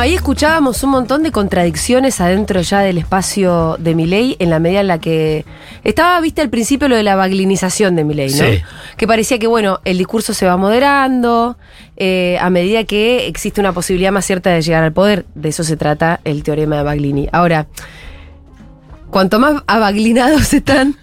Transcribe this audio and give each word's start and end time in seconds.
ahí 0.00 0.14
escuchábamos 0.14 0.82
un 0.82 0.90
montón 0.90 1.22
de 1.22 1.30
contradicciones 1.30 2.22
adentro 2.22 2.62
ya 2.62 2.80
del 2.80 2.96
espacio 2.96 3.76
de 3.78 3.94
Milei 3.94 4.34
en 4.38 4.48
la 4.48 4.58
medida 4.58 4.80
en 4.80 4.88
la 4.88 4.98
que 4.98 5.44
estaba, 5.84 6.18
viste, 6.20 6.40
al 6.40 6.48
principio 6.48 6.88
lo 6.88 6.96
de 6.96 7.02
la 7.02 7.16
baglinización 7.16 7.96
de 7.96 8.04
Milei, 8.04 8.30
¿no? 8.30 8.44
Sí. 8.46 8.62
Que 8.96 9.06
parecía 9.06 9.38
que, 9.38 9.46
bueno, 9.46 9.80
el 9.84 9.98
discurso 9.98 10.32
se 10.32 10.46
va 10.46 10.56
moderando 10.56 11.58
eh, 11.98 12.38
a 12.40 12.48
medida 12.48 12.84
que 12.84 13.26
existe 13.26 13.60
una 13.60 13.74
posibilidad 13.74 14.10
más 14.10 14.24
cierta 14.24 14.48
de 14.50 14.62
llegar 14.62 14.82
al 14.82 14.92
poder. 14.92 15.26
De 15.34 15.50
eso 15.50 15.64
se 15.64 15.76
trata 15.76 16.20
el 16.24 16.42
teorema 16.42 16.78
de 16.78 16.82
Baglini. 16.82 17.28
Ahora, 17.30 17.66
cuanto 19.10 19.38
más 19.38 19.62
abaglinados 19.66 20.54
están, 20.54 20.96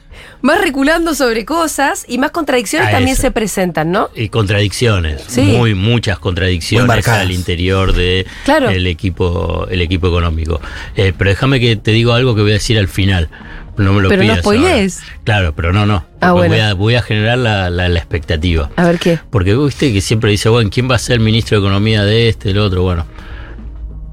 más 0.48 0.62
reculando 0.62 1.14
sobre 1.14 1.44
cosas 1.46 2.06
y 2.08 2.18
más 2.18 2.32
contradicciones 2.32 2.88
A 2.88 2.92
también 2.92 3.14
eso. 3.14 3.22
se 3.24 3.32
presentan, 3.32 3.92
¿no? 3.92 4.10
Y 4.16 4.30
contradicciones, 4.30 5.22
Sí. 5.28 5.42
muy 5.42 5.76
muchas 5.76 6.20
contradicciones 6.20 6.88
Muy 6.88 7.14
al 7.14 7.32
interior 7.32 7.94
de 7.94 8.26
Claro. 8.46 8.70
el 8.70 8.88
equipo 8.88 9.68
el 9.70 9.82
equipo 9.82 10.08
económico. 10.08 10.62
Eh, 10.96 11.14
pero 11.18 11.30
déjame 11.30 11.60
que 11.60 11.76
te 11.76 11.92
digo 11.92 12.14
algo 12.14 12.34
que 12.34 12.42
voy 12.42 12.52
a 12.52 12.54
decir 12.56 12.80
al 12.80 12.88
final. 12.88 13.30
No 13.78 13.94
me 13.94 14.02
lo 14.02 14.10
Pero 14.10 14.24
no 14.24 14.36
spoilees. 14.38 15.02
Claro, 15.24 15.54
pero 15.56 15.72
no, 15.72 15.86
no. 15.86 16.04
Ah, 16.20 16.32
bueno. 16.32 16.52
voy, 16.56 16.62
a, 16.62 16.74
voy 16.74 16.96
a 16.96 17.02
generar 17.04 17.38
la, 17.38 17.70
la- 17.70 17.88
la 17.90 18.00
expectativa. 18.00 18.72
A 18.76 18.86
ver 18.86 18.98
qué. 18.98 19.20
Porque 19.30 19.54
viste 19.56 19.94
que 19.94 20.02
siempre 20.02 20.32
dice, 20.32 20.50
bueno, 20.50 20.70
¿quién 20.74 20.90
va 20.90 20.96
a 20.96 21.00
ser 21.00 21.16
el 21.16 21.20
ministro 21.20 21.60
de 21.60 21.66
Economía 21.68 22.04
de 22.04 22.30
este, 22.30 22.48
del 22.48 22.58
otro? 22.58 22.82
Bueno, 22.82 23.06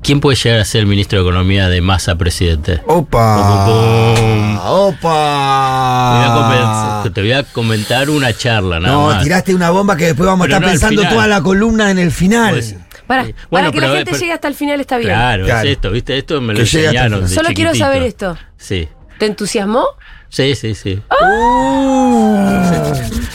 ¿quién 0.04 0.20
puede 0.20 0.36
llegar 0.36 0.60
a 0.60 0.64
ser 0.64 0.80
el 0.82 0.86
ministro 0.86 1.18
de 1.18 1.24
Economía 1.28 1.68
de 1.68 1.80
Massa 1.80 2.14
presidente? 2.16 2.80
¡Opa! 2.86 3.64
Pum, 3.66 3.74
pum, 3.74 4.14
Te 4.14 4.22
voy, 4.22 4.58
a 4.58 4.70
¡Opa! 4.70 7.02
te 7.12 7.20
voy 7.20 7.32
a 7.32 7.42
comentar 7.44 8.08
una 8.10 8.32
charla, 8.32 8.80
nada 8.80 8.94
No, 8.94 9.06
más. 9.06 9.22
tiraste 9.22 9.54
una 9.54 9.70
bomba 9.70 9.96
que 9.96 10.06
después 10.06 10.26
vamos 10.26 10.44
a 10.44 10.48
estar 10.48 10.60
no 10.62 10.68
pensando 10.68 11.02
toda 11.08 11.26
la 11.26 11.42
columna 11.42 11.90
en 11.90 11.98
el 11.98 12.10
final. 12.12 12.54
Pues, 12.54 12.76
Para, 13.06 13.24
que 13.24 13.34
pero- 13.50 13.62
la 13.88 13.96
gente 13.96 14.04
pero- 14.04 14.18
llegue 14.18 14.32
hasta 14.32 14.48
el 14.48 14.54
final 14.54 14.80
está 14.80 14.96
bien. 14.98 15.10
Claro, 15.10 15.44
Claro. 15.44 15.68
es 15.68 15.72
esto, 15.74 15.90
¿viste? 15.90 16.16
Esto 16.18 16.40
me 16.40 16.54
lo 16.54 16.60
enseñaron. 16.60 17.22
de 17.22 17.28
Solo 17.28 17.48
quiero 17.54 17.74
saber 17.74 18.02
esto. 18.04 18.36
Sí. 18.56 18.88
¿Te 19.18 19.26
entusiasmó? 19.26 19.86
Sí, 20.28 20.54
sí, 20.54 20.74
sí. 20.74 21.00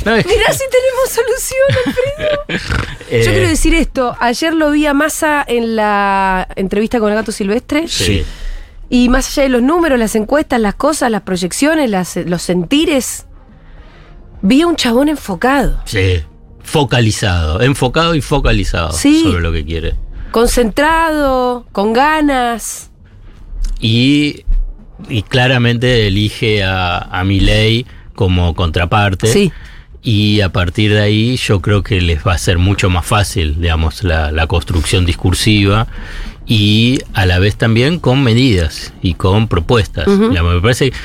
No, 0.05 0.15
es 0.15 0.25
que- 0.25 0.37
Mirá 0.37 0.53
si 0.53 0.63
tenemos 0.69 1.09
solución, 1.09 1.67
Alfredo. 1.85 2.43
eh, 3.09 3.23
Yo 3.25 3.31
quiero 3.31 3.47
decir 3.47 3.73
esto. 3.75 4.15
Ayer 4.19 4.53
lo 4.53 4.71
vi 4.71 4.85
a 4.85 4.93
Massa 4.93 5.43
en 5.47 5.75
la 5.75 6.47
entrevista 6.55 6.99
con 6.99 7.09
el 7.09 7.15
gato 7.15 7.31
silvestre. 7.31 7.87
Sí. 7.87 8.23
Y 8.89 9.09
más 9.09 9.27
allá 9.29 9.43
de 9.43 9.49
los 9.49 9.61
números, 9.61 9.99
las 9.99 10.15
encuestas, 10.15 10.59
las 10.59 10.75
cosas, 10.75 11.11
las 11.11 11.21
proyecciones, 11.21 11.89
las- 11.89 12.15
los 12.17 12.41
sentires, 12.41 13.25
vi 14.41 14.61
a 14.61 14.67
un 14.67 14.75
chabón 14.75 15.09
enfocado, 15.09 15.81
Sí. 15.85 16.23
Focalizado. 16.63 17.61
Enfocado 17.61 18.13
y 18.15 18.21
focalizado 18.21 18.91
Sí. 18.93 19.23
sobre 19.23 19.41
lo 19.41 19.51
que 19.51 19.65
quiere. 19.65 19.95
concentrado, 20.31 21.65
con 21.71 21.91
ganas. 21.93 22.91
Y, 23.79 24.45
y 25.07 25.23
claramente 25.23 26.07
elige 26.07 26.63
a, 26.63 26.97
a 26.97 27.23
Milei 27.23 27.85
como 28.15 28.53
contraparte. 28.55 29.27
Sí. 29.27 29.51
Y 30.01 30.41
a 30.41 30.49
partir 30.49 30.93
de 30.93 31.01
ahí 31.01 31.35
yo 31.37 31.61
creo 31.61 31.83
que 31.83 32.01
les 32.01 32.25
va 32.25 32.33
a 32.33 32.37
ser 32.37 32.57
mucho 32.57 32.89
más 32.89 33.05
fácil, 33.05 33.59
digamos, 33.59 34.03
la, 34.03 34.31
la 34.31 34.47
construcción 34.47 35.05
discursiva 35.05 35.87
y 36.47 36.99
a 37.13 37.25
la 37.25 37.39
vez 37.39 37.57
también 37.57 37.99
con 37.99 38.23
medidas 38.23 38.93
y 39.01 39.13
con 39.13 39.47
propuestas. 39.47 40.05
Digamos, 40.07 40.55
me 40.55 40.61
parece 40.61 40.91
que 40.91 40.97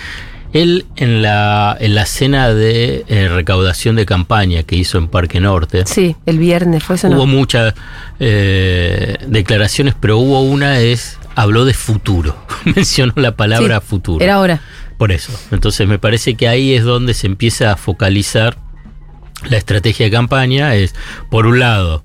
él 0.55 0.87
en 0.97 1.21
la, 1.21 1.77
en 1.81 1.97
la 1.97 2.07
cena 2.07 2.55
de 2.55 3.05
eh, 3.09 3.29
recaudación 3.29 3.97
de 3.97 4.07
campaña 4.07 4.63
que 4.63 4.77
hizo 4.77 4.99
en 4.99 5.09
Parque 5.09 5.41
Norte, 5.41 5.85
Sí, 5.85 6.15
el 6.27 6.39
viernes 6.39 6.85
fue 6.85 6.95
eso, 6.97 7.09
hubo 7.09 7.17
¿no? 7.17 7.27
muchas 7.27 7.75
eh, 8.21 9.17
declaraciones, 9.27 9.95
pero 10.01 10.19
hubo 10.19 10.43
una 10.43 10.79
es, 10.79 11.19
habló 11.35 11.65
de 11.65 11.75
futuro, 11.75 12.37
mencionó 12.65 13.13
la 13.17 13.37
palabra 13.37 13.81
Sí, 13.81 13.87
futuro. 13.87 14.25
Era 14.25 14.35
ahora. 14.35 14.61
Por 14.99 15.13
eso. 15.13 15.33
Entonces 15.51 15.89
me 15.89 15.99
parece 15.99 16.35
que 16.35 16.49
ahí 16.49 16.75
es 16.75 16.85
donde 16.85 17.15
se 17.15 17.27
empieza 17.27 17.73
a 17.73 17.77
focalizar 17.77 18.57
la 19.49 19.57
estrategia 19.57 20.07
de 20.07 20.13
campaña. 20.13 20.75
Es, 20.75 20.95
por 21.31 21.47
un 21.47 21.59
lado, 21.59 22.05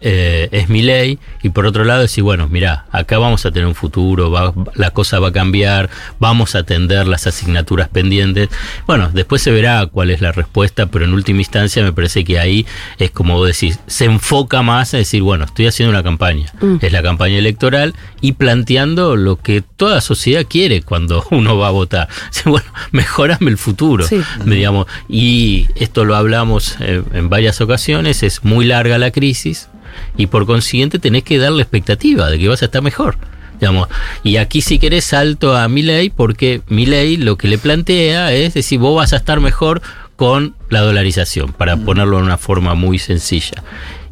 eh, 0.00 0.48
es 0.52 0.68
mi 0.68 0.82
ley, 0.82 1.18
y 1.42 1.48
por 1.50 1.66
otro 1.66 1.84
lado 1.84 2.02
decir, 2.02 2.22
bueno, 2.24 2.48
mira, 2.48 2.86
acá 2.92 3.18
vamos 3.18 3.44
a 3.46 3.50
tener 3.50 3.66
un 3.66 3.74
futuro, 3.74 4.30
va- 4.30 4.52
la 4.74 4.90
cosa 4.90 5.18
va 5.18 5.28
a 5.28 5.32
cambiar, 5.32 5.90
vamos 6.18 6.54
a 6.54 6.60
atender 6.60 7.06
las 7.06 7.26
asignaturas 7.26 7.88
pendientes. 7.88 8.48
Bueno, 8.86 9.10
después 9.12 9.42
se 9.42 9.50
verá 9.50 9.86
cuál 9.86 10.10
es 10.10 10.20
la 10.20 10.32
respuesta, 10.32 10.86
pero 10.86 11.04
en 11.04 11.12
última 11.14 11.40
instancia 11.40 11.82
me 11.82 11.92
parece 11.92 12.24
que 12.24 12.38
ahí 12.38 12.66
es 12.98 13.10
como 13.10 13.34
vos 13.36 13.46
decís, 13.48 13.78
se 13.86 14.04
enfoca 14.04 14.62
más 14.62 14.94
a 14.94 14.98
decir, 14.98 15.22
bueno, 15.22 15.44
estoy 15.44 15.66
haciendo 15.66 15.90
una 15.90 16.02
campaña, 16.02 16.52
Mm. 16.60 16.76
es 16.80 16.92
la 16.92 17.02
campaña 17.02 17.38
electoral, 17.38 17.94
y 18.20 18.32
planteando 18.32 19.16
lo 19.16 19.36
que 19.36 19.62
toda 19.62 20.00
sociedad 20.00 20.44
quiere 20.48 20.82
cuando 20.82 21.24
uno 21.30 21.56
va 21.58 21.68
a 21.68 21.72
votar. 21.72 22.08
Bueno, 22.44 22.66
mejorame 22.92 23.50
el 23.50 23.58
futuro, 23.58 24.06
Sí. 24.06 24.20
digamos, 24.44 24.86
y 25.08 25.66
esto 25.74 26.04
lo 26.04 26.14
hablamos 26.16 26.76
eh, 26.80 27.02
en 27.12 27.28
varias 27.28 27.60
ocasiones, 27.60 28.22
es 28.22 28.44
muy 28.44 28.64
larga 28.64 28.96
la 28.98 29.10
crisis 29.10 29.68
y 30.16 30.26
por 30.26 30.46
consiguiente 30.46 30.98
tenés 30.98 31.22
que 31.24 31.38
darle 31.38 31.62
expectativa 31.62 32.28
de 32.30 32.38
que 32.38 32.48
vas 32.48 32.62
a 32.62 32.66
estar 32.66 32.82
mejor. 32.82 33.16
Digamos, 33.60 33.88
y 34.22 34.36
aquí 34.36 34.60
si 34.62 34.78
querés 34.78 35.04
salto 35.04 35.56
a 35.56 35.66
Milei 35.68 36.10
porque 36.10 36.62
Milei 36.68 37.16
lo 37.16 37.36
que 37.36 37.48
le 37.48 37.58
plantea 37.58 38.32
es 38.32 38.54
decir, 38.54 38.78
vos 38.78 38.94
vas 38.96 39.12
a 39.12 39.16
estar 39.16 39.40
mejor 39.40 39.82
con 40.14 40.54
la 40.68 40.80
dolarización, 40.80 41.52
para 41.52 41.76
ponerlo 41.76 42.16
de 42.18 42.22
una 42.24 42.38
forma 42.38 42.74
muy 42.74 42.98
sencilla. 42.98 43.62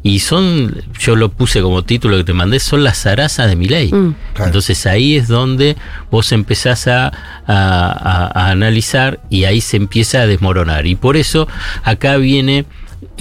Y 0.03 0.19
son, 0.19 0.73
yo 0.99 1.17
lo 1.17 1.29
puse 1.29 1.61
como 1.61 1.83
título 1.83 2.15
que 2.17 2.23
te 2.23 2.33
mandé, 2.33 2.59
son 2.61 2.83
las 2.83 2.99
zarazas 3.01 3.49
de 3.49 3.55
Milei. 3.57 3.91
Mm. 3.91 4.15
Claro. 4.33 4.45
Entonces 4.47 4.85
ahí 4.85 5.15
es 5.17 5.27
donde 5.27 5.75
vos 6.09 6.31
empezás 6.31 6.87
a, 6.87 7.07
a- 7.07 7.11
a- 7.47 8.31
a 8.33 8.49
analizar 8.51 9.19
y 9.29 9.43
ahí 9.45 9.59
se 9.59 9.75
empieza 9.77 10.21
a 10.21 10.27
desmoronar. 10.27 10.87
Y 10.87 10.95
por 10.95 11.17
eso 11.17 11.47
acá 11.83 12.15
viene, 12.17 12.65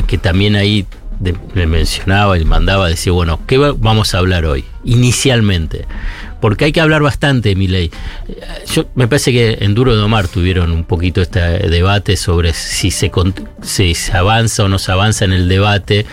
que 0.06 0.19
también 0.19 0.54
ahí 0.54 0.87
de- 1.21 1.34
me 1.54 1.66
mencionaba 1.66 2.38
y 2.38 2.44
mandaba, 2.44 2.88
decía, 2.88 3.12
bueno, 3.12 3.41
¿qué 3.47 3.59
va- 3.59 3.75
vamos 3.77 4.15
a 4.15 4.19
hablar 4.19 4.44
hoy? 4.44 4.65
Inicialmente. 4.84 5.87
Porque 6.41 6.66
hay 6.66 6.72
que 6.72 6.81
hablar 6.81 7.03
bastante 7.03 7.49
de 7.50 7.56
mi 7.56 7.66
ley. 7.66 7.91
Yo 8.72 8.84
me 8.94 9.09
parece 9.09 9.32
que 9.32 9.59
en 9.60 9.75
Duro 9.75 9.97
de 9.97 10.03
Omar 10.03 10.28
tuvieron 10.28 10.71
un 10.71 10.84
poquito 10.84 11.22
este 11.22 11.41
debate 11.41 12.16
sobre 12.16 12.53
si 12.53 12.91
se, 12.91 13.10
si 13.62 13.94
se 13.94 14.16
avanza 14.16 14.65
o 14.65 14.69
no 14.69 14.78
se 14.78 14.93
avanza 14.93 15.25
en 15.25 15.32
el 15.32 15.49
debate 15.49 16.04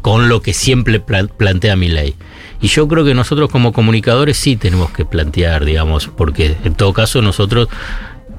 con 0.00 0.28
lo 0.28 0.42
que 0.42 0.54
siempre 0.54 1.00
pla- 1.00 1.26
plantea 1.26 1.74
mi 1.76 1.88
ley. 1.88 2.14
Y 2.60 2.68
yo 2.68 2.86
creo 2.88 3.04
que 3.04 3.14
nosotros 3.14 3.50
como 3.50 3.72
comunicadores 3.72 4.36
sí 4.36 4.56
tenemos 4.56 4.90
que 4.90 5.04
plantear, 5.04 5.64
digamos, 5.64 6.06
porque 6.08 6.56
en 6.64 6.74
todo 6.74 6.92
caso 6.92 7.20
nosotros 7.20 7.68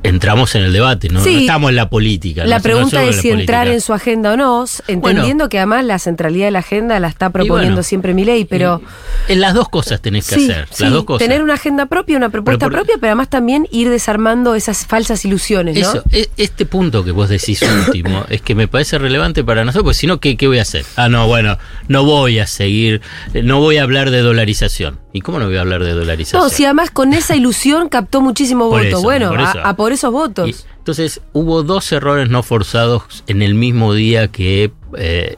entramos 0.08 0.56
en 0.56 0.64
el 0.64 0.74
debate, 0.74 1.10
no, 1.10 1.24
estamos 1.24 1.70
en 1.70 1.76
la 1.76 1.90
política. 1.90 2.46
La 2.46 2.58
no- 2.58 2.64
pregunta 2.64 3.04
es 3.04 3.18
si 3.18 3.30
entrar 3.30 3.62
política. 3.64 3.74
en 3.76 3.82
su 3.82 3.94
agenda 3.94 4.34
o 4.34 4.38
no, 4.38 4.66
entendiendo 4.88 5.50
que 5.50 5.58
además 5.58 5.86
la 5.86 6.00
centralidad 6.00 6.46
de 6.46 6.52
la 6.52 6.60
agenda 6.60 7.00
la 7.00 7.08
está 7.08 7.30
proponiendo 7.30 7.76
bueno, 7.76 7.84
siempre 7.84 8.14
mi 8.14 8.26
ley, 8.26 8.46
pero 8.46 8.82
En 9.28 9.42
las 9.42 9.54
dos 9.54 9.70
cosas 9.70 10.02
tenés 10.02 10.28
que 10.28 10.36
sí, 10.36 10.50
hacer, 10.52 10.68
sí, 10.72 10.84
las 10.84 10.94
dos 10.94 11.04
cosas. 11.06 11.28
tener 11.28 11.42
una 11.44 11.56
agenda 11.56 11.86
propia, 11.88 12.18
una 12.18 12.30
propuesta 12.30 12.66
por- 12.66 12.74
propia, 12.74 12.96
pero 13.00 13.12
además 13.12 13.30
también 13.30 13.68
ir 13.72 13.90
desarmando 13.90 14.56
esas 14.56 14.86
falsas 14.86 15.26
ilusiones, 15.26 15.76
¿no? 15.80 15.90
Eso, 15.90 16.04
e- 16.12 16.30
este 16.38 16.66
punto 16.66 17.04
que 17.04 17.12
vos 17.12 17.30
decís 17.30 17.62
último 17.88 18.26
es 18.30 18.42
que 18.42 18.56
me 18.56 18.68
parece 18.68 18.98
relevante 18.98 19.44
para 19.44 19.64
nosotros, 19.66 19.84
porque 19.86 19.98
si 19.98 20.08
no, 20.08 20.20
¿qué, 20.20 20.38
¿qué 20.38 20.48
voy 20.48 20.60
a 20.60 20.64
hacer? 20.64 20.86
Ah, 20.96 21.10
no, 21.10 21.28
bueno, 21.28 21.58
no 21.88 22.04
voy 22.04 22.40
a 22.40 22.48
seguir, 22.48 23.02
no 23.44 23.60
voy 23.60 23.78
a 23.78 23.84
hablar 23.84 24.12
de 24.12 24.20
dolarización. 24.22 25.00
¿Y 25.14 25.22
cómo 25.22 25.40
no 25.40 25.46
voy 25.46 25.56
a 25.56 25.62
hablar 25.62 25.82
de 25.86 25.94
dolarización? 25.94 26.42
No, 26.44 26.50
si 26.50 26.66
además 26.66 26.92
con 26.92 27.14
esa 27.14 27.38
ilusión 27.38 27.88
captó 27.88 28.20
muchísimo 28.20 28.66
voto. 28.66 28.84
eso, 28.84 29.02
bueno, 29.02 29.30
por 29.30 29.40
a, 29.40 29.50
eso. 29.50 29.60
a 29.64 29.74
por 29.76 29.94
esos 29.96 30.12
votos. 30.12 30.66
entonces, 30.78 31.22
hubo 31.34 31.64
dos 31.64 31.92
errores 31.92 32.30
no 32.30 32.44
forzados 32.44 33.24
en 33.28 33.42
el 33.42 33.56
mismo 33.56 33.94
día 33.94 34.28
que 34.28 34.72
eh, 34.98 35.36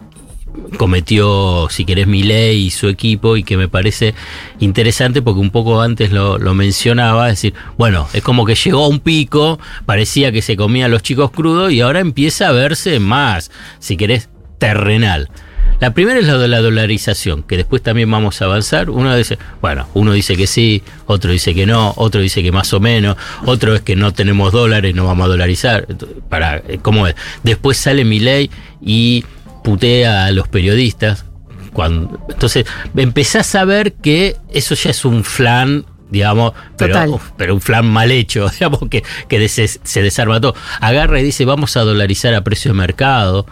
cometió, 0.77 1.67
si 1.69 1.85
querés, 1.85 2.07
Milei 2.07 2.65
y 2.65 2.69
su 2.69 2.87
equipo, 2.87 3.37
y 3.37 3.43
que 3.43 3.57
me 3.57 3.67
parece 3.67 4.13
interesante 4.59 5.21
porque 5.21 5.39
un 5.39 5.51
poco 5.51 5.81
antes 5.81 6.11
lo, 6.11 6.39
mencionaba, 6.53 7.29
es 7.29 7.41
decir, 7.41 7.53
bueno, 7.77 8.07
es 8.13 8.23
como 8.23 8.45
que 8.45 8.55
llegó 8.55 8.85
a 8.85 8.87
un 8.87 8.99
pico, 8.99 9.59
parecía 9.85 10.31
que 10.31 10.41
se 10.41 10.55
comían 10.57 10.91
los 10.91 11.03
chicos 11.03 11.31
crudos, 11.31 11.71
y 11.71 11.81
ahora 11.81 11.99
empieza 11.99 12.49
a 12.49 12.51
verse 12.51 12.99
más, 12.99 13.51
si 13.79 13.97
querés, 13.97 14.29
terrenal. 14.57 15.29
La 15.79 15.93
primera 15.93 16.19
es 16.19 16.25
la 16.25 16.37
de 16.37 16.47
la 16.47 16.59
dolarización, 16.61 17.43
que 17.43 17.55
después 17.57 17.83
también 17.83 18.09
vamos 18.09 18.41
a 18.41 18.45
avanzar. 18.45 18.89
Uno 18.89 19.15
dice, 19.15 19.37
bueno, 19.61 19.87
uno 19.93 20.11
dice 20.13 20.35
que 20.35 20.47
sí, 20.47 20.81
otro 21.05 21.31
dice 21.31 21.53
que 21.53 21.65
no, 21.67 21.93
otro 21.97 22.19
dice 22.21 22.41
que 22.41 22.51
más 22.51 22.73
o 22.73 22.79
menos, 22.79 23.15
otro 23.45 23.75
es 23.75 23.81
que 23.81 23.95
no 23.95 24.11
tenemos 24.13 24.51
dólares, 24.51 24.95
no 24.95 25.05
vamos 25.05 25.25
a 25.25 25.29
dolarizar. 25.29 25.85
Para, 26.29 26.57
eh, 26.57 26.79
¿cómo 26.81 27.05
es? 27.07 27.15
Después 27.43 27.77
sale 27.77 28.05
mi 28.05 28.19
ley 28.19 28.49
y 28.81 29.23
putea 29.63 30.25
a 30.25 30.31
los 30.31 30.47
periodistas. 30.47 31.25
Cuando, 31.73 32.25
entonces, 32.29 32.65
empezás 32.95 33.53
a 33.53 33.63
ver 33.63 33.93
que 33.93 34.35
eso 34.51 34.73
ya 34.73 34.89
es 34.89 35.05
un 35.05 35.23
flan 35.23 35.85
digamos, 36.09 36.53
pero, 36.77 36.93
uf, 37.15 37.31
pero 37.37 37.53
un 37.53 37.59
flan 37.59 37.85
mal 37.85 38.09
hecho, 38.11 38.47
digamos, 38.53 38.79
que, 38.89 39.03
que 39.27 39.39
des- 39.39 39.79
se 39.83 40.01
desarma 40.01 40.39
todo. 40.39 40.55
Agarra 40.79 41.19
y 41.19 41.23
dice, 41.23 41.43
vamos 41.43 41.75
a 41.75 41.81
dolarizar 41.81 42.33
a 42.33 42.45
precio 42.45 42.71
de 42.71 42.77
mercado. 42.77 43.45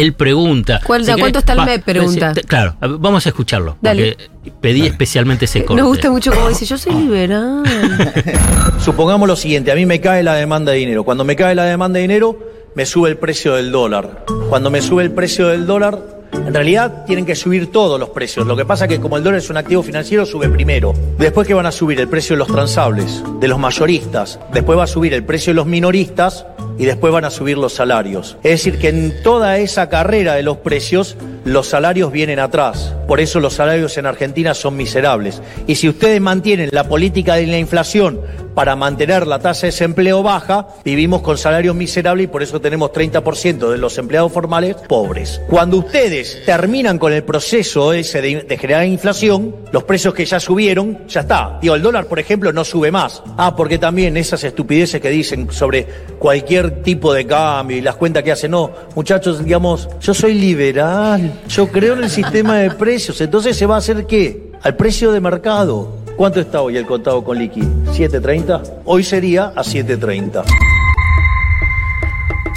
Él 0.00 0.12
pregunta. 0.14 0.80
¿Cuál- 0.84 1.04
Si 1.04 1.10
a 1.10 1.14
querés, 1.14 1.22
cuánto 1.24 1.38
está 1.40 1.52
el 1.54 1.60
MEP? 1.64 1.84
Pregunta. 1.84 2.32
Claro, 2.46 2.76
vamos 2.98 3.26
a 3.26 3.28
escucharlo. 3.28 3.76
Dale. 3.80 4.16
Porque 4.16 4.52
pedí 4.60 4.86
especialmente 4.86 5.44
ese 5.46 5.64
corte. 5.64 5.82
Me 5.82 5.86
gusta 5.88 6.10
mucho 6.10 6.32
como 6.32 6.48
dice, 6.48 6.64
yo 6.64 6.78
soy 6.78 6.94
liberal. 6.94 7.62
Supongamos 8.80 9.28
lo 9.28 9.36
siguiente, 9.36 9.72
a 9.72 9.74
mí 9.74 9.86
me 9.86 10.00
cae 10.00 10.22
la 10.22 10.34
demanda 10.34 10.72
de 10.72 10.78
dinero. 10.78 11.04
Cuando 11.04 11.24
me 11.24 11.36
cae 11.36 11.54
la 11.54 11.64
demanda 11.64 11.96
de 11.98 12.02
dinero, 12.02 12.38
me 12.74 12.86
sube 12.86 13.08
el 13.10 13.16
precio 13.18 13.54
del 13.54 13.70
dólar. 13.72 14.24
Cuando 14.48 14.70
me 14.70 14.80
sube 14.80 15.02
el 15.02 15.10
precio 15.10 15.48
del 15.48 15.66
dólar, 15.66 15.98
en 16.32 16.54
realidad 16.54 17.04
tienen 17.06 17.26
que 17.26 17.34
subir 17.34 17.72
todos 17.72 17.98
los 17.98 18.10
precios. 18.10 18.46
Lo 18.46 18.56
que 18.56 18.64
pasa 18.64 18.84
es 18.84 18.90
que 18.90 19.00
como 19.00 19.16
el 19.16 19.24
dólar 19.24 19.38
es 19.40 19.50
un 19.50 19.56
activo 19.56 19.82
financiero, 19.82 20.24
sube 20.26 20.48
primero. 20.48 20.94
Después 21.18 21.46
que 21.46 21.54
van 21.54 21.66
a 21.66 21.72
subir 21.72 22.00
el 22.00 22.08
precio 22.08 22.34
de 22.34 22.38
los 22.38 22.48
transables, 22.48 23.22
de 23.40 23.48
los 23.48 23.58
mayoristas, 23.58 24.38
después 24.52 24.78
va 24.78 24.84
a 24.84 24.86
subir 24.86 25.12
el 25.14 25.24
precio 25.24 25.50
de 25.52 25.56
los 25.56 25.66
minoristas 25.66 26.46
y 26.78 26.84
después 26.84 27.12
van 27.12 27.24
a 27.24 27.30
subir 27.30 27.58
los 27.58 27.74
salarios. 27.74 28.36
Es 28.42 28.52
decir, 28.52 28.78
que 28.78 28.88
en 28.88 29.22
toda 29.22 29.58
esa 29.58 29.88
carrera 29.88 30.34
de 30.34 30.42
los 30.42 30.58
precios, 30.58 31.16
los 31.44 31.66
salarios 31.66 32.12
vienen 32.12 32.38
atrás. 32.38 32.94
Por 33.06 33.20
eso 33.20 33.40
los 33.40 33.54
salarios 33.54 33.98
en 33.98 34.06
Argentina 34.06 34.54
son 34.54 34.76
miserables. 34.76 35.42
Y 35.66 35.74
si 35.74 35.88
ustedes 35.88 36.20
mantienen 36.20 36.70
la 36.72 36.88
política 36.88 37.34
de 37.34 37.46
la 37.46 37.58
inflación 37.58 38.20
para 38.58 38.74
mantener 38.74 39.24
la 39.28 39.38
tasa 39.38 39.60
de 39.60 39.66
desempleo 39.68 40.20
baja, 40.24 40.66
vivimos 40.84 41.22
con 41.22 41.38
salarios 41.38 41.76
miserables 41.76 42.24
y 42.24 42.26
por 42.26 42.42
eso 42.42 42.60
tenemos 42.60 42.90
30% 42.90 43.70
de 43.70 43.78
los 43.78 43.96
empleados 43.98 44.32
formales 44.32 44.74
pobres. 44.88 45.40
Cuando 45.48 45.76
ustedes 45.76 46.44
terminan 46.44 46.98
con 46.98 47.12
el 47.12 47.22
proceso 47.22 47.92
ese 47.92 48.20
de, 48.20 48.42
de 48.42 48.58
generar 48.58 48.84
inflación, 48.84 49.54
los 49.70 49.84
precios 49.84 50.12
que 50.12 50.24
ya 50.24 50.40
subieron, 50.40 51.06
ya 51.06 51.20
está. 51.20 51.60
Digo, 51.62 51.76
el 51.76 51.82
dólar, 51.82 52.06
por 52.06 52.18
ejemplo, 52.18 52.52
no 52.52 52.64
sube 52.64 52.90
más. 52.90 53.22
Ah, 53.36 53.54
porque 53.54 53.78
también 53.78 54.16
esas 54.16 54.42
estupideces 54.42 55.00
que 55.00 55.10
dicen 55.10 55.52
sobre 55.52 55.86
cualquier 56.18 56.82
tipo 56.82 57.14
de 57.14 57.28
cambio 57.28 57.76
y 57.76 57.80
las 57.80 57.94
cuentas 57.94 58.24
que 58.24 58.32
hacen, 58.32 58.50
no, 58.50 58.72
muchachos, 58.96 59.44
digamos, 59.44 59.88
yo 60.00 60.12
soy 60.12 60.34
liberal, 60.34 61.32
yo 61.48 61.68
creo 61.68 61.94
en 61.94 62.02
el 62.02 62.10
sistema 62.10 62.56
de 62.56 62.72
precios, 62.72 63.20
entonces 63.20 63.56
se 63.56 63.66
va 63.66 63.76
a 63.76 63.78
hacer 63.78 64.04
qué? 64.04 64.50
Al 64.62 64.74
precio 64.74 65.12
de 65.12 65.20
mercado. 65.20 66.07
¿Cuánto 66.18 66.40
está 66.40 66.60
hoy 66.60 66.76
el 66.76 66.84
contado 66.84 67.22
con 67.24 67.38
liqui? 67.38 67.60
¿7.30? 67.60 68.80
Hoy 68.84 69.04
sería 69.04 69.46
a 69.54 69.62
7.30. 69.62 70.42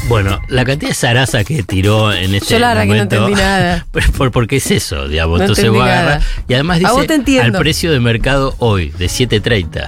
Bueno, 0.09 0.41
la 0.47 0.65
cantidad 0.65 0.89
de 0.89 0.95
zaraza 0.95 1.43
que 1.43 1.61
tiró 1.63 2.11
en 2.11 2.33
este 2.35 2.55
Yo 2.55 2.59
la 2.59 2.69
verdad 2.69 2.81
que 2.81 2.87
no 2.87 2.93
momento, 2.95 3.15
entendí 3.17 3.39
nada. 3.39 3.85
por- 4.17 4.31
porque 4.31 4.57
es 4.57 4.71
eso, 4.71 5.07
digamos. 5.07 5.37
No 5.37 5.43
Entonces 5.45 5.65
entendí 5.65 5.79
vos 5.79 5.87
nada. 5.87 6.21
Y 6.47 6.53
además 6.55 6.83
A 6.83 6.91
vos 6.91 7.01
te 7.01 7.03
dice 7.03 7.13
entiendo. 7.15 7.57
al 7.57 7.61
precio 7.63 7.91
de 7.91 7.99
mercado 7.99 8.55
hoy, 8.57 8.89
de 8.97 9.05
7.30. 9.05 9.87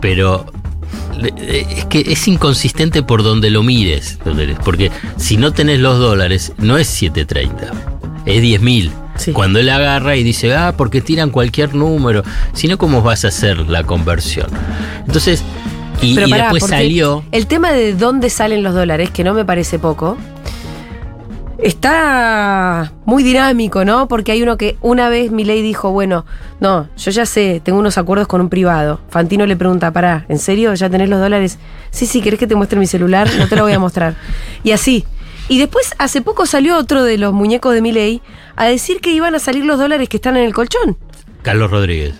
Pero 0.00 0.46
es 1.46 1.84
que 1.84 2.00
es 2.00 2.26
inconsistente 2.28 3.02
por 3.02 3.22
donde 3.22 3.50
lo 3.50 3.62
mires. 3.62 4.18
Porque 4.64 4.90
si 5.18 5.36
no 5.36 5.52
tenés 5.52 5.80
los 5.80 5.98
dólares, 5.98 6.52
no 6.56 6.78
es 6.78 7.00
7.30, 7.02 7.50
es 8.24 8.42
10.000. 8.42 8.90
Sí. 9.16 9.32
Cuando 9.32 9.58
él 9.58 9.68
agarra 9.68 10.16
y 10.16 10.22
dice, 10.22 10.54
ah, 10.54 10.74
porque 10.76 11.00
tiran 11.00 11.30
cualquier 11.30 11.74
número, 11.74 12.22
si 12.52 12.68
no, 12.68 12.78
¿cómo 12.78 13.02
vas 13.02 13.24
a 13.24 13.28
hacer 13.28 13.58
la 13.68 13.84
conversión? 13.84 14.48
Entonces, 15.06 15.42
y, 16.02 16.14
Pero 16.14 16.26
y 16.26 16.30
pará, 16.30 16.42
después 16.44 16.66
salió. 16.66 17.24
El 17.32 17.46
tema 17.46 17.72
de 17.72 17.94
dónde 17.94 18.30
salen 18.30 18.62
los 18.62 18.74
dólares, 18.74 19.10
que 19.10 19.24
no 19.24 19.34
me 19.34 19.44
parece 19.44 19.78
poco, 19.78 20.16
está 21.58 22.92
muy 23.04 23.22
dinámico, 23.22 23.84
¿no? 23.84 24.08
Porque 24.08 24.32
hay 24.32 24.42
uno 24.42 24.56
que 24.56 24.76
una 24.82 25.08
vez 25.08 25.30
Milei 25.30 25.62
dijo, 25.62 25.90
bueno, 25.90 26.26
no, 26.60 26.88
yo 26.96 27.10
ya 27.10 27.26
sé, 27.26 27.60
tengo 27.64 27.78
unos 27.78 27.98
acuerdos 27.98 28.28
con 28.28 28.40
un 28.40 28.48
privado. 28.48 29.00
Fantino 29.08 29.46
le 29.46 29.56
pregunta, 29.56 29.90
pará, 29.92 30.26
¿en 30.28 30.38
serio 30.38 30.74
ya 30.74 30.90
tenés 30.90 31.08
los 31.08 31.20
dólares? 31.20 31.58
Sí, 31.90 32.06
sí, 32.06 32.20
¿querés 32.20 32.38
que 32.38 32.46
te 32.46 32.54
muestre 32.54 32.78
mi 32.78 32.86
celular? 32.86 33.28
No 33.38 33.48
te 33.48 33.56
lo 33.56 33.62
voy 33.62 33.72
a 33.72 33.78
mostrar. 33.78 34.16
Y 34.64 34.72
así. 34.72 35.04
Y 35.48 35.60
después, 35.60 35.94
hace 35.98 36.22
poco 36.22 36.44
salió 36.44 36.76
otro 36.76 37.04
de 37.04 37.18
los 37.18 37.32
muñecos 37.32 37.72
de 37.72 37.80
Milei 37.80 38.20
a 38.56 38.64
decir 38.66 39.00
que 39.00 39.10
iban 39.12 39.34
a 39.34 39.38
salir 39.38 39.64
los 39.64 39.78
dólares 39.78 40.08
que 40.08 40.16
están 40.16 40.36
en 40.36 40.44
el 40.44 40.54
colchón. 40.54 40.96
Carlos 41.42 41.70
Rodríguez. 41.70 42.14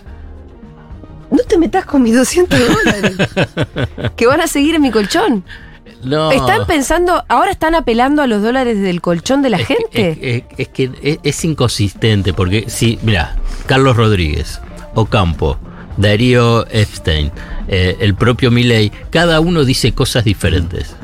No 1.29 1.39
te 1.43 1.57
metas 1.57 1.85
con 1.85 2.03
mis 2.03 2.15
200 2.15 2.57
dólares. 2.59 3.17
que 4.15 4.27
van 4.27 4.39
a 4.41 4.47
seguir 4.47 4.75
en 4.75 4.81
mi 4.81 4.91
colchón. 4.91 5.43
No. 6.03 6.31
Están 6.31 6.67
pensando, 6.67 7.25
ahora 7.27 7.51
están 7.51 7.73
apelando 7.75 8.21
a 8.21 8.27
los 8.27 8.41
dólares 8.43 8.79
del 8.81 9.01
colchón 9.01 9.41
de 9.41 9.49
la 9.49 9.57
Es 9.57 9.67
gente. 9.67 10.11
Es, 10.11 10.17
es- 10.21 10.43
es 10.59 10.67
que 10.69 10.91
es, 11.01 11.19
es 11.23 11.43
inconsistente, 11.45 12.33
porque 12.33 12.65
si, 12.69 12.99
mira, 13.01 13.35
Carlos 13.65 13.97
Rodríguez, 13.97 14.61
Ocampo, 14.93 15.57
Darío 15.97 16.67
Epstein, 16.67 17.31
eh, 17.67 17.97
el 17.99 18.13
propio 18.15 18.51
Milei, 18.51 18.91
cada 19.09 19.39
uno 19.39 19.65
dice 19.65 19.91
cosas 19.93 20.23
diferentes. 20.23 20.95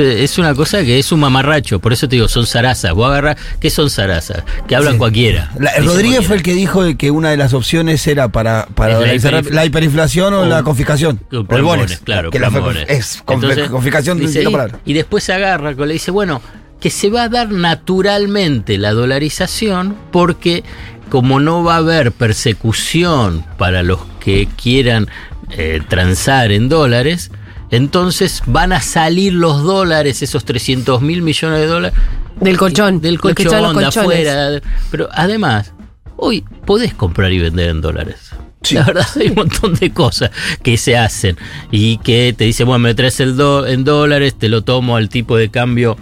Es 0.00 0.38
una 0.38 0.54
cosa 0.54 0.82
que 0.82 0.98
es 0.98 1.12
un 1.12 1.20
mamarracho, 1.20 1.78
por 1.80 1.92
eso 1.92 2.08
te 2.08 2.16
digo, 2.16 2.28
son 2.28 2.46
zarazas. 2.46 2.92
Vos 2.92 3.08
agarrás, 3.08 3.36
¿qué 3.60 3.70
son 3.70 3.90
zarazas? 3.90 4.42
Que 4.66 4.76
hablan 4.76 4.94
Sí. 4.94 4.98
cualquiera. 4.98 5.50
La- 5.58 5.74
Rodríguez 5.78 6.26
fue 6.26 6.36
el 6.36 6.42
que 6.42 6.54
dijo 6.54 6.82
que 6.96 7.10
una 7.10 7.30
de 7.30 7.36
las 7.36 7.52
opciones 7.54 8.06
era 8.06 8.28
para, 8.30 8.66
para 8.74 9.00
la 9.00 9.64
hiperinflación 9.64 10.34
o, 10.34 10.40
o- 10.40 10.46
la 10.46 10.62
confiscación. 10.62 11.18
Con 11.30 11.46
O 11.50 11.56
el 11.56 11.62
bones, 11.62 11.98
claro, 12.04 12.30
que 12.30 12.38
la 12.38 12.48
es 12.88 13.22
Entonces, 13.26 13.68
confiscación 13.68 14.18
dice, 14.18 14.42
y, 14.42 14.44
palabra. 14.44 14.78
y 14.84 14.92
después 14.94 15.24
se 15.24 15.32
agarra, 15.32 15.72
le 15.72 15.92
dice, 15.92 16.10
bueno, 16.10 16.40
que 16.80 16.90
se 16.90 17.10
va 17.10 17.24
a 17.24 17.28
dar 17.28 17.50
naturalmente 17.50 18.78
la 18.78 18.92
dolarización 18.92 19.96
porque 20.10 20.64
como 21.08 21.40
no 21.40 21.62
va 21.62 21.74
a 21.74 21.78
haber 21.78 22.10
persecución 22.12 23.44
para 23.58 23.82
los 23.82 24.00
que 24.20 24.48
quieran 24.60 25.08
eh, 25.50 25.80
transar 25.88 26.50
en 26.52 26.68
dólares, 26.68 27.30
entonces 27.72 28.42
van 28.46 28.72
a 28.72 28.80
salir 28.80 29.32
los 29.32 29.62
dólares, 29.64 30.22
esos 30.22 30.44
300 30.44 31.00
mil 31.00 31.22
millones 31.22 31.58
de 31.58 31.66
dólares. 31.66 31.98
Del 32.38 32.58
colchón, 32.58 33.00
Del 33.00 33.18
colchón, 33.18 33.44
de 33.44 33.74
colchones. 33.74 33.96
afuera. 33.96 34.60
Pero 34.90 35.08
además, 35.10 35.72
hoy 36.16 36.44
podés 36.66 36.92
comprar 36.94 37.32
y 37.32 37.38
vender 37.38 37.70
en 37.70 37.80
dólares. 37.80 38.30
Sí. 38.62 38.74
La 38.76 38.84
verdad, 38.84 39.06
hay 39.18 39.28
un 39.28 39.34
montón 39.34 39.74
de 39.74 39.90
cosas 39.90 40.30
que 40.62 40.76
se 40.76 40.96
hacen 40.96 41.36
y 41.70 41.96
que 41.98 42.34
te 42.36 42.44
dicen, 42.44 42.66
bueno, 42.66 42.80
me 42.80 42.94
traes 42.94 43.18
el 43.20 43.36
do 43.36 43.66
en 43.66 43.84
dólares, 43.84 44.34
te 44.38 44.48
lo 44.48 44.62
tomo 44.62 44.96
al 44.96 45.08
tipo 45.08 45.36
de 45.36 45.50
cambio 45.50 45.96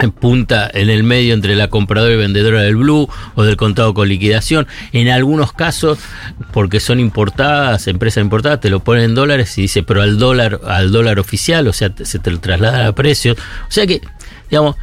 en 0.00 0.12
punta 0.12 0.70
en 0.72 0.88
el 0.90 1.02
medio 1.02 1.34
entre 1.34 1.54
la 1.56 1.68
compradora 1.68 2.12
y 2.14 2.16
vendedora 2.16 2.62
del 2.62 2.76
blue 2.76 3.08
o 3.34 3.42
del 3.44 3.56
contado 3.56 3.92
con 3.94 4.08
liquidación. 4.08 4.66
En 4.92 5.08
algunos 5.08 5.52
casos, 5.52 5.98
porque 6.52 6.80
son 6.80 7.00
importadas, 7.00 7.86
empresas 7.86 8.22
importadas, 8.22 8.60
te 8.60 8.70
lo 8.70 8.80
ponen 8.80 9.04
en 9.04 9.14
dólares 9.14 9.56
y 9.58 9.62
dice, 9.62 9.82
pero 9.82 10.02
al 10.02 10.18
dólar, 10.18 10.60
al 10.66 10.90
dólar 10.90 11.18
oficial, 11.18 11.68
o 11.68 11.72
sea, 11.72 11.90
te- 11.90 12.04
se 12.04 12.18
te 12.18 12.30
lo 12.30 12.40
traslada 12.40 12.86
a 12.86 12.92
precios. 12.94 13.36
O 13.68 13.70
sea 13.72 13.86
que, 13.86 14.00
digamos, 14.50 14.76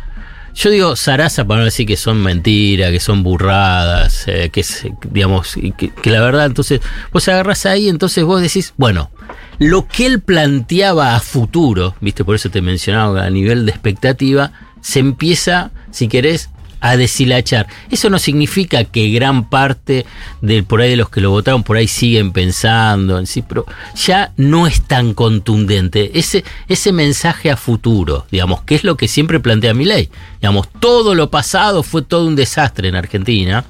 yo 0.56 0.70
digo 0.72 0.96
zaraza 0.96 1.46
para 1.46 1.60
no 1.60 1.66
decir 1.66 1.86
que 1.86 1.98
son 1.98 2.18
mentiras, 2.24 2.90
que 2.92 3.00
son 3.00 3.22
burradas, 3.24 4.28
eh, 4.28 4.50
que, 4.52 4.62
es, 4.62 4.88
digamos, 5.12 5.56
que, 5.78 5.90
que 5.92 6.10
la 6.10 6.22
verdad, 6.22 6.48
entonces, 6.48 6.82
vos 7.12 7.28
agarrás 7.28 7.66
ahí, 7.68 7.90
entonces 7.90 8.24
vos 8.24 8.42
decís, 8.42 8.74
bueno, 8.76 9.12
lo 9.60 9.88
que 9.88 10.06
él 10.08 10.20
planteaba 10.20 11.16
a 11.16 11.20
futuro, 11.20 11.96
viste, 12.02 12.24
por 12.24 12.36
eso 12.36 12.50
te 12.50 12.62
mencionaba 12.62 13.24
a 13.24 13.30
nivel 13.30 13.66
de 13.66 13.72
expectativa, 13.72 14.52
se 14.88 15.00
empieza, 15.00 15.72
si 15.92 16.08
querés, 16.08 16.50
a 16.80 16.96
deshilachar. 16.96 17.68
Eso 17.92 18.10
no 18.10 18.20
significa 18.20 18.86
que 18.86 19.10
gran 19.10 19.50
parte 19.50 20.06
de 20.42 20.64
por 20.64 20.80
ahí 20.80 20.92
de 20.92 20.96
los 20.96 21.10
que 21.10 21.20
lo 21.20 21.30
votaron 21.30 21.64
por 21.64 21.76
ahí 21.76 21.90
siguen 21.90 22.32
pensando 22.32 23.20
en 23.20 23.28
sí, 23.28 23.42
pero 23.42 23.66
ya 23.96 24.32
no 24.38 24.66
es 24.66 24.82
tan 24.82 25.14
contundente 25.14 26.18
ese 26.18 26.46
ese 26.70 26.94
mensaje 26.94 27.52
a 27.52 27.58
futuro, 27.58 28.26
digamos, 28.32 28.62
que 28.62 28.76
es 28.76 28.86
lo 28.86 28.96
que 28.96 29.10
siempre 29.10 29.42
plantea 29.42 29.74
mi 29.74 29.84
ley. 29.84 30.10
Digamos, 30.40 30.70
todo 30.80 31.16
lo 31.16 31.30
pasado 31.30 31.84
fue 31.84 32.02
todo 32.02 32.26
un 32.26 32.38
desastre 32.38 32.88
en 32.88 32.96
Argentina. 32.96 33.66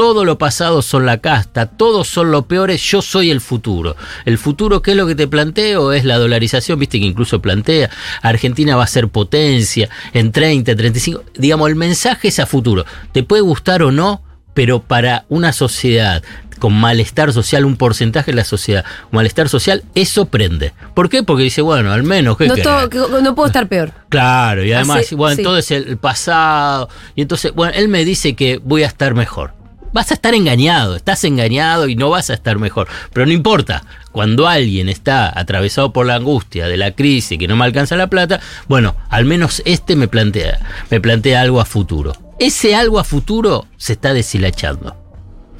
Todo 0.00 0.24
lo 0.24 0.38
pasado 0.38 0.80
son 0.80 1.04
la 1.04 1.18
casta, 1.18 1.66
todos 1.66 2.08
son 2.08 2.30
los 2.30 2.46
peores, 2.46 2.80
yo 2.80 3.02
soy 3.02 3.30
el 3.30 3.42
futuro. 3.42 3.96
El 4.24 4.38
futuro, 4.38 4.80
¿qué 4.80 4.92
es 4.92 4.96
lo 4.96 5.06
que 5.06 5.14
te 5.14 5.28
planteo? 5.28 5.92
Es 5.92 6.06
la 6.06 6.16
dolarización, 6.16 6.78
viste 6.78 6.98
que 6.98 7.04
incluso 7.04 7.42
plantea, 7.42 7.90
Argentina 8.22 8.76
va 8.76 8.84
a 8.84 8.86
ser 8.86 9.08
potencia 9.08 9.90
en 10.14 10.32
30, 10.32 10.74
35, 10.74 11.22
digamos, 11.34 11.68
el 11.68 11.76
mensaje 11.76 12.28
es 12.28 12.38
a 12.38 12.46
futuro. 12.46 12.86
Te 13.12 13.24
puede 13.24 13.42
gustar 13.42 13.82
o 13.82 13.92
no, 13.92 14.22
pero 14.54 14.80
para 14.80 15.26
una 15.28 15.52
sociedad 15.52 16.22
con 16.58 16.72
malestar 16.72 17.34
social, 17.34 17.66
un 17.66 17.76
porcentaje 17.76 18.30
de 18.30 18.36
la 18.36 18.44
sociedad, 18.44 18.86
malestar 19.10 19.50
social, 19.50 19.84
eso 19.94 20.24
prende. 20.24 20.72
¿Por 20.94 21.10
qué? 21.10 21.22
Porque 21.22 21.42
dice, 21.42 21.60
bueno, 21.60 21.92
al 21.92 22.04
menos, 22.04 22.38
¿qué 22.38 22.48
No, 22.48 22.56
todo- 22.56 23.20
no 23.20 23.34
puedo 23.34 23.48
estar 23.48 23.68
peor. 23.68 23.92
Claro, 24.08 24.64
y 24.64 24.72
además, 24.72 25.12
bueno, 25.12 25.36
sí. 25.36 25.42
todo 25.42 25.58
es 25.58 25.70
el 25.70 25.98
pasado. 25.98 26.88
Y 27.14 27.20
entonces, 27.20 27.52
bueno, 27.54 27.74
él 27.76 27.88
me 27.88 28.06
dice 28.06 28.34
que 28.34 28.62
voy 28.64 28.82
a 28.82 28.86
estar 28.86 29.12
mejor. 29.12 29.59
Vas 29.92 30.10
a 30.10 30.14
estar 30.14 30.34
engañado, 30.34 30.96
estás 30.96 31.24
engañado 31.24 31.88
y 31.88 31.96
no 31.96 32.10
vas 32.10 32.30
a 32.30 32.34
estar 32.34 32.58
mejor. 32.58 32.86
Pero 33.12 33.26
no 33.26 33.32
importa, 33.32 33.82
cuando 34.12 34.46
alguien 34.46 34.88
está 34.88 35.36
atravesado 35.36 35.92
por 35.92 36.06
la 36.06 36.14
angustia 36.14 36.68
de 36.68 36.76
la 36.76 36.92
crisis, 36.92 37.38
que 37.38 37.48
no 37.48 37.56
me 37.56 37.64
alcanza 37.64 37.96
la 37.96 38.08
plata, 38.08 38.40
bueno, 38.68 38.94
al 39.08 39.24
menos 39.24 39.62
este 39.64 39.96
me 39.96 40.08
plantea, 40.08 40.60
me 40.90 41.00
plantea 41.00 41.40
algo 41.40 41.60
a 41.60 41.64
futuro. 41.64 42.12
Ese 42.38 42.74
algo 42.74 42.98
a 42.98 43.04
futuro 43.04 43.66
se 43.76 43.94
está 43.94 44.14
deshilachando. 44.14 44.96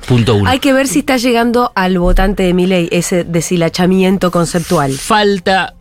Punto 0.06 0.34
uno. 0.34 0.48
Hay 0.48 0.60
que 0.60 0.72
ver 0.72 0.88
si 0.88 1.00
está 1.00 1.16
llegando 1.18 1.72
al 1.74 1.98
votante 1.98 2.42
de 2.42 2.54
Milei 2.54 2.88
ese 2.90 3.24
deshilachamiento 3.24 4.30
conceptual. 4.30 4.92
falta, 4.92 5.74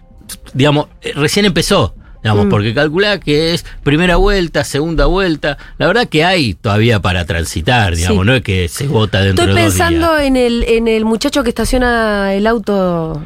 digamos, 0.53 0.87
eh, 1.01 1.13
recién 1.15 1.45
empezó. 1.45 1.95
Digamos, 2.21 2.47
Mm. 2.47 2.49
porque 2.49 2.73
calcula 2.73 3.19
que 3.19 3.53
es 3.53 3.65
primera 3.83 4.17
vuelta, 4.17 4.63
segunda 4.65 5.05
vuelta. 5.05 5.57
La 5.77 5.87
verdad 5.87 6.07
que 6.09 6.25
hay 6.25 6.53
todavía 6.53 6.99
para 6.99 7.23
transitar, 7.25 7.95
digamos, 7.95 8.23
Sí. 8.23 8.27
no 8.27 8.33
es 8.35 8.41
que 8.41 8.67
se 8.67 8.87
vota 8.87 9.21
dentro 9.21 9.45
Estoy 9.45 9.55
de 9.55 9.63
dos 9.65 9.73
pensando 9.73 10.15
días. 10.15 10.27
en 10.27 10.35
el, 10.35 10.63
en 10.63 10.87
el 10.89 11.05
muchacho 11.05 11.43
que 11.43 11.49
estaciona 11.49 12.33
el 12.33 12.45
auto 12.45 13.21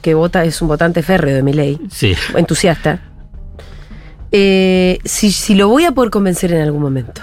que 0.00 0.14
vota, 0.14 0.44
es 0.44 0.62
un 0.62 0.68
votante 0.68 1.02
férreo 1.02 1.34
de 1.34 1.42
mi 1.42 1.52
ley, 1.52 1.78
Sí. 1.90 2.14
entusiasta. 2.34 3.02
Eh, 4.32 4.98
si, 5.04 5.30
si 5.30 5.54
lo 5.54 5.68
voy 5.68 5.84
a 5.84 5.92
poder 5.92 6.10
convencer 6.10 6.52
en 6.52 6.62
algún 6.62 6.80
momento. 6.82 7.20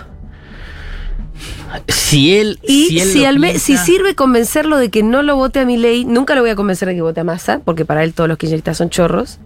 Si 1.87 2.35
él. 2.35 2.59
Y 2.61 2.85
si, 2.87 2.99
si, 2.99 3.23
él 3.23 3.23
lo 3.23 3.29
al 3.29 3.39
piensa- 3.53 3.59
si 3.65 3.77
sirve 3.77 4.13
convencerlo 4.15 4.77
de 4.77 4.89
que 4.91 5.01
no 5.01 5.23
lo 5.23 5.35
vote 5.35 5.59
a 5.59 5.65
mi 5.65 5.77
ley, 5.77 6.05
nunca 6.05 6.35
lo 6.35 6.41
voy 6.41 6.51
a 6.51 6.55
convencer 6.55 6.87
de 6.87 6.95
que 6.95 7.01
vote 7.01 7.19
a 7.21 7.23
Massa, 7.23 7.61
porque 7.65 7.83
para 7.83 8.03
él 8.03 8.13
todos 8.13 8.27
los 8.29 8.37
kirchneristas 8.37 8.77
son 8.77 8.89
chorros. 8.91 9.39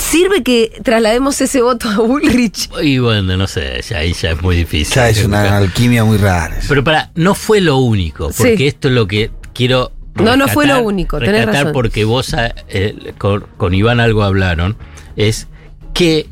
Sirve 0.00 0.42
que 0.42 0.80
traslademos 0.82 1.40
ese 1.40 1.62
voto 1.62 1.88
a 1.88 1.98
Bullrich. 1.98 2.68
Y 2.82 2.98
bueno, 2.98 3.36
no 3.36 3.46
sé, 3.46 3.80
ya, 3.88 3.98
ahí 3.98 4.12
ya 4.12 4.30
es 4.32 4.42
muy 4.42 4.56
difícil. 4.56 4.94
Ya 4.94 5.08
es 5.08 5.24
una 5.24 5.56
alquimia 5.58 6.04
muy 6.04 6.16
rara. 6.16 6.58
Pero 6.68 6.82
para, 6.82 7.10
no 7.14 7.34
fue 7.34 7.60
lo 7.60 7.76
único, 7.76 8.30
porque 8.36 8.56
Sí. 8.56 8.66
esto 8.66 8.88
es 8.88 8.94
lo 8.94 9.06
que 9.06 9.30
quiero. 9.52 9.92
No, 10.16 10.36
no 10.36 10.48
fue 10.48 10.66
lo 10.66 10.74
rescatar- 10.74 10.84
único, 10.86 11.18
tenés 11.18 11.32
rescatar 11.36 11.54
razón. 11.64 11.72
porque 11.72 12.04
vos 12.04 12.34
eh, 12.68 13.12
con, 13.18 13.46
con 13.56 13.74
Iván 13.74 14.00
algo 14.00 14.22
hablaron, 14.24 14.76
es 15.16 15.46
que. 15.94 16.26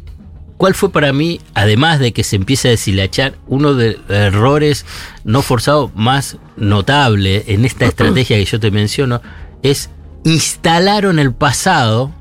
¿Cuál 0.56 0.74
fue 0.74 0.90
para 0.90 1.12
mí, 1.12 1.40
además 1.54 2.00
de 2.00 2.12
que 2.12 2.24
se 2.24 2.34
empiece 2.34 2.66
a 2.66 2.70
deshilachar, 2.72 3.34
uno 3.46 3.74
de 3.74 3.92
los 3.92 4.10
errores 4.10 4.84
no 5.22 5.40
forzados 5.42 5.92
más 5.94 6.36
notable 6.56 7.44
en 7.46 7.64
esta 7.64 7.84
estrategia 7.86 8.36
que 8.38 8.44
yo 8.44 8.58
te 8.58 8.72
menciono? 8.72 9.22
Es 9.62 9.88
instalaron 10.24 11.20
el 11.20 11.32
pasado 11.32 12.12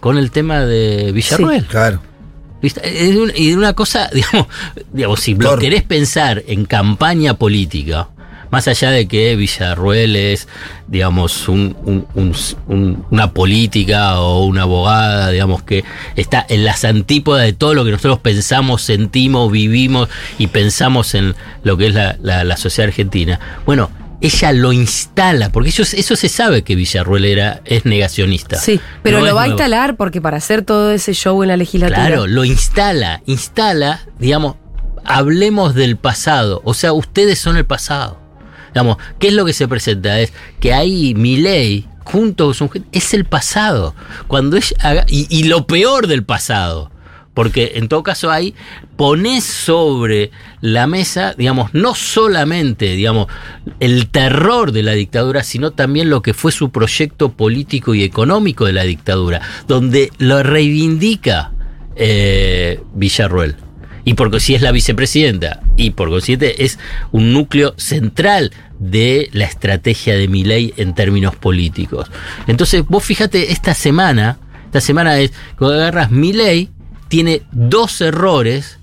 con 0.00 0.18
el 0.18 0.30
tema 0.30 0.60
de 0.60 1.12
Villarruel. 1.12 1.64
Claro. 1.66 2.00
Es 2.60 3.14
un- 3.16 3.32
y 3.34 3.50
de 3.50 3.56
una 3.56 3.72
cosa, 3.74 4.10
digamos, 4.12 4.46
digamos 4.92 5.20
si 5.20 5.34
lo 5.34 5.58
querés 5.58 5.82
pensar 5.84 6.42
en 6.48 6.64
campaña 6.64 7.34
política, 7.34 8.08
más 8.50 8.66
allá 8.66 8.90
de 8.90 9.06
que 9.06 9.36
Villarruel 9.36 10.16
es, 10.16 10.48
digamos, 10.88 11.48
un- 11.48 11.76
un- 12.14 13.04
una 13.10 13.32
política 13.32 14.18
o 14.20 14.44
una 14.46 14.62
abogada, 14.62 15.30
digamos, 15.30 15.62
que 15.62 15.84
está 16.16 16.44
en 16.48 16.64
las 16.64 16.84
antípodas 16.84 17.44
de 17.44 17.52
todo 17.52 17.74
lo 17.74 17.84
que 17.84 17.90
nosotros 17.92 18.18
pensamos, 18.20 18.82
sentimos, 18.82 19.52
vivimos 19.52 20.08
y 20.38 20.46
pensamos 20.48 21.14
en 21.14 21.34
lo 21.62 21.76
que 21.76 21.88
es 21.88 21.94
la, 21.94 22.16
la- 22.22 22.42
la 22.44 22.56
sociedad 22.56 22.88
argentina. 22.88 23.38
Bueno, 23.66 23.90
ella 24.20 24.52
lo 24.52 24.72
instala, 24.72 25.50
porque 25.52 25.70
eso, 25.70 25.82
eso 25.82 26.16
se 26.16 26.28
sabe 26.28 26.62
que 26.62 26.74
Villarruel 26.74 27.24
era, 27.24 27.60
es 27.64 27.84
negacionista. 27.84 28.56
Sí, 28.58 28.80
pero 29.02 29.20
No 29.20 29.26
lo 29.26 29.34
va 29.34 29.42
a 29.42 29.48
instalar 29.48 29.96
porque 29.96 30.20
para 30.20 30.38
hacer 30.38 30.62
todo 30.62 30.90
ese 30.90 31.12
show 31.14 31.42
en 31.42 31.48
la 31.48 31.56
legislatura. 31.56 32.06
Claro, 32.06 32.26
lo 32.26 32.44
instala, 32.44 33.22
instala, 33.26 34.00
digamos, 34.18 34.56
hablemos 35.04 35.74
del 35.74 35.96
pasado, 35.96 36.60
o 36.64 36.74
sea, 36.74 36.92
ustedes 36.92 37.38
son 37.38 37.56
el 37.56 37.64
pasado. 37.64 38.18
Digamos, 38.74 38.98
¿qué 39.18 39.28
es 39.28 39.34
lo 39.34 39.44
que 39.44 39.52
se 39.52 39.66
presenta? 39.66 40.20
Es 40.20 40.32
que 40.60 40.74
ahí 40.74 41.14
mi 41.14 41.36
ley, 41.38 41.86
junto 42.04 42.44
con 42.46 42.54
su 42.54 42.70
es 42.92 43.14
el 43.14 43.24
pasado. 43.24 43.94
Cuando 44.26 44.56
ella 44.56 44.76
haga- 44.80 45.06
y, 45.08 45.26
y 45.30 45.44
lo 45.44 45.66
peor 45.66 46.06
del 46.06 46.22
pasado. 46.24 46.90
Porque 47.38 47.74
en 47.76 47.86
todo 47.86 48.02
caso 48.02 48.32
ahí 48.32 48.52
pones 48.96 49.44
sobre 49.44 50.32
la 50.60 50.88
mesa, 50.88 51.34
digamos, 51.38 51.72
no 51.72 51.94
solamente, 51.94 52.96
digamos, 52.96 53.28
el 53.78 54.08
terror 54.08 54.72
de 54.72 54.82
la 54.82 54.90
dictadura, 54.90 55.44
sino 55.44 55.70
también 55.70 56.10
lo 56.10 56.20
que 56.20 56.34
fue 56.34 56.50
su 56.50 56.70
proyecto 56.70 57.30
político 57.30 57.94
y 57.94 58.02
económico 58.02 58.64
de 58.64 58.72
la 58.72 58.82
dictadura, 58.82 59.40
donde 59.68 60.10
lo 60.18 60.42
reivindica 60.42 61.52
eh, 61.94 62.80
Villarruel. 62.94 63.54
Y 64.04 64.14
porque 64.14 64.40
si 64.40 64.56
es 64.56 64.62
la 64.62 64.72
vicepresidenta, 64.72 65.60
y 65.76 65.90
por 65.90 66.10
consiguiente 66.10 66.64
es 66.64 66.80
un 67.12 67.32
núcleo 67.32 67.72
central 67.76 68.50
de 68.80 69.28
la 69.32 69.44
estrategia 69.44 70.16
de 70.16 70.26
Milei 70.26 70.74
en 70.76 70.92
términos 70.92 71.36
políticos. 71.36 72.10
Entonces, 72.48 72.84
vos 72.84 73.04
fíjate, 73.04 73.52
esta 73.52 73.74
semana, 73.74 74.40
esta 74.64 74.80
semana 74.80 75.20
es, 75.20 75.32
cuando 75.56 75.76
agarras 75.76 76.10
Milei, 76.10 76.70
tiene 77.08 77.42
dos 77.52 78.00
errores 78.00 78.78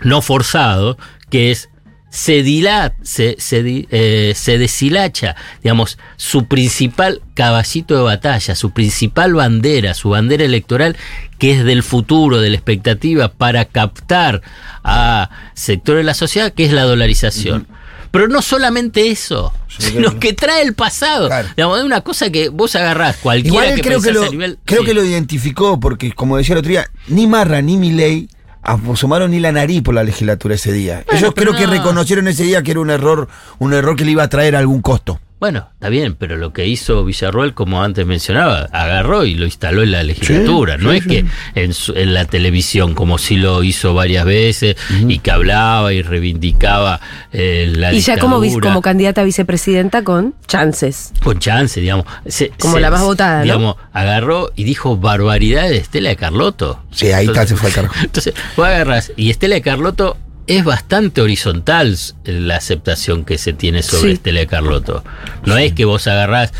no 0.00 0.22
forzados, 0.22 0.96
que 1.30 1.50
es 1.50 1.68
se 2.10 2.42
dila- 2.42 2.94
se, 3.02 3.36
se 3.38 3.86
eh, 3.90 4.32
se 4.34 4.56
deshilacha, 4.56 5.36
digamos, 5.62 5.98
su 6.16 6.46
principal 6.46 7.20
caballito 7.34 7.96
de 7.96 8.02
batalla, 8.02 8.54
su 8.54 8.70
principal 8.70 9.34
bandera, 9.34 9.92
su 9.92 10.08
bandera 10.10 10.44
electoral, 10.44 10.96
que 11.38 11.52
es 11.52 11.64
del 11.64 11.82
futuro, 11.82 12.40
de 12.40 12.48
la 12.48 12.56
expectativa 12.56 13.28
para 13.28 13.66
captar 13.66 14.40
a 14.84 15.28
sectores 15.52 16.00
de 16.00 16.04
la 16.04 16.14
sociedad, 16.14 16.52
que 16.52 16.64
es 16.64 16.72
la 16.72 16.84
dolarización. 16.84 17.66
Pero 18.10 18.28
no 18.28 18.40
solamente 18.42 19.10
eso, 19.10 19.52
sino 19.78 20.18
que 20.18 20.32
trae 20.32 20.62
el 20.62 20.74
pasado. 20.74 21.28
Claro. 21.28 21.48
Digamos, 21.56 21.78
es 21.78 21.84
una 21.84 22.00
cosa 22.00 22.30
que 22.30 22.48
vos 22.48 22.74
agarrás 22.74 23.16
cualquiera 23.18 23.48
Igual 23.48 23.68
él 23.68 23.74
que 23.76 23.82
creo 23.82 24.00
que, 24.00 24.12
lo, 24.12 24.24
a 24.24 24.28
nivel. 24.28 24.58
creo 24.64 24.80
sí. 24.80 24.86
que 24.86 24.94
lo 24.94 25.04
identificó 25.04 25.78
porque, 25.78 26.12
como 26.12 26.36
decía 26.36 26.54
el 26.54 26.58
otro 26.60 26.70
día, 26.70 26.90
ni 27.08 27.26
Marra 27.26 27.60
ni 27.62 27.76
Milei 27.76 28.28
asomaron 28.62 29.30
ni 29.30 29.40
la 29.40 29.52
nariz 29.52 29.82
por 29.82 29.94
la 29.94 30.04
legislatura 30.04 30.54
ese 30.54 30.72
día. 30.72 31.04
Bueno, 31.06 31.18
Ellos 31.20 31.32
creo 31.34 31.54
que 31.54 31.66
no. 31.66 31.72
reconocieron 31.72 32.28
ese 32.28 32.44
día 32.44 32.62
que 32.62 32.72
era 32.72 32.80
un 32.80 32.90
error, 32.90 33.28
un 33.58 33.72
error 33.72 33.96
que 33.96 34.04
le 34.04 34.12
iba 34.12 34.22
a 34.22 34.28
traer 34.28 34.56
algún 34.56 34.82
costo. 34.82 35.20
Bueno, 35.40 35.68
está 35.74 35.88
bien, 35.88 36.16
pero 36.16 36.36
lo 36.36 36.52
que 36.52 36.66
hizo 36.66 37.04
Villarroel, 37.04 37.54
como 37.54 37.82
antes 37.82 38.04
mencionaba, 38.04 38.68
agarró 38.72 39.24
y 39.24 39.34
lo 39.36 39.44
instaló 39.44 39.82
en 39.84 39.92
la 39.92 40.02
legislatura. 40.02 40.76
Sí, 40.78 40.84
no 40.84 40.90
sí, 40.90 40.96
es 40.98 41.02
sí. 41.04 41.08
que 41.10 41.24
en, 41.62 41.74
su- 41.74 41.94
en 41.94 42.12
la 42.14 42.24
televisión, 42.24 42.94
como 42.94 43.18
sí 43.18 43.36
lo 43.36 43.62
hizo 43.62 43.94
varias 43.94 44.24
veces, 44.24 44.76
y 45.06 45.20
que 45.20 45.30
hablaba 45.30 45.92
y 45.92 46.02
reivindicaba 46.02 47.00
eh, 47.32 47.72
la 47.74 47.92
y 47.92 48.00
ya 48.00 48.18
como, 48.18 48.42
como 48.60 48.82
candidata 48.82 49.20
a 49.20 49.24
vicepresidenta 49.24 50.02
con 50.02 50.34
chances. 50.48 51.12
con 51.22 51.38
chance, 51.38 51.80
digamos. 51.80 52.04
Se- 52.26 52.50
Como 52.58 52.74
se- 52.74 52.80
la 52.80 52.90
más 52.90 53.02
votada, 53.02 53.38
¿no? 53.38 53.42
Digamos, 53.44 53.76
agarró 53.92 54.50
y 54.56 54.64
dijo 54.64 54.96
barbaridades 54.96 55.70
de 55.70 55.76
Estela 55.78 56.08
de 56.08 56.16
Carlotto. 56.16 56.82
Sí, 56.90 57.12
ahí 57.12 57.26
está, 57.26 57.46
se 57.46 57.54
fue 57.56 57.68
al 57.68 57.74
carajo. 57.74 57.94
Entonces, 58.02 58.34
vos 58.56 58.66
agarras, 58.66 59.12
y 59.16 59.30
Estela 59.30 59.54
de 59.54 59.62
Carlotto 59.62 60.16
es 60.48 60.64
bastante 60.64 61.20
horizontal 61.20 61.96
la 62.24 62.56
aceptación 62.56 63.24
que 63.24 63.38
se 63.38 63.52
tiene 63.52 63.82
sobre 63.82 64.02
Sí. 64.02 64.14
Estela 64.14 64.40
de 64.40 64.46
Carlotto. 64.46 65.04
No 65.46 65.56
es 65.56 65.72
que 65.72 65.84
vos 65.84 66.06
agarrás 66.08 66.52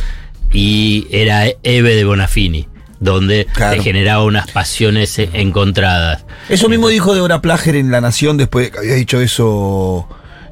y 0.52 1.07
era 1.11 1.47
Eve 1.62 1.95
de 1.97 2.04
Bonafini, 2.04 2.68
donde 3.00 3.47
Claro. 3.52 3.76
te 3.76 3.83
generaba 3.83 4.25
unas 4.25 4.50
pasiones 4.50 5.18
eh, 5.18 5.28
encontradas. 5.33 6.25
Eso 6.49 6.68
mismo 6.68 6.88
dijo 6.88 7.14
Débora 7.14 7.40
Plager 7.42 7.76
en 7.76 7.90
La 7.90 8.00
Nación 8.00 8.37
después 8.37 8.66
de 8.66 8.71
que 8.73 8.78
había 8.78 8.95
dicho 8.95 9.21
eso 9.21 10.09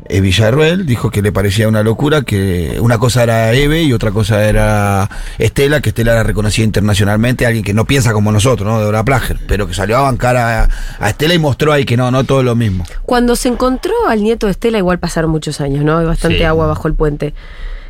Villarruel. 0.09 0.87
Dijo 0.87 1.11
que 1.11 1.23
le 1.23 1.33
parecía 1.33 1.69
una 1.69 1.83
locura, 1.83 2.23
que 2.23 2.79
una 2.81 2.99
cosa 2.99 3.23
era 3.23 3.53
Eve 3.53 3.83
y 3.83 3.93
otra 3.93 4.11
cosa 4.11 4.45
era 4.49 5.09
Estela, 5.39 5.81
que 5.81 5.91
Estela 5.91 6.13
era 6.13 6.23
reconocida 6.23 6.65
internacionalmente, 6.65 7.47
alguien 7.47 7.65
que 7.65 7.75
no 7.75 7.85
piensa 7.85 8.13
como 8.13 8.33
nosotros, 8.33 8.69
¿no? 8.69 8.79
Débora 8.79 9.05
Plager, 9.05 9.39
pero 9.47 9.67
que 9.67 9.75
salió 9.75 9.97
a 9.99 10.03
bancar 10.03 10.37
a, 10.37 10.69
a 11.01 11.09
Estela 11.11 11.35
y 11.35 11.39
mostró 11.39 11.73
ahí 11.73 11.85
que 11.85 11.97
no, 11.97 12.11
no 12.11 12.25
todo 12.25 12.41
es 12.41 12.45
lo 12.45 12.55
mismo. 12.55 12.85
Cuando 13.05 13.37
se 13.37 13.49
encontró 13.49 13.95
al 14.09 14.23
nieto 14.23 14.47
de 14.47 14.53
Estela, 14.53 14.79
igual 14.79 14.99
pasaron 14.99 15.31
muchos 15.31 15.61
años, 15.61 15.85
¿no? 15.85 15.99
Hay 15.99 16.07
bastante 16.07 16.39
Sí. 16.39 16.45
agua 16.45 16.67
bajo 16.67 16.89
el 16.89 16.95
puente. 16.95 17.35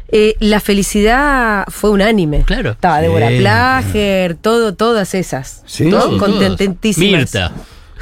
Eh, 0.09 0.37
la 0.39 0.61
felicidad 0.61 1.65
fue 1.69 1.91
unánime. 1.91 2.43
Claro. 2.45 2.71
Estaba 2.71 3.01
Débora 3.01 3.29
Sí. 3.29 3.39
Plager, 3.39 4.37
todo, 4.37 4.75
todas 4.75 5.15
esas. 5.15 5.63
Sí, 5.67 5.87
¿no? 5.87 6.11
sí, 6.13 6.19
Contentísimas. 6.19 7.21
Mirta. 7.35 7.53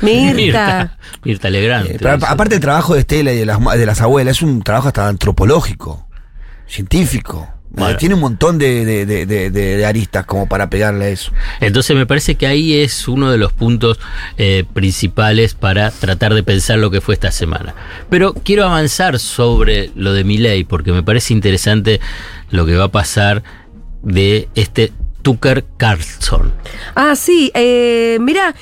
Mirta. 0.02 0.34
Mirta. 0.34 0.98
Mirta 1.24 1.50
Legrand. 1.50 1.86
Eh, 1.90 1.96
pero 1.98 2.14
aparte 2.26 2.54
el 2.56 2.60
trabajo 2.60 2.94
de 2.94 3.00
Estela 3.00 3.32
y 3.32 3.36
de 3.38 3.46
las, 3.46 3.58
de 3.76 3.86
las 3.86 4.00
abuelas 4.00 4.36
es 4.38 4.42
un 4.42 4.62
trabajo 4.62 4.88
hasta 4.88 5.08
antropológico, 5.08 6.06
científico. 6.66 7.48
Bueno. 7.70 7.94
Eh, 7.94 7.96
Tiene 7.98 8.14
un 8.14 8.20
montón 8.20 8.56
de, 8.56 8.84
de- 8.84 9.04
de- 9.04 9.26
de- 9.26 9.50
de- 9.50 9.76
de 9.76 9.86
aristas 9.86 10.24
como 10.26 10.48
para 10.48 10.70
pegarle 10.70 11.06
a 11.06 11.08
eso. 11.08 11.32
Entonces 11.60 11.96
me 11.96 12.06
parece 12.06 12.36
que 12.36 12.46
ahí 12.46 12.74
es 12.80 13.08
uno 13.08 13.32
de 13.32 13.38
los 13.38 13.52
puntos 13.52 13.98
eh, 14.36 14.64
principales 14.74 15.54
para 15.54 15.90
tratar 15.90 16.34
de 16.34 16.44
pensar 16.44 16.78
lo 16.78 16.90
que 16.92 17.00
fue 17.00 17.14
esta 17.14 17.32
semana. 17.32 17.74
Pero 18.10 18.32
quiero 18.32 18.64
avanzar 18.64 19.18
sobre 19.18 19.90
lo 19.96 20.12
de 20.12 20.22
mi 20.22 20.38
ley 20.38 20.62
porque 20.62 20.92
me 20.92 21.02
parece 21.02 21.32
interesante 21.32 22.00
lo 22.50 22.64
que 22.64 22.76
va 22.76 22.84
a 22.84 22.92
pasar 22.92 23.42
de 24.02 24.48
este 24.54 24.92
Tucker 25.22 25.64
Carlson. 25.76 26.52
Ah, 26.94 27.16
sí. 27.16 27.50
Eh, 27.54 28.18
mira, 28.20 28.54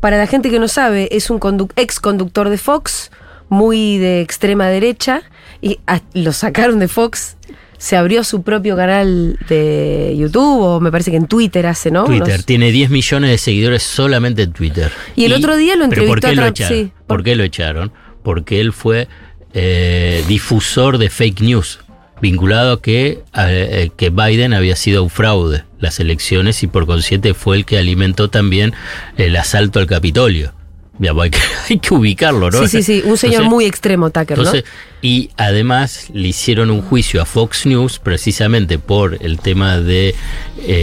para 0.00 0.16
la 0.18 0.26
gente 0.26 0.50
que 0.50 0.58
no 0.58 0.68
sabe, 0.68 1.08
es 1.12 1.30
un 1.30 1.38
condu- 1.40 1.70
ex 1.76 2.00
conductor 2.00 2.48
de 2.48 2.58
Fox, 2.58 3.10
muy 3.48 3.98
de 3.98 4.20
extrema 4.22 4.66
derecha, 4.68 5.22
y 5.60 5.78
lo 6.14 6.32
sacaron 6.32 6.78
de 6.78 6.88
Fox. 6.88 7.36
Se 7.78 7.96
abrió 7.96 8.24
su 8.24 8.42
propio 8.42 8.76
canal 8.76 9.38
de 9.48 10.14
YouTube, 10.18 10.60
o 10.60 10.80
me 10.80 10.90
parece 10.90 11.10
que 11.10 11.16
en 11.16 11.26
Twitter 11.26 11.66
hace, 11.66 11.90
¿no? 11.90 12.04
Twitter 12.04 12.34
Unos- 12.34 12.44
tiene 12.44 12.70
10 12.72 12.90
millones 12.90 13.30
de 13.30 13.38
seguidores 13.38 13.82
solamente 13.82 14.42
en 14.42 14.52
Twitter. 14.52 14.92
Y 15.16 15.24
el 15.24 15.32
otro 15.32 15.56
día 15.56 15.76
lo 15.76 15.88
¿pero 15.88 16.06
¿por 16.06 16.18
entrevistó 16.18 16.28
qué 16.28 16.32
a 16.32 16.44
lo 16.44 16.46
echaron? 16.50 16.78
sí. 16.78 16.92
¿Por 17.06 17.24
qué 17.24 17.36
lo 17.36 17.44
echaron? 17.44 17.92
Porque 18.22 18.60
él 18.60 18.72
fue 18.74 19.08
eh, 19.54 20.22
difusor 20.28 20.98
de 20.98 21.08
fake 21.10 21.40
news 21.40 21.80
vinculado 22.20 22.72
a 22.74 22.82
que, 22.82 23.20
a, 23.32 23.50
eh, 23.52 23.90
que 23.96 24.10
Biden 24.10 24.52
había 24.54 24.76
sido 24.76 25.02
un 25.02 25.10
fraude 25.10 25.64
las 25.78 25.98
elecciones 26.00 26.62
y 26.62 26.66
por 26.66 26.86
consiguiente 26.86 27.32
fue 27.34 27.56
el 27.56 27.64
que 27.64 27.78
alimentó 27.78 28.28
también 28.28 28.74
el 29.16 29.34
asalto 29.36 29.78
al 29.78 29.86
Capitolio. 29.86 30.52
Digamos, 30.98 31.24
hay, 31.24 31.30
que, 31.30 31.38
hay 31.70 31.78
que 31.78 31.94
ubicarlo, 31.94 32.50
¿no? 32.50 32.60
Sí, 32.60 32.68
sí, 32.68 32.82
sí, 32.82 33.02
un 33.06 33.16
señor 33.16 33.36
Entonces- 33.36 33.50
muy 33.50 33.64
extremo, 33.64 34.10
Tucker, 34.10 34.38
entonces, 34.38 34.64
¿no? 34.64 34.70
y 35.00 35.30
además 35.38 36.08
le 36.12 36.28
hicieron 36.28 36.70
un 36.70 36.82
juicio 36.82 37.22
a 37.22 37.24
Fox 37.24 37.64
News 37.64 37.98
precisamente 37.98 38.78
por 38.78 39.16
el 39.22 39.38
tema 39.38 39.78
de 39.78 40.14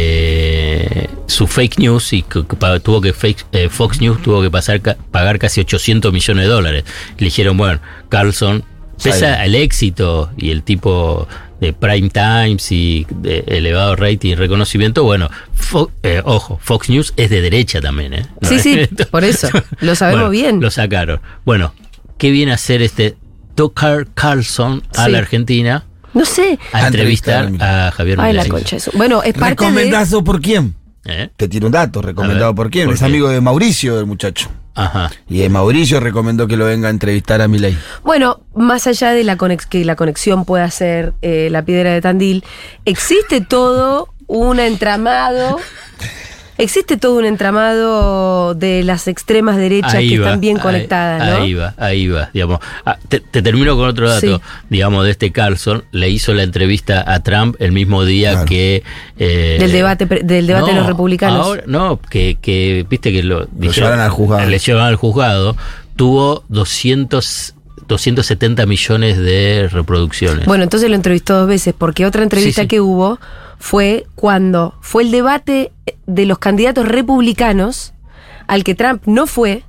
eh, 0.10 1.08
su 1.28 1.46
fake 1.48 1.78
news 1.80 2.14
y 2.14 2.24
que, 2.24 2.46
que 2.46 2.80
tuvo 2.80 3.00
que 3.02 3.14
fake- 3.14 3.46
eh, 3.52 3.70
Fox 3.70 4.02
News 4.02 4.22
tuvo 4.22 4.42
que 4.42 4.50
pasar 4.50 4.82
ca- 4.82 4.98
pagar 5.12 5.38
casi 5.40 5.62
800 5.62 6.12
millones 6.12 6.46
de 6.46 6.50
dólares. 6.50 6.84
Le 7.18 7.26
dijeron, 7.26 7.56
bueno, 7.58 7.80
Carlson, 8.10 8.64
pese 9.02 9.26
al 9.28 9.56
éxito 9.56 10.32
y 10.38 10.52
el 10.52 10.64
tipo 10.64 11.28
de 11.60 11.74
prime 11.74 12.10
times 12.10 12.72
y 12.72 13.06
de 13.10 13.44
elevado 13.48 13.96
rating 13.96 14.30
y 14.32 14.36
reconocimiento, 14.36 15.04
bueno, 15.04 15.30
Fo- 15.58 15.90
eh, 16.04 16.22
ojo, 16.24 16.60
Fox 16.62 16.90
News 16.90 17.14
es 17.18 17.30
de 17.30 17.42
derecha 17.42 17.82
también, 17.82 18.14
¿eh? 18.14 18.26
Sí, 18.44 18.60
sí, 18.60 18.88
por 19.12 19.24
eso, 19.24 19.50
lo 19.80 19.96
sabemos 19.96 20.30
Bueno, 20.30 20.32
bien. 20.32 20.62
Lo 20.62 20.70
sacaron. 20.72 21.20
Bueno, 21.46 21.74
¿qué 22.18 22.30
viene 22.32 22.52
a 22.52 22.56
hacer 22.56 22.82
este 22.82 23.16
Tucker 23.56 24.08
Carlson 24.14 24.84
a 24.96 25.06
Sí. 25.06 25.12
la 25.12 25.18
Argentina 25.18 25.84
No 26.14 26.26
sé. 26.26 26.60
a 26.74 26.86
entrevistar 26.88 27.50
a 27.60 27.92
Javier 27.92 28.20
Ay, 28.22 28.34
la 28.34 28.46
concha 28.48 28.76
de 28.78 28.84
Bueno, 28.96 29.24
es 29.24 29.34
parte 29.34 29.64
de... 29.66 29.70
¿Recomendado 29.72 30.24
por 30.24 30.40
quién? 30.42 30.76
¿Eh? 31.06 31.30
Te 31.36 31.48
tiro 31.48 31.66
un 31.68 31.72
dato, 31.72 32.02
recomendado 32.02 32.52
ver, 32.52 32.56
por 32.56 32.70
quién. 32.70 32.86
¿por 32.86 32.94
es 32.96 33.00
qué? 33.00 33.06
amigo 33.06 33.30
de 33.30 33.40
Mauricio, 33.42 33.98
el 34.00 34.06
muchacho. 34.06 34.50
Ajá. 34.78 35.12
Y 35.28 35.42
eh, 35.42 35.50
Mauricio 35.50 36.00
recomendó 36.00 36.48
que 36.48 36.56
lo 36.56 36.66
venga 36.66 36.88
a 36.88 36.92
entrevistar 36.92 37.42
a 37.42 37.48
Milei. 37.48 37.78
Bueno, 38.04 38.40
más 38.56 38.88
allá 38.88 39.12
de 39.12 39.24
la 39.24 39.38
conex- 39.38 39.68
que 39.68 39.84
la 39.84 39.96
conexión 39.96 40.46
pueda 40.46 40.70
ser 40.72 41.14
eh, 41.22 41.50
la 41.52 41.64
piedra 41.66 41.92
de 41.92 42.02
Tandil, 42.02 42.44
existe 42.86 43.42
todo 43.42 44.10
un 44.28 44.60
entramado. 44.60 45.58
Existe 46.58 46.98
todo 46.98 47.18
un 47.20 47.26
entramado 47.26 48.56
de 48.56 48.84
las 48.84 49.08
extremas 49.08 49.58
derechas 49.58 49.94
Ahí 49.94 50.10
que 50.10 50.20
va, 50.20 50.26
están 50.28 50.42
bien 50.42 50.58
ahí- 50.58 50.64
conectadas, 50.64 51.30
¿no? 51.30 51.44
Ahí 51.44 51.54
va, 51.54 51.74
ahí 51.78 52.08
va, 52.08 52.30
digamos. 52.34 52.60
Ah, 52.86 52.98
te, 53.10 53.20
te 53.20 53.42
termino 53.42 53.76
con 53.76 53.88
otro 53.88 54.10
dato, 54.10 54.38
Sí. 54.38 54.42
digamos, 54.70 55.06
de 55.06 55.12
este 55.12 55.32
Carlson. 55.32 55.84
Le 55.92 56.10
hizo 56.10 56.34
la 56.34 56.44
entrevista 56.44 57.04
a 57.12 57.22
Trump 57.22 57.56
el 57.60 57.72
mismo 57.72 58.06
día 58.06 58.32
Claro. 58.32 58.46
que... 58.48 58.84
eh, 59.20 59.58
Del 59.60 59.72
debate 59.72 60.06
del 60.06 60.48
debate 60.48 60.72
de 60.72 60.78
los 60.78 60.88
republicanos. 60.88 61.46
ahora- 61.46 61.64
no, 61.68 62.00
que, 62.10 62.38
que 62.42 62.86
viste 62.90 63.12
que 63.12 63.22
lo... 63.24 63.46
dijeron- 63.48 63.74
llevaron 63.76 64.00
al 64.00 64.10
juzgado. 64.10 64.50
Le 64.50 64.58
llevaron 64.60 64.88
al 64.88 64.96
juzgado. 64.96 65.56
Tuvo 65.96 66.44
200, 66.50 67.54
270 67.88 68.66
millones 68.66 69.18
de 69.18 69.70
reproducciones. 69.72 70.46
Bueno, 70.46 70.64
entonces 70.64 70.90
lo 70.90 70.96
entrevistó 70.96 71.36
dos 71.40 71.48
veces, 71.48 71.74
porque 71.78 72.06
otra 72.06 72.24
entrevista 72.24 72.62
Sí, 72.62 72.66
sí. 72.66 72.68
que 72.68 72.82
hubo 72.82 73.20
fue 73.60 74.06
cuando 74.16 74.76
fue 74.82 75.04
el 75.04 75.12
debate 75.12 75.72
de 76.08 76.26
los 76.26 76.40
candidatos 76.40 76.88
republicanos 76.88 77.94
al 78.48 78.64
que 78.64 78.74
Trump 78.76 79.04
no 79.06 79.28
fue. 79.28 79.64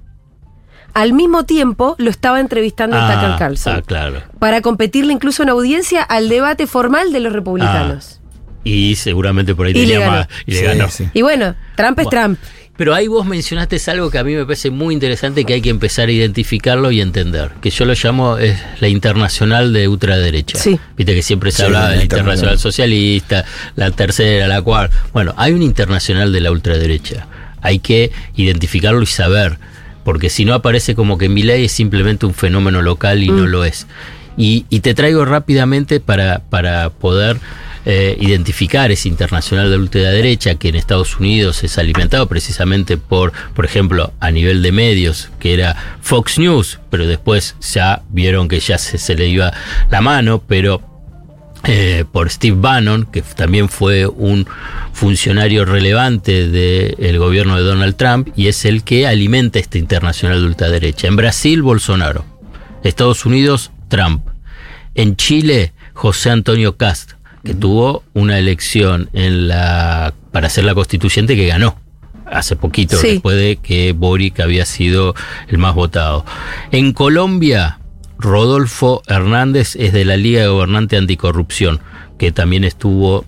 Al 0.94 1.12
mismo 1.12 1.44
tiempo 1.44 1.94
lo 1.98 2.10
estaba 2.10 2.40
entrevistando 2.40 2.96
a 2.96 3.12
Tucker 3.12 3.36
Carlson. 3.38 3.76
ah, 3.76 3.82
claro. 3.82 4.22
Para 4.38 4.62
competirle 4.62 5.12
incluso 5.12 5.42
en 5.42 5.50
audiencia 5.50 6.02
al 6.02 6.28
debate 6.28 6.66
formal 6.66 7.12
de 7.12 7.20
los 7.20 7.32
republicanos. 7.32 8.20
Y 8.64 8.96
seguramente 8.96 9.54
por 9.54 9.66
ahí 9.66 9.72
Y 9.72 9.74
le 9.74 9.80
tenía 9.82 10.00
ganó. 10.00 10.12
más. 10.12 10.28
Y 10.46 10.50
le 10.52 10.58
Sí, 10.58 10.64
ganó. 10.64 10.88
sí. 10.88 11.08
Y 11.12 11.22
bueno, 11.22 11.54
Trump 11.76 11.98
es 12.00 12.04
Bueno. 12.06 12.10
Trump. 12.10 12.38
Pero 12.78 12.94
ahí 12.94 13.08
vos 13.08 13.26
mencionaste 13.26 13.76
algo 13.90 14.08
que 14.08 14.18
a 14.18 14.24
mí 14.24 14.36
me 14.36 14.44
parece 14.44 14.70
muy 14.70 14.94
interesante 14.94 15.44
que 15.44 15.52
hay 15.54 15.60
que 15.60 15.68
empezar 15.68 16.08
a 16.08 16.12
identificarlo 16.12 16.92
y 16.92 17.00
entender, 17.00 17.50
que 17.60 17.70
yo 17.70 17.84
lo 17.84 17.92
llamo 17.92 18.38
es 18.38 18.56
la 18.78 18.86
internacional 18.86 19.72
de 19.72 19.88
ultraderecha. 19.88 20.56
Sí. 20.60 20.78
Viste 20.96 21.12
que 21.12 21.22
siempre 21.24 21.50
se 21.50 21.56
Sí, 21.56 21.62
hablaba 21.64 21.90
de 21.90 21.96
la 21.96 22.02
internacional 22.04 22.56
socialista, 22.56 23.44
la 23.74 23.90
tercera, 23.90 24.46
la 24.46 24.62
cuarta. 24.62 24.96
Bueno, 25.12 25.34
hay 25.36 25.54
una 25.54 25.64
internacional 25.64 26.32
de 26.32 26.40
la 26.40 26.52
ultraderecha. 26.52 27.26
Hay 27.62 27.80
que 27.80 28.12
identificarlo 28.36 29.02
y 29.02 29.06
saber, 29.06 29.58
porque 30.04 30.30
si 30.30 30.44
no 30.44 30.54
aparece 30.54 30.94
como 30.94 31.18
que 31.18 31.28
Milei 31.28 31.64
es 31.64 31.72
simplemente 31.72 32.26
un 32.26 32.34
fenómeno 32.34 32.80
local 32.80 33.24
y 33.24 33.28
no 33.28 33.48
lo 33.48 33.64
es. 33.64 33.88
Y, 34.36 34.66
y 34.70 34.80
te 34.80 34.94
traigo 34.94 35.24
rápidamente 35.24 35.98
para, 35.98 36.42
para 36.48 36.90
poder 36.90 37.38
eh, 37.90 38.18
identificar 38.20 38.92
ese 38.92 39.08
internacional 39.08 39.70
de 39.70 39.78
ultraderecha 39.78 40.56
que 40.56 40.68
en 40.68 40.74
Estados 40.74 41.18
Unidos 41.18 41.64
es 41.64 41.78
alimentado 41.78 42.26
precisamente 42.28 42.98
por, 42.98 43.32
por 43.54 43.64
ejemplo, 43.64 44.12
a 44.20 44.30
nivel 44.30 44.62
de 44.62 44.72
medios, 44.72 45.30
que 45.40 45.54
era 45.54 45.74
Fox 46.02 46.38
News, 46.38 46.80
pero 46.90 47.06
después 47.06 47.56
ya 47.62 48.02
vieron 48.10 48.46
que 48.46 48.60
ya 48.60 48.76
se, 48.76 48.98
se 48.98 49.14
le 49.14 49.28
iba 49.28 49.54
la 49.90 50.02
mano, 50.02 50.42
pero 50.46 50.82
eh, 51.64 52.04
por 52.12 52.28
Steve 52.28 52.58
Bannon, 52.60 53.06
que 53.06 53.22
también 53.22 53.70
fue 53.70 54.06
un 54.06 54.46
funcionario 54.92 55.64
relevante 55.64 56.46
del 56.46 57.18
gobierno 57.18 57.56
de 57.56 57.62
Donald 57.62 57.96
Trump 57.96 58.28
y 58.36 58.48
es 58.48 58.66
el 58.66 58.84
que 58.84 59.06
alimenta 59.06 59.58
esta 59.58 59.78
internacional 59.78 60.40
de 60.40 60.46
ultraderecha. 60.46 61.08
En 61.08 61.16
Brasil, 61.16 61.62
Bolsonaro. 61.62 62.26
Estados 62.84 63.24
Unidos, 63.24 63.70
Trump. 63.88 64.26
En 64.94 65.16
Chile, 65.16 65.72
José 65.94 66.30
Antonio 66.30 66.76
Cast, 66.76 67.14
que 67.48 67.54
tuvo 67.54 68.02
una 68.12 68.38
elección 68.38 69.08
en 69.14 69.48
la 69.48 70.12
para 70.32 70.50
ser 70.50 70.64
la 70.64 70.74
constituyente 70.74 71.34
que 71.34 71.46
ganó 71.46 71.78
hace 72.26 72.56
poquito, 72.56 72.98
Sí. 72.98 73.12
después 73.12 73.38
de 73.38 73.56
que 73.56 73.92
Boric 73.92 74.38
había 74.40 74.66
sido 74.66 75.14
el 75.48 75.56
más 75.56 75.74
votado. 75.74 76.26
En 76.72 76.92
Colombia, 76.92 77.78
Rodolfo 78.18 79.00
Hernández 79.06 79.76
es 79.76 79.94
de 79.94 80.04
la 80.04 80.18
Liga 80.18 80.42
de 80.42 80.48
Gobernante 80.48 80.98
Anticorrupción, 80.98 81.80
que 82.18 82.32
también 82.32 82.64
estuvo 82.64 83.24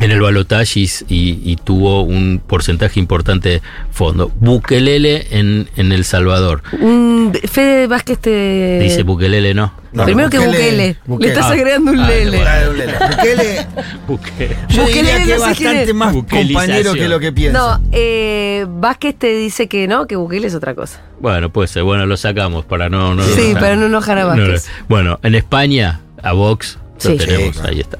en 0.00 0.10
el 0.10 0.20
balotaje 0.20 0.80
y, 0.80 0.84
y- 1.08 1.40
y 1.44 1.56
tuvo 1.56 2.02
un 2.02 2.40
porcentaje 2.46 2.98
importante 3.00 3.48
de 3.48 3.62
fondo. 3.90 4.30
Bukelele 4.40 5.26
en, 5.30 5.68
en 5.76 5.92
El 5.92 6.04
Salvador. 6.04 6.62
Mm, 6.80 7.30
Fede 7.50 7.86
Vázquez 7.86 8.18
te. 8.18 8.78
Dice 8.82 9.02
Bukelele, 9.02 9.54
¿no. 9.54 9.72
No, 9.92 10.04
Primero 10.04 10.28
que 10.28 10.38
Bukele. 10.38 10.96
Bukele. 11.06 11.28
Le 11.28 11.34
estás 11.34 11.50
Ah. 11.50 11.54
agregando 11.54 11.92
un 11.92 12.00
Ah, 12.00 12.08
lele. 12.08 12.38
bueno. 12.38 12.92
Bukele, 13.16 13.66
Bukele. 14.08 14.56
yo 14.68 14.82
Bukele 14.82 14.96
diría 15.02 15.24
que 15.24 15.32
es 15.34 15.38
no 15.38 15.46
bastante 15.46 15.94
más 15.94 16.12
compañero 16.14 16.94
que 16.94 17.08
lo 17.08 17.20
que 17.20 17.30
piensa. 17.32 17.58
No, 17.78 17.80
eh, 17.92 18.66
Vázquez 18.68 19.14
te 19.16 19.28
dice 19.36 19.68
que 19.68 19.86
no, 19.86 20.08
que 20.08 20.16
Bukele 20.16 20.48
es 20.48 20.54
otra 20.56 20.74
cosa. 20.74 21.00
Bueno, 21.20 21.50
puede 21.50 21.68
ser. 21.68 21.84
Bueno, 21.84 22.06
lo 22.06 22.16
sacamos 22.16 22.64
para 22.64 22.88
no... 22.88 23.14
no 23.14 23.22
Sí, 23.24 23.52
para 23.54 23.76
no 23.76 23.86
enojar 23.86 24.18
a 24.18 24.24
Vázquez. 24.24 24.66
no, 24.66 24.84
bueno, 24.88 25.20
en 25.22 25.36
España, 25.36 26.00
a 26.24 26.32
Vox, 26.32 26.76
lo 27.04 27.10
Sí. 27.12 27.16
tenemos, 27.16 27.54
Sí. 27.56 27.62
ahí 27.64 27.78
está. 27.80 27.98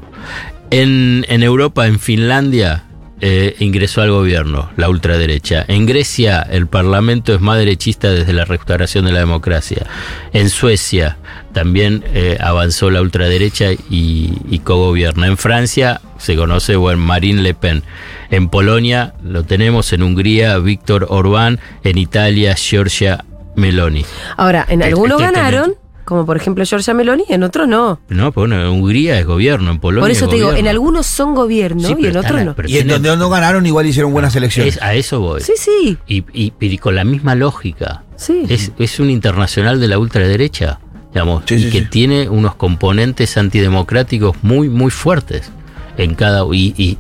En, 0.74 1.24
en 1.28 1.42
Europa, 1.44 1.86
en 1.86 2.00
Finlandia, 2.00 2.84
eh, 3.20 3.54
ingresó 3.60 4.02
al 4.02 4.10
gobierno 4.10 4.70
la 4.76 4.88
ultraderecha. 4.88 5.64
En 5.68 5.86
Grecia, 5.86 6.42
el 6.42 6.66
parlamento 6.66 7.32
es 7.32 7.40
más 7.40 7.58
derechista 7.58 8.10
desde 8.10 8.32
la 8.32 8.44
restauración 8.44 9.04
de 9.04 9.12
la 9.12 9.20
democracia. 9.20 9.86
En 10.32 10.50
Suecia, 10.50 11.16
también 11.52 12.02
eh, 12.12 12.38
avanzó 12.40 12.90
la 12.90 13.00
ultraderecha 13.02 13.70
y, 13.72 14.32
y 14.50 14.58
cogobierna. 14.64 15.28
En 15.28 15.36
Francia, 15.36 16.00
se 16.18 16.34
conoce, 16.34 16.74
bueno, 16.74 16.98
Marine 16.98 17.42
Le 17.42 17.54
Pen. 17.54 17.84
En 18.30 18.48
Polonia, 18.48 19.14
lo 19.22 19.44
tenemos. 19.44 19.92
En 19.92 20.02
Hungría, 20.02 20.58
Víctor 20.58 21.06
Orbán. 21.08 21.60
En 21.84 21.98
Italia, 21.98 22.56
Giorgia 22.56 23.24
Meloni. 23.54 24.04
Ahora, 24.36 24.66
en 24.68 24.80
Este- 24.80 24.92
algunos 24.92 25.20
este 25.22 25.32
ganaron, 25.32 25.74
como 26.04 26.24
por 26.26 26.36
ejemplo 26.36 26.64
Giorgia 26.64 26.94
Meloni, 26.94 27.24
en 27.28 27.42
otros 27.42 27.66
no. 27.68 28.00
No, 28.08 28.32
pero 28.32 28.46
bueno, 28.46 28.60
en 28.60 28.66
Hungría 28.68 29.18
es 29.18 29.26
gobierno, 29.26 29.70
en 29.70 29.78
Polonia 29.80 30.02
Por 30.02 30.10
eso 30.10 30.24
es 30.26 30.30
te 30.30 30.36
digo, 30.36 30.52
en 30.52 30.68
algunos 30.68 31.06
son 31.06 31.34
gobierno 31.34 31.86
Sí, 31.88 31.94
y 31.98 32.06
en 32.06 32.16
otros 32.16 32.44
no. 32.44 32.54
y 32.66 32.78
en 32.78 32.88
donde 32.88 33.16
no 33.16 33.28
ganaron, 33.30 33.64
igual 33.66 33.86
hicieron 33.86 34.12
buenas 34.12 34.34
elecciones. 34.36 34.76
es- 34.76 34.82
a 34.82 34.94
eso 34.94 35.20
voy. 35.20 35.40
Sí, 35.40 35.52
sí, 35.56 35.98
Y, 36.06 36.24
y- 36.32 36.52
y 36.60 36.78
con 36.78 36.94
la 36.94 37.04
misma 37.04 37.34
lógica. 37.34 38.02
sí. 38.16 38.44
Es, 38.48 38.72
es 38.78 39.00
un 39.00 39.10
internacional 39.10 39.80
de 39.80 39.88
la 39.88 39.98
ultraderecha, 39.98 40.78
digamos, 41.12 41.44
Sí, 41.46 41.54
y 41.54 41.62
sí, 41.64 41.70
que 41.70 41.80
sí. 41.80 41.86
tiene 41.90 42.28
unos 42.28 42.54
componentes 42.54 43.36
antidemocráticos 43.36 44.36
muy, 44.42 44.68
muy 44.68 44.90
fuertes 44.90 45.50
en 45.96 46.14
cada. 46.14 46.44
Y, 46.52 46.74
y 46.76 46.98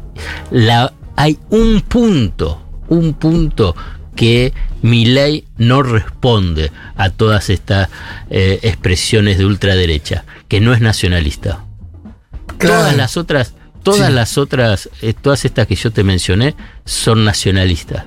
la, 0.50 0.92
hay 1.16 1.38
un 1.50 1.80
punto, 1.82 2.60
un 2.88 3.14
punto 3.14 3.74
que 4.16 4.52
mi 4.84 5.06
ley 5.06 5.44
no 5.56 5.82
responde 5.82 6.70
a 6.94 7.08
todas 7.08 7.48
estas 7.48 7.88
eh, 8.28 8.58
expresiones 8.62 9.38
de 9.38 9.46
ultraderecha, 9.46 10.24
que 10.46 10.60
no 10.60 10.74
es 10.74 10.80
nacionalista. 10.82 11.64
Claro. 12.58 12.80
Todas 12.80 12.96
las 12.96 13.16
otras, 13.16 13.54
todas 13.82 14.08
Sí. 14.08 14.12
las 14.12 14.36
otras, 14.36 14.90
eh, 15.00 15.14
todas 15.14 15.46
estas 15.46 15.66
que 15.66 15.74
yo 15.74 15.90
te 15.90 16.04
mencioné 16.04 16.54
son 16.84 17.24
nacionalistas. 17.24 18.04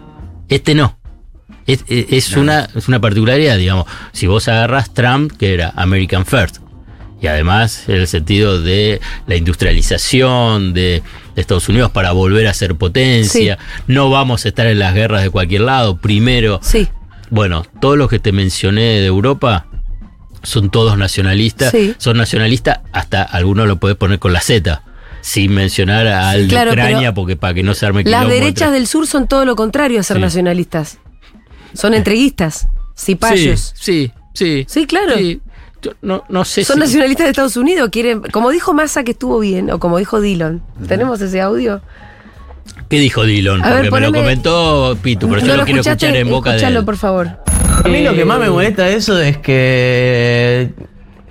Este 0.50 0.76
no. 0.76 0.98
Es, 1.66 1.84
es- 1.88 2.06
es 2.12 2.38
una, 2.38 2.70
es 2.76 2.88
una 2.88 3.02
particularidad, 3.02 3.58
digamos. 3.58 3.86
Si 4.14 4.28
vos 4.28 4.48
agarras 4.48 4.94
Trump, 4.94 5.32
que 5.36 5.56
era 5.56 5.74
American 5.76 6.26
First, 6.28 6.58
y 7.20 7.26
además 7.26 7.90
en 7.90 7.96
el 7.96 8.08
sentido 8.08 8.62
de 8.62 9.02
la 9.26 9.36
industrialización 9.36 10.74
de, 10.74 11.02
de 11.38 11.42
Estados 11.42 11.70
Unidos 11.70 11.92
para 11.92 12.12
volver 12.14 12.48
a 12.48 12.54
ser 12.54 12.76
potencia, 12.76 13.60
no 13.86 14.10
vamos 14.10 14.44
a 14.44 14.48
estar 14.48 14.66
en 14.66 14.80
las 14.80 14.94
guerras 14.96 15.22
de 15.22 15.30
cualquier 15.30 15.62
lado, 15.62 15.98
primero 15.98 16.60
Sí, 16.64 16.88
bueno, 17.30 17.64
todos 17.80 17.96
los 17.98 18.10
que 18.10 18.18
te 18.20 18.32
mencioné 18.32 18.82
de 18.82 19.06
Europa 19.06 19.68
son 20.42 20.70
todos 20.72 20.98
nacionalistas, 20.98 21.72
Sí. 21.72 21.94
son 22.00 22.18
nacionalistas, 22.18 22.80
hasta 22.92 23.22
algunos 23.22 23.68
lo 23.68 23.76
puedes 23.78 23.96
poner 23.98 24.18
con 24.18 24.34
la 24.34 24.42
Z, 24.42 24.82
sin 25.22 25.54
mencionar 25.54 26.08
al 26.08 26.44
de 26.44 26.48
Claro, 26.48 26.72
Ucrania, 26.72 27.14
porque 27.14 27.36
para 27.36 27.54
que 27.54 27.62
no 27.64 27.76
se 27.76 27.86
arme 27.86 28.04
Las 28.04 28.28
derechas 28.28 28.72
del 28.72 28.88
sur 28.88 29.06
son 29.06 29.28
todo 29.28 29.46
lo 29.46 29.56
contrario 29.56 30.00
a 30.00 30.04
ser 30.04 30.18
Sí. 30.18 30.22
nacionalistas. 30.22 30.98
Son 31.74 31.94
entreguistas, 31.94 32.68
cipayos. 32.98 33.74
Sí, 33.76 34.12
sí, 34.34 34.64
sí. 34.64 34.66
Sí, 34.68 34.86
claro. 34.88 35.16
Sí. 35.18 35.40
Yo 35.88 35.94
no, 36.02 36.24
no 36.30 36.44
sé 36.46 36.64
Son 36.64 36.76
si- 36.76 36.80
nacionalistas 36.82 37.26
de 37.26 37.30
Estados 37.32 37.58
Unidos, 37.58 37.90
quieren, 37.92 38.22
como 38.32 38.50
dijo 38.52 38.74
Massa 38.74 39.04
que 39.04 39.12
estuvo 39.12 39.40
bien, 39.40 39.72
o 39.72 39.80
como 39.80 39.98
dijo 39.98 40.20
Dillon. 40.22 40.62
¿Tenemos 40.88 41.22
ese 41.22 41.40
audio? 41.42 41.82
¿Qué 42.90 43.00
dijo 43.00 43.24
Dillon? 43.24 43.64
A 43.64 43.70
ver, 43.76 43.90
Porque 43.90 43.92
me 43.92 44.00
lo 44.02 44.08
poneme- 44.12 44.22
comentó 44.24 44.98
Pitu, 45.02 45.28
pero 45.30 45.42
yo 45.42 45.48
¿No 45.48 45.54
lo, 45.54 45.58
lo 45.60 45.66
quiero 45.66 45.80
escuchaste? 45.82 46.06
escuchar 46.08 46.22
en 46.22 46.30
boca 46.30 46.50
de 46.52 46.56
Escuchalo, 46.58 46.80
él. 46.80 46.86
por 46.86 46.98
favor. 46.98 47.28
A 47.84 47.88
mí 47.88 48.02
lo 48.04 48.14
que 48.14 48.26
más 48.26 48.40
me 48.40 48.50
molesta 48.50 48.84
de 48.86 48.96
eso 48.96 49.20
es 49.22 49.38
que 49.38 50.72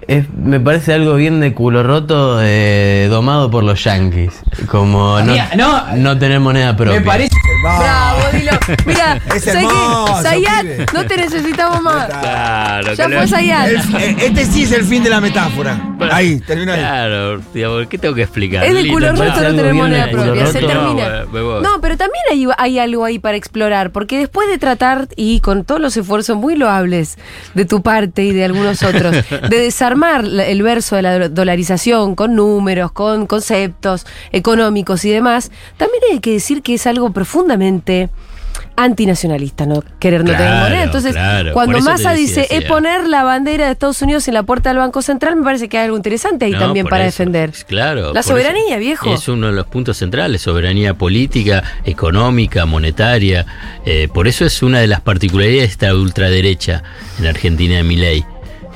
es- 0.08 0.26
me 0.30 0.60
parece 0.60 0.92
algo 0.94 1.14
bien 1.14 1.40
de 1.40 1.52
culo 1.52 1.82
roto 1.82 2.38
eh, 2.42 3.06
domado 3.10 3.50
por 3.50 3.64
los 3.64 3.82
yankees. 3.82 4.32
Como 4.68 5.18
no, 5.20 5.32
Mira, 5.32 5.50
no, 5.56 5.96
no 5.96 6.18
tener 6.18 6.40
moneda 6.40 6.76
propia. 6.76 7.00
Me 7.00 7.06
parece. 7.06 7.34
Bravo, 7.62 8.20
Dillon. 8.32 8.58
Mira, 8.86 9.16
Es 9.34 9.44
¿sabes 9.44 9.62
hermoso? 9.64 10.22
Zayat, 10.22 10.60
pibe. 10.62 10.86
no 10.94 11.06
te 11.06 11.16
necesitamos 11.16 11.82
más. 11.82 12.06
Claro, 12.06 12.94
Ya 12.94 13.06
que 13.08 13.16
fue 13.16 13.26
Zayat. 13.28 13.68
El- 13.68 13.76
eh, 13.96 14.16
este 14.20 14.44
sí 14.44 14.62
es 14.62 14.72
el 14.72 14.84
fin 14.84 15.02
de 15.02 15.10
la 15.10 15.20
metáfora. 15.20 15.80
Ahí, 16.12 16.38
terminó 16.40 16.72
ahí. 16.72 16.78
Claro, 16.78 17.40
digamos, 17.52 17.86
¿qué 17.88 17.98
tengo 17.98 18.14
que 18.14 18.22
explicar? 18.22 18.64
Es 18.64 18.74
de 18.74 18.86
culo 18.88 19.10
roto 19.10 19.24
no 19.24 19.34
tener 19.56 19.74
moneda 19.74 20.10
propia. 20.10 20.46
Se 20.46 20.60
termina. 20.60 21.24
No, 21.32 21.80
pero 21.80 21.96
también 21.96 22.22
hay, 22.30 22.46
hay 22.58 22.78
algo 22.78 23.04
ahí 23.04 23.18
para 23.18 23.36
explorar, 23.36 23.90
porque 23.90 24.18
después 24.18 24.48
de 24.48 24.58
tratar, 24.58 25.08
y 25.16 25.40
con 25.40 25.64
todos 25.64 25.80
los 25.80 25.96
esfuerzos 25.96 26.36
muy 26.36 26.54
loables 26.56 27.16
de 27.54 27.64
tu 27.64 27.82
parte 27.82 28.22
y 28.24 28.32
de 28.32 28.44
algunos 28.44 28.82
otros, 28.82 29.12
de 29.48 29.58
desarmar 29.58 29.95
la- 30.24 30.46
el 30.46 30.62
verso 30.62 30.96
de 30.96 31.02
la 31.02 31.18
do- 31.18 31.28
dolarización 31.28 32.14
con 32.14 32.34
números, 32.34 32.92
con 32.92 33.26
conceptos 33.26 34.06
económicos 34.32 35.04
y 35.04 35.10
demás, 35.10 35.50
también 35.76 36.02
hay 36.12 36.20
que 36.20 36.32
decir 36.32 36.62
que 36.62 36.74
es 36.74 36.86
algo 36.86 37.10
profundamente 37.12 38.10
antinacionalista, 38.76 39.66
no 39.66 39.82
querer 39.98 40.24
no 40.24 40.32
tener 40.32 40.48
moneda. 40.62 40.82
Entonces, 40.82 41.12
claro, 41.12 41.52
cuando 41.52 41.78
Massa 41.80 42.10
decía, 42.12 42.42
dice 42.42 42.46
es 42.50 42.64
poner 42.64 43.06
la 43.06 43.22
bandera 43.22 43.66
de 43.66 43.72
Estados 43.72 44.00
Unidos 44.02 44.28
en 44.28 44.34
la 44.34 44.42
puerta 44.42 44.70
del 44.70 44.78
Banco 44.78 45.02
Central, 45.02 45.36
me 45.36 45.42
parece 45.44 45.68
que 45.68 45.78
hay 45.78 45.84
algo 45.86 45.96
interesante 45.96 46.46
ahí 46.46 46.52
No, 46.52 46.58
también 46.58 46.86
para 46.86 47.06
eso. 47.06 47.18
defender. 47.18 47.52
Claro. 47.66 48.12
La 48.14 48.22
soberanía, 48.22 48.76
eso 48.76 48.80
viejo. 48.80 49.14
Es 49.14 49.28
uno 49.28 49.46
de 49.48 49.52
los 49.52 49.66
puntos 49.66 49.96
centrales, 49.98 50.42
soberanía 50.42 50.94
política, 50.94 51.62
económica, 51.84 52.66
monetaria. 52.66 53.46
Eh, 53.84 54.08
por 54.12 54.28
eso 54.28 54.44
es 54.44 54.62
una 54.62 54.78
de 54.80 54.86
las 54.86 55.00
particularidades 55.00 55.68
de 55.68 55.72
esta 55.86 55.94
ultraderecha 55.94 56.82
en 57.18 57.26
Argentina 57.26 57.76
de 57.76 57.82
Milei. 57.82 58.24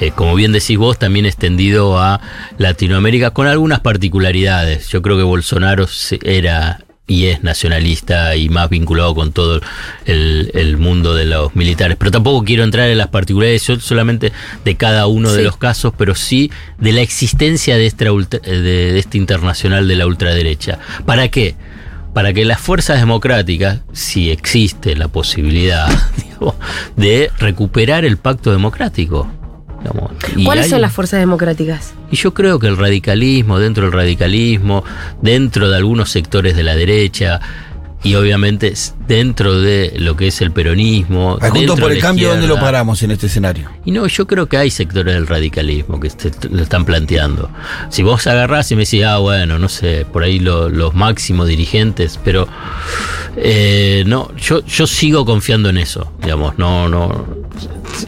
Eh, 0.00 0.12
como 0.14 0.34
bien 0.34 0.52
decís 0.52 0.78
vos, 0.78 0.98
también 0.98 1.26
extendido 1.26 1.98
a 1.98 2.20
Latinoamérica 2.58 3.30
con 3.32 3.46
algunas 3.46 3.80
particularidades. 3.80 4.88
Yo 4.88 5.02
creo 5.02 5.16
que 5.16 5.22
Bolsonaro 5.22 5.86
era 6.22 6.80
y 7.06 7.26
es 7.26 7.42
nacionalista 7.42 8.36
y 8.36 8.48
más 8.50 8.70
vinculado 8.70 9.16
con 9.16 9.32
todo 9.32 9.60
el, 10.06 10.52
el 10.54 10.76
mundo 10.78 11.12
de 11.14 11.24
los 11.26 11.56
militares. 11.56 11.96
Pero 11.98 12.12
tampoco 12.12 12.44
quiero 12.44 12.62
entrar 12.62 12.88
en 12.88 12.98
las 12.98 13.08
particularidades 13.08 13.64
solamente 13.82 14.32
de 14.64 14.76
cada 14.76 15.08
uno 15.08 15.32
de 15.32 15.42
los 15.42 15.56
casos, 15.56 15.92
pero 15.98 16.14
sí 16.14 16.52
de 16.78 16.92
la 16.92 17.00
existencia 17.00 17.76
de 17.76 17.92
ultra- 18.12 18.38
de, 18.38 18.60
de 18.62 18.98
este 19.00 19.18
internacional 19.18 19.88
de 19.88 19.96
la 19.96 20.06
ultraderecha. 20.06 20.78
¿Para 21.04 21.28
qué? 21.28 21.56
Para 22.14 22.32
que 22.32 22.44
las 22.44 22.60
fuerzas 22.60 23.00
democráticas, 23.00 23.80
si 23.92 24.30
existe 24.30 24.94
la 24.94 25.08
posibilidad 25.08 25.88
de 26.96 27.30
recuperar 27.38 28.04
el 28.04 28.18
pacto 28.18 28.52
democrático. 28.52 29.28
Digamos. 29.80 30.10
¿Cuáles 30.44 30.64
hay- 30.64 30.70
son 30.70 30.80
las 30.80 30.92
fuerzas 30.92 31.20
democráticas? 31.20 31.94
y 32.10 32.16
yo 32.16 32.32
creo 32.34 32.58
que 32.58 32.66
el 32.68 32.76
radicalismo, 32.76 33.58
dentro 33.58 33.84
del 33.84 33.92
radicalismo, 33.92 34.84
dentro 35.22 35.68
de 35.70 35.76
algunos 35.76 36.10
sectores 36.10 36.56
de 36.56 36.62
la 36.62 36.74
derecha, 36.76 37.40
y 38.02 38.14
obviamente 38.14 38.72
dentro 39.06 39.60
de 39.60 39.92
lo 39.98 40.16
que 40.16 40.28
es 40.28 40.40
el 40.40 40.52
peronismo. 40.52 41.36
Al 41.38 41.50
Juntos 41.50 41.78
por 41.78 41.92
el 41.92 41.98
cambio, 41.98 42.30
¿dónde 42.30 42.46
lo 42.46 42.58
paramos 42.58 43.02
en 43.02 43.10
este 43.10 43.26
escenario? 43.26 43.68
Y 43.84 43.90
no, 43.90 44.06
yo 44.06 44.26
creo 44.26 44.46
que 44.46 44.56
hay 44.56 44.70
sectores 44.70 45.12
del 45.12 45.26
radicalismo 45.26 46.00
que 46.00 46.10
lo 46.50 46.62
están 46.62 46.86
planteando. 46.86 47.50
Si 47.90 48.02
vos 48.02 48.26
agarrás 48.26 48.72
y 48.72 48.74
me 48.76 48.84
decís, 48.84 49.04
ah, 49.04 49.18
bueno, 49.18 49.58
no 49.58 49.68
sé, 49.68 50.06
por 50.10 50.22
ahí 50.22 50.38
lo- 50.40 50.70
los 50.70 50.94
máximos 50.94 51.46
dirigentes, 51.46 52.18
pero 52.24 52.48
eh, 53.36 54.02
no, 54.06 54.34
yo, 54.36 54.64
yo 54.64 54.86
sigo 54.86 55.24
confiando 55.26 55.68
en 55.68 55.76
eso, 55.76 56.10
digamos, 56.22 56.58
no, 56.58 56.88
no, 56.88 57.26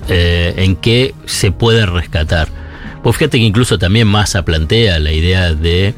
eh, 0.08 0.54
en 0.56 0.76
que 0.76 1.14
se 1.26 1.52
puede 1.52 1.86
rescatar. 1.86 2.48
Vos 3.02 3.16
fíjate 3.16 3.38
que 3.38 3.44
incluso 3.44 3.78
también 3.78 4.06
Massa 4.06 4.44
plantea 4.44 4.98
la 4.98 5.12
idea 5.12 5.54
de, 5.54 5.94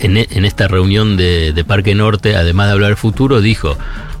en, 0.00 0.16
e- 0.18 0.28
en 0.30 0.44
esta 0.44 0.68
reunión 0.68 1.16
de, 1.16 1.52
de 1.52 1.64
Parque 1.64 1.94
Norte, 1.94 2.36
además 2.36 2.66
de 2.66 2.72
hablar 2.72 2.90
del 2.90 2.96
futuro, 2.96 3.40
dijo, 3.40 3.76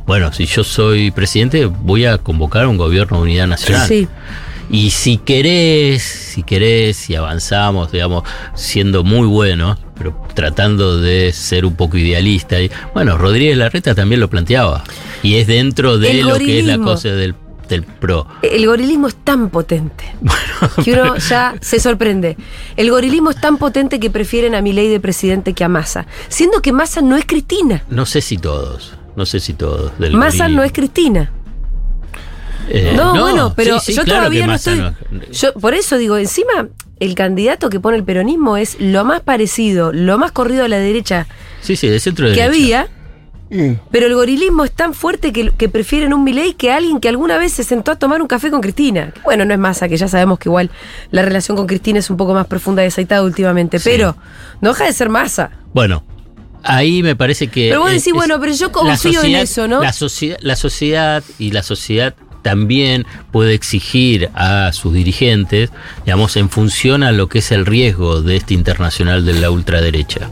bueno, 0.06 0.32
si 0.32 0.46
yo 0.46 0.64
soy 0.64 1.10
presidente, 1.10 1.66
voy 1.66 2.06
a 2.06 2.18
convocar 2.18 2.66
un 2.66 2.76
gobierno 2.76 3.18
de 3.18 3.22
unidad 3.24 3.46
nacional. 3.46 3.86
Sí. 3.86 4.08
Y 4.72 4.90
si 4.90 5.16
querés, 5.18 6.02
si 6.02 6.44
querés, 6.44 6.96
si 6.96 7.16
avanzamos, 7.16 7.90
digamos, 7.90 8.22
siendo 8.54 9.02
muy 9.02 9.26
buenos, 9.26 9.78
pero 9.98 10.16
tratando 10.34 11.00
de 11.00 11.32
ser 11.32 11.64
un 11.64 11.74
poco 11.74 11.98
idealista, 11.98 12.60
y, 12.60 12.70
bueno, 12.94 13.18
Rodríguez 13.18 13.56
Larreta 13.58 13.96
también 13.96 14.20
lo 14.20 14.30
planteaba. 14.30 14.84
Y 15.24 15.34
es 15.34 15.48
dentro 15.48 15.98
de 15.98 16.20
El 16.20 16.28
lo 16.28 16.38
que 16.38 16.60
es 16.60 16.64
la 16.66 16.78
cosa 16.78 17.08
del, 17.08 17.34
del 17.70 17.84
pro. 17.84 18.26
El 18.42 18.66
gorilismo 18.66 19.08
es 19.08 19.14
tan 19.16 19.48
potente 19.48 20.04
que 20.84 20.92
uno 20.92 21.16
ya 21.16 21.54
se 21.62 21.80
sorprende. 21.80 22.36
El 22.76 22.90
gorilismo 22.90 23.30
es 23.30 23.40
tan 23.40 23.56
potente 23.56 23.98
que 23.98 24.10
prefieren 24.10 24.54
a 24.54 24.60
Milei 24.60 24.88
de 24.88 25.00
presidente 25.00 25.54
que 25.54 25.64
a 25.64 25.68
Massa. 25.68 26.06
Siendo 26.28 26.60
que 26.60 26.72
Massa 26.72 27.00
no 27.00 27.16
es 27.16 27.24
Cristina. 27.24 27.82
No 27.88 28.04
sé 28.04 28.20
si 28.20 28.36
todos, 28.36 28.92
no 29.16 29.24
sé 29.24 29.40
si 29.40 29.54
todos. 29.54 29.98
Del 29.98 30.12
Massa 30.12 30.44
gorilismo. 30.44 30.56
no 30.60 30.62
es 30.64 30.72
Cristina. 30.72 31.32
Eh, 32.68 32.92
no, 32.94 33.18
bueno, 33.18 33.52
pero 33.56 33.80
sí, 33.80 33.92
sí, 33.92 33.96
yo 33.98 34.04
claro 34.04 34.20
todavía 34.20 34.46
no 34.46 34.54
estoy. 34.54 34.78
no- 34.78 34.94
Yo, 35.32 35.52
por 35.54 35.74
eso 35.74 35.96
digo, 35.98 36.16
encima, 36.18 36.68
el 37.00 37.14
candidato 37.14 37.68
que 37.70 37.80
pone 37.80 37.96
el 37.96 38.04
peronismo 38.04 38.56
es 38.56 38.76
lo 38.80 39.04
más 39.04 39.22
parecido, 39.22 39.92
lo 39.92 40.18
más 40.18 40.30
corrido 40.32 40.64
a 40.64 40.68
la 40.68 40.78
derecha 40.78 41.26
Sí, 41.62 41.74
sí, 41.74 41.88
de 41.88 41.98
centro 41.98 42.26
que 42.26 42.32
derecha. 42.32 42.46
había. 42.46 42.88
Pero 43.90 44.06
el 44.06 44.14
gorilismo 44.14 44.64
es 44.64 44.70
tan 44.70 44.94
fuerte 44.94 45.32
que, 45.32 45.50
que 45.50 45.68
prefieren 45.68 46.14
un 46.14 46.22
Milei 46.22 46.54
que 46.54 46.70
alguien 46.70 47.00
que 47.00 47.08
alguna 47.08 47.36
vez 47.36 47.52
se 47.52 47.64
sentó 47.64 47.90
a 47.90 47.96
tomar 47.96 48.22
un 48.22 48.28
café 48.28 48.50
con 48.50 48.60
Cristina. 48.60 49.12
Bueno, 49.24 49.44
no 49.44 49.52
es 49.52 49.58
Massa, 49.58 49.88
que 49.88 49.96
ya 49.96 50.06
sabemos 50.06 50.38
que 50.38 50.48
igual 50.48 50.70
la 51.10 51.22
relación 51.22 51.56
con 51.56 51.66
Cristina 51.66 51.98
es 51.98 52.08
un 52.10 52.16
poco 52.16 52.32
más 52.32 52.46
profunda 52.46 52.82
y 52.82 52.84
desaitada 52.86 53.24
últimamente, 53.24 53.78
Sí. 53.80 53.90
pero 53.90 54.16
no 54.60 54.70
deja 54.70 54.84
de 54.84 54.92
ser 54.92 55.08
Massa. 55.08 55.50
Bueno, 55.74 56.04
ahí 56.62 57.02
me 57.02 57.16
parece 57.16 57.48
que. 57.48 57.68
Pero 57.70 57.80
vos 57.80 57.90
decís, 57.90 58.06
es- 58.08 58.12
bueno, 58.12 58.38
pero 58.38 58.52
yo 58.54 58.70
confío 58.70 59.22
en 59.24 59.34
eso, 59.34 59.66
¿no? 59.66 59.82
La, 59.82 59.92
sociedad, 59.92 60.38
la 60.42 60.54
sociedad 60.54 61.24
y 61.38 61.50
la 61.50 61.62
sociedad 61.64 62.14
también 62.42 63.04
puede 63.32 63.54
exigir 63.54 64.30
a 64.34 64.72
sus 64.72 64.94
dirigentes, 64.94 65.70
digamos, 66.06 66.36
en 66.36 66.48
función 66.50 67.02
a 67.02 67.12
lo 67.12 67.28
que 67.28 67.40
es 67.40 67.50
el 67.52 67.66
riesgo 67.66 68.22
de 68.22 68.36
este 68.36 68.54
internacional 68.54 69.26
de 69.26 69.34
la 69.34 69.50
ultraderecha. 69.50 70.30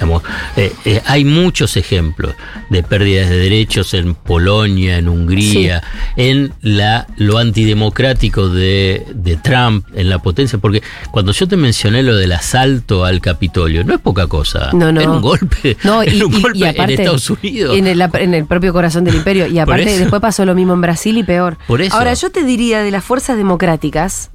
Digamos, 0.00 0.22
eh, 0.56 0.72
eh, 0.86 1.02
hay 1.04 1.26
muchos 1.26 1.76
ejemplos 1.76 2.34
de 2.70 2.82
pérdidas 2.82 3.28
de 3.28 3.36
derechos 3.36 3.92
en 3.92 4.14
Polonia, 4.14 4.96
en 4.96 5.10
Hungría, 5.10 5.82
en 6.16 6.54
la, 6.62 7.06
lo 7.18 7.36
antidemocrático 7.36 8.48
de, 8.48 9.04
de 9.14 9.36
Trump, 9.36 9.84
en 9.94 10.08
la 10.08 10.18
potencia, 10.18 10.58
porque 10.58 10.82
cuando 11.10 11.32
yo 11.32 11.46
te 11.46 11.58
mencioné 11.58 12.02
lo 12.02 12.16
del 12.16 12.32
asalto 12.32 13.04
al 13.04 13.20
Capitolio, 13.20 13.84
no 13.84 13.92
es 13.92 14.00
poca 14.00 14.26
cosa. 14.26 14.70
No, 14.72 14.90
no. 14.90 15.02
Era 15.02 15.10
un 15.10 15.20
golpe. 15.20 15.76
No, 15.84 16.02
y, 16.02 16.08
era 16.08 16.26
un 16.26 16.40
golpe 16.40 16.58
y 16.58 16.64
aparte, 16.64 16.94
en 16.94 17.00
Estados 17.00 17.30
Unidos. 17.30 17.76
En 17.76 17.86
el, 17.86 18.00
en 18.00 18.34
el 18.34 18.46
propio 18.46 18.72
corazón 18.72 19.04
del 19.04 19.16
imperio. 19.16 19.46
Y 19.46 19.58
aparte, 19.58 19.98
después 19.98 20.22
pasó 20.22 20.46
lo 20.46 20.54
mismo 20.54 20.72
en 20.72 20.80
Brasil 20.80 21.18
y 21.18 21.24
peor. 21.24 21.58
Por 21.66 21.82
eso. 21.82 21.94
Ahora, 21.94 22.14
yo 22.14 22.30
te 22.30 22.44
diría 22.44 22.82
de 22.82 22.90
las 22.90 23.04
fuerzas 23.04 23.36
democráticas, 23.36 24.30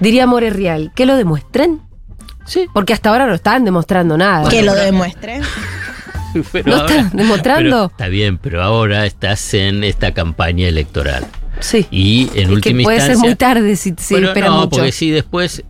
diría 0.00 0.26
More 0.26 0.50
Real, 0.50 0.92
que 0.94 1.06
lo 1.06 1.16
demuestren. 1.16 1.80
Sí, 2.46 2.66
Porque 2.72 2.92
hasta 2.92 3.10
ahora 3.10 3.26
no 3.26 3.34
están 3.34 3.64
demostrando 3.64 4.16
nada. 4.18 4.48
Que 4.50 4.62
lo 4.62 4.74
demuestre. 4.74 5.40
pero 6.52 6.68
¿No 6.70 6.76
ahora- 6.82 6.94
están 6.96 7.16
demostrando? 7.16 7.70
pero 7.70 7.84
está 7.86 8.08
bien, 8.08 8.38
pero 8.38 8.62
ahora 8.62 9.06
estás 9.06 9.54
en 9.54 9.84
esta 9.84 10.12
campaña 10.12 10.68
electoral. 10.68 11.24
Sí. 11.60 11.86
Y 11.90 12.30
en 12.34 12.48
que 12.48 12.54
última 12.54 12.82
puede 12.82 13.00
ser 13.00 13.16
muy 13.16 13.34
tarde 13.36 13.76
si 13.76 13.94
se 13.96 14.14
Bueno, 14.14 14.28
espera 14.28 14.48
no, 14.48 14.56
mucho. 14.62 14.70
porque 14.70 14.92
si 14.92 15.10
después 15.10 15.62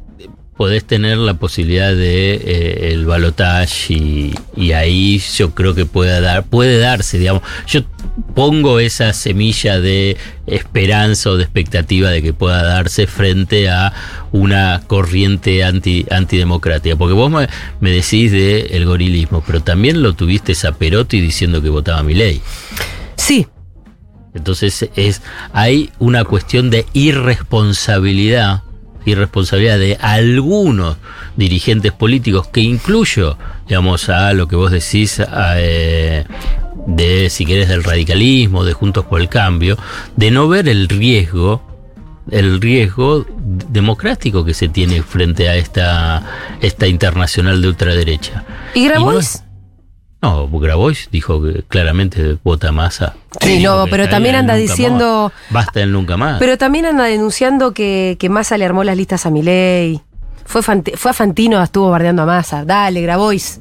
podés 0.57 0.85
tener 0.85 1.19
la 1.19 1.35
posibilidad 1.35 1.95
de 1.95 2.35
eh, 2.35 2.93
el 2.93 3.07
balotage 3.07 3.93
y, 3.93 4.35
y 4.57 4.73
ahí 4.73 5.21
yo 5.37 5.55
creo 5.55 5.75
que 5.75 5.85
puede 5.85 6.21
dar, 6.21 6.45
puede 6.45 6.79
darse, 6.79 7.19
digamos. 7.19 7.43
Yo 7.67 7.83
pongo 8.35 8.79
esa 8.79 9.13
semilla 9.13 9.81
de 9.81 10.17
esperanza 10.47 11.31
o 11.31 11.37
de 11.37 11.45
expectativa 11.45 12.11
de 12.11 12.23
que 12.23 12.33
pueda 12.33 12.63
darse 12.63 13.07
frente 13.07 13.69
a 13.69 13.93
una 14.33 14.83
corriente 14.87 15.65
anti, 15.65 16.07
antidemocrática. 16.11 16.97
Porque 16.97 17.15
vos 17.15 17.31
me, 17.31 17.49
me 17.81 17.91
decís 17.91 18.31
de 18.31 18.61
el 18.73 18.85
gorilismo, 18.85 19.43
pero 19.47 19.61
también 19.63 20.03
lo 20.03 20.15
tuviste 20.15 20.55
a 20.67 20.73
Perotti 20.73 21.21
diciendo 21.21 21.63
que 21.63 21.69
votaba 21.69 22.03
mi 22.03 22.15
ley. 22.15 22.41
Sí, 23.17 23.47
Entonces 24.35 24.89
es 24.97 25.23
hay 25.53 25.91
una 25.99 26.25
cuestión 26.25 26.71
de 26.71 26.87
irresponsabilidad, 26.93 28.63
irresponsabilidad 29.05 29.79
de 29.79 29.97
algunos 30.01 30.97
dirigentes 31.37 31.93
políticos, 31.93 32.49
que 32.49 32.61
incluyo, 32.61 33.37
digamos, 33.67 34.09
a 34.09 34.33
lo 34.33 34.49
que 34.49 34.57
vos 34.57 34.71
decís, 34.71 35.21
a, 35.21 35.55
eh, 35.57 36.25
de, 36.87 37.31
si 37.31 37.47
querés, 37.47 37.69
del 37.69 37.85
radicalismo, 37.85 38.65
de 38.65 38.73
Juntos 38.73 39.05
por 39.05 39.21
el 39.21 39.29
Cambio, 39.29 39.77
de 40.17 40.31
no 40.31 40.49
ver 40.49 40.69
el 40.69 40.89
riesgo, 40.89 41.63
el 42.31 42.61
riesgo 42.61 43.27
democrático 43.29 44.45
que 44.45 44.55
se 44.55 44.69
tiene 44.69 45.03
frente 45.03 45.49
a 45.49 45.57
esta, 45.57 46.23
esta 46.61 46.87
internacional 46.87 47.61
de 47.61 47.69
ultraderecha. 47.69 48.45
¿Y 48.75 48.85
Grabois? 48.85 49.43
Es- 50.45 50.51
No, 50.53 50.61
Grabois 50.61 51.09
dijo 51.13 51.43
que 51.43 51.63
claramente 51.69 52.39
vota 52.45 52.73
Massa. 52.73 53.15
Sí, 53.41 53.63
no, 53.63 53.87
pero 53.91 54.09
también 54.09 54.35
anda 54.35 54.55
diciendo- 54.55 55.33
más. 55.51 55.53
Basta 55.67 55.81
el 55.83 55.93
nunca 55.93 56.17
más. 56.17 56.39
Pero 56.39 56.57
también 56.59 56.87
anda 56.87 57.05
denunciando 57.05 57.73
que, 57.73 58.17
que 58.19 58.29
Massa 58.29 58.57
le 58.59 58.65
armó 58.65 58.85
las 58.85 58.97
listas 58.97 59.27
a 59.27 59.31
Milei. 59.31 60.01
Fue, 60.45 60.63
fue 60.63 61.11
a 61.11 61.15
Fantino, 61.15 61.63
estuvo 61.63 61.91
bardeando 61.91 62.23
a 62.23 62.27
Massa. 62.27 62.65
Dale, 62.65 63.01
Grabois. 63.03 63.61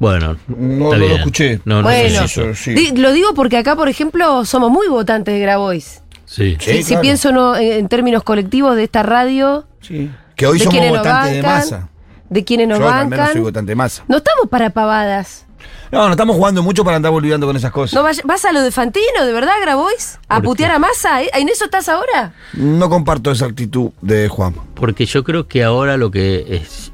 bueno, 0.00 0.36
No, 0.46 0.94
lo 0.94 1.06
escuché. 1.16 1.60
No, 1.64 1.76
no 1.76 1.82
Bueno. 1.84 2.18
sé 2.20 2.24
eso. 2.24 2.42
Eso, 2.50 2.54
sí. 2.54 2.74
Di- 2.74 2.96
Lo 2.96 3.12
digo 3.12 3.34
porque 3.34 3.56
acá, 3.56 3.74
por 3.76 3.88
ejemplo, 3.88 4.44
somos 4.44 4.70
muy 4.70 4.86
votantes 4.88 5.34
de 5.34 5.40
Grabois. 5.40 6.02
Sí. 6.24 6.56
Sí, 6.60 6.72
si 6.72 6.82
si 6.82 6.88
claro. 6.90 7.02
pienso 7.02 7.32
no, 7.32 7.56
en, 7.56 7.72
en 7.72 7.88
términos 7.88 8.22
colectivos 8.22 8.76
de 8.76 8.84
esta 8.84 9.02
radio, 9.02 9.66
Sí. 9.80 10.10
Que 10.36 10.46
hoy 10.46 10.58
somos 10.60 10.88
votantes 10.88 11.32
de 11.32 11.42
bancan, 11.42 11.58
masa. 11.58 11.88
de 12.30 12.44
quienes 12.44 12.68
nos 12.68 12.78
Yo 12.78 12.88
al 12.88 13.06
menos 13.08 13.18
soy 13.18 13.26
bancan. 13.26 13.42
votante 13.42 13.70
de 13.72 13.76
masa. 13.76 14.04
No 14.06 14.18
estamos 14.18 14.48
para 14.50 14.70
pavadas. 14.70 15.46
No, 15.90 16.04
no 16.06 16.10
estamos 16.10 16.36
jugando 16.36 16.62
mucho 16.62 16.84
para 16.84 16.96
andar 16.96 17.10
volviendo 17.12 17.46
con 17.46 17.56
esas 17.56 17.72
cosas. 17.72 17.94
¿No 17.94 18.02
vaya- 18.02 18.22
¿Vas 18.24 18.44
a 18.44 18.52
lo 18.52 18.60
de 18.62 18.70
Fantino, 18.70 19.24
de 19.24 19.32
verdad, 19.32 19.52
Grabois? 19.62 20.18
¿A 20.28 20.40
putear 20.42 20.70
a 20.72 20.78
Massa? 20.78 21.22
¿Eh? 21.22 21.30
¿En 21.34 21.48
eso 21.48 21.64
estás 21.64 21.88
ahora? 21.88 22.32
No 22.52 22.88
comparto 22.90 23.30
esa 23.30 23.46
actitud 23.46 23.90
de 24.02 24.28
Juan. 24.28 24.54
Porque 24.74 25.06
yo 25.06 25.24
creo 25.24 25.48
que 25.48 25.64
ahora 25.64 25.96
lo 25.96 26.10
que 26.10 26.44
es, 26.62 26.92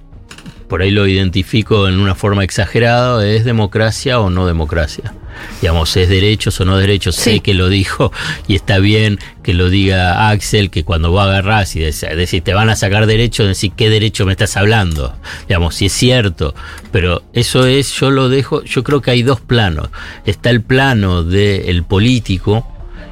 por 0.68 0.82
ahí 0.82 0.90
lo 0.90 1.06
identifico 1.06 1.88
en 1.88 1.98
una 1.98 2.14
forma 2.14 2.44
exagerada, 2.44 3.26
es 3.26 3.44
democracia 3.44 4.20
o 4.20 4.30
no 4.30 4.46
democracia. 4.46 5.12
Digamos, 5.60 5.96
es 5.96 6.08
derechos 6.08 6.60
o 6.60 6.64
no 6.64 6.76
derechos. 6.76 7.16
Sí. 7.16 7.22
Sé 7.34 7.40
que 7.40 7.54
lo 7.54 7.68
dijo 7.68 8.12
y 8.48 8.54
está 8.54 8.78
bien 8.78 9.18
que 9.42 9.54
lo 9.54 9.68
diga 9.70 10.30
Axel, 10.30 10.70
que 10.70 10.84
cuando 10.84 11.10
vos 11.10 11.22
agarrás 11.22 11.76
y 11.76 11.80
dec- 11.80 12.14
decís 12.14 12.42
te 12.42 12.54
van 12.54 12.70
a 12.70 12.76
sacar 12.76 13.06
derechos, 13.06 13.46
decís 13.46 13.72
qué 13.76 13.90
derecho 13.90 14.26
me 14.26 14.32
estás 14.32 14.56
hablando. 14.56 15.14
Digamos, 15.48 15.74
si 15.74 15.86
es 15.86 15.92
cierto. 15.92 16.54
Pero 16.92 17.22
eso 17.32 17.66
es, 17.66 17.92
yo 17.92 18.10
lo 18.10 18.28
dejo, 18.28 18.62
yo 18.64 18.84
creo 18.84 19.02
que 19.02 19.10
hay 19.10 19.22
dos 19.22 19.40
planos. 19.40 19.88
Está 20.24 20.50
el 20.50 20.62
plano 20.62 21.22
del 21.24 21.82
político, 21.84 22.66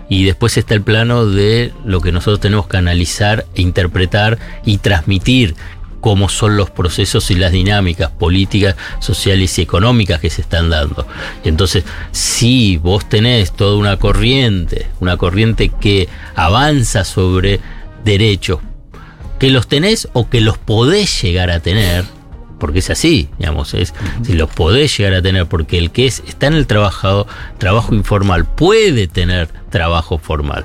y 0.08 0.24
después 0.24 0.58
está 0.58 0.74
el 0.74 0.82
plano 0.82 1.24
de 1.26 1.72
lo 1.86 2.00
que 2.02 2.12
nosotros 2.12 2.38
tenemos 2.40 2.66
que 2.66 2.76
analizar, 2.76 3.46
interpretar 3.54 4.38
y 4.66 4.76
transmitir 4.76 5.54
cómo 6.02 6.28
son 6.28 6.56
los 6.56 6.68
procesos 6.68 7.30
y 7.30 7.36
las 7.36 7.52
dinámicas 7.52 8.10
políticas, 8.10 8.74
sociales 8.98 9.56
y 9.58 9.62
económicas 9.62 10.20
que 10.20 10.28
se 10.28 10.42
están 10.42 10.68
dando. 10.68 11.06
Y 11.44 11.48
entonces, 11.48 11.84
si 12.10 12.76
vos 12.76 13.08
tenés 13.08 13.52
toda 13.52 13.76
una 13.76 13.96
corriente, 13.96 14.88
una 15.00 15.16
corriente 15.16 15.70
que 15.70 16.08
avanza 16.34 17.04
sobre 17.04 17.60
derechos, 18.04 18.58
que 19.38 19.50
los 19.50 19.68
tenés 19.68 20.08
o 20.12 20.28
que 20.28 20.40
los 20.40 20.58
podés 20.58 21.22
llegar 21.22 21.50
a 21.50 21.60
tener, 21.60 22.04
porque 22.58 22.80
es 22.80 22.90
así, 22.90 23.28
digamos, 23.38 23.72
es 23.72 23.94
si 24.24 24.32
los 24.32 24.50
podés 24.50 24.98
llegar 24.98 25.14
a 25.14 25.22
tener, 25.22 25.46
porque 25.46 25.78
el 25.78 25.92
que 25.92 26.06
es, 26.06 26.22
está 26.26 26.48
en 26.48 26.54
el 26.54 26.66
trabajo, 26.66 27.28
trabajo 27.58 27.94
informal 27.94 28.44
puede 28.44 29.06
tener 29.06 29.48
trabajo 29.70 30.18
formal. 30.18 30.64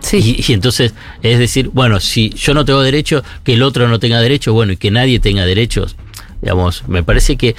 Sí. 0.00 0.42
Y, 0.46 0.52
entonces, 0.52 0.94
es 1.22 1.38
decir, 1.38 1.70
bueno, 1.72 2.00
si 2.00 2.30
yo 2.30 2.54
no 2.54 2.64
tengo 2.64 2.82
derecho, 2.82 3.22
que 3.44 3.54
el 3.54 3.62
otro 3.62 3.88
no 3.88 3.98
tenga 3.98 4.20
derecho, 4.20 4.52
bueno, 4.52 4.72
y 4.72 4.76
que 4.76 4.90
nadie 4.90 5.20
tenga 5.20 5.44
derechos, 5.44 5.96
digamos, 6.42 6.88
me 6.88 7.02
parece 7.02 7.36
que 7.36 7.54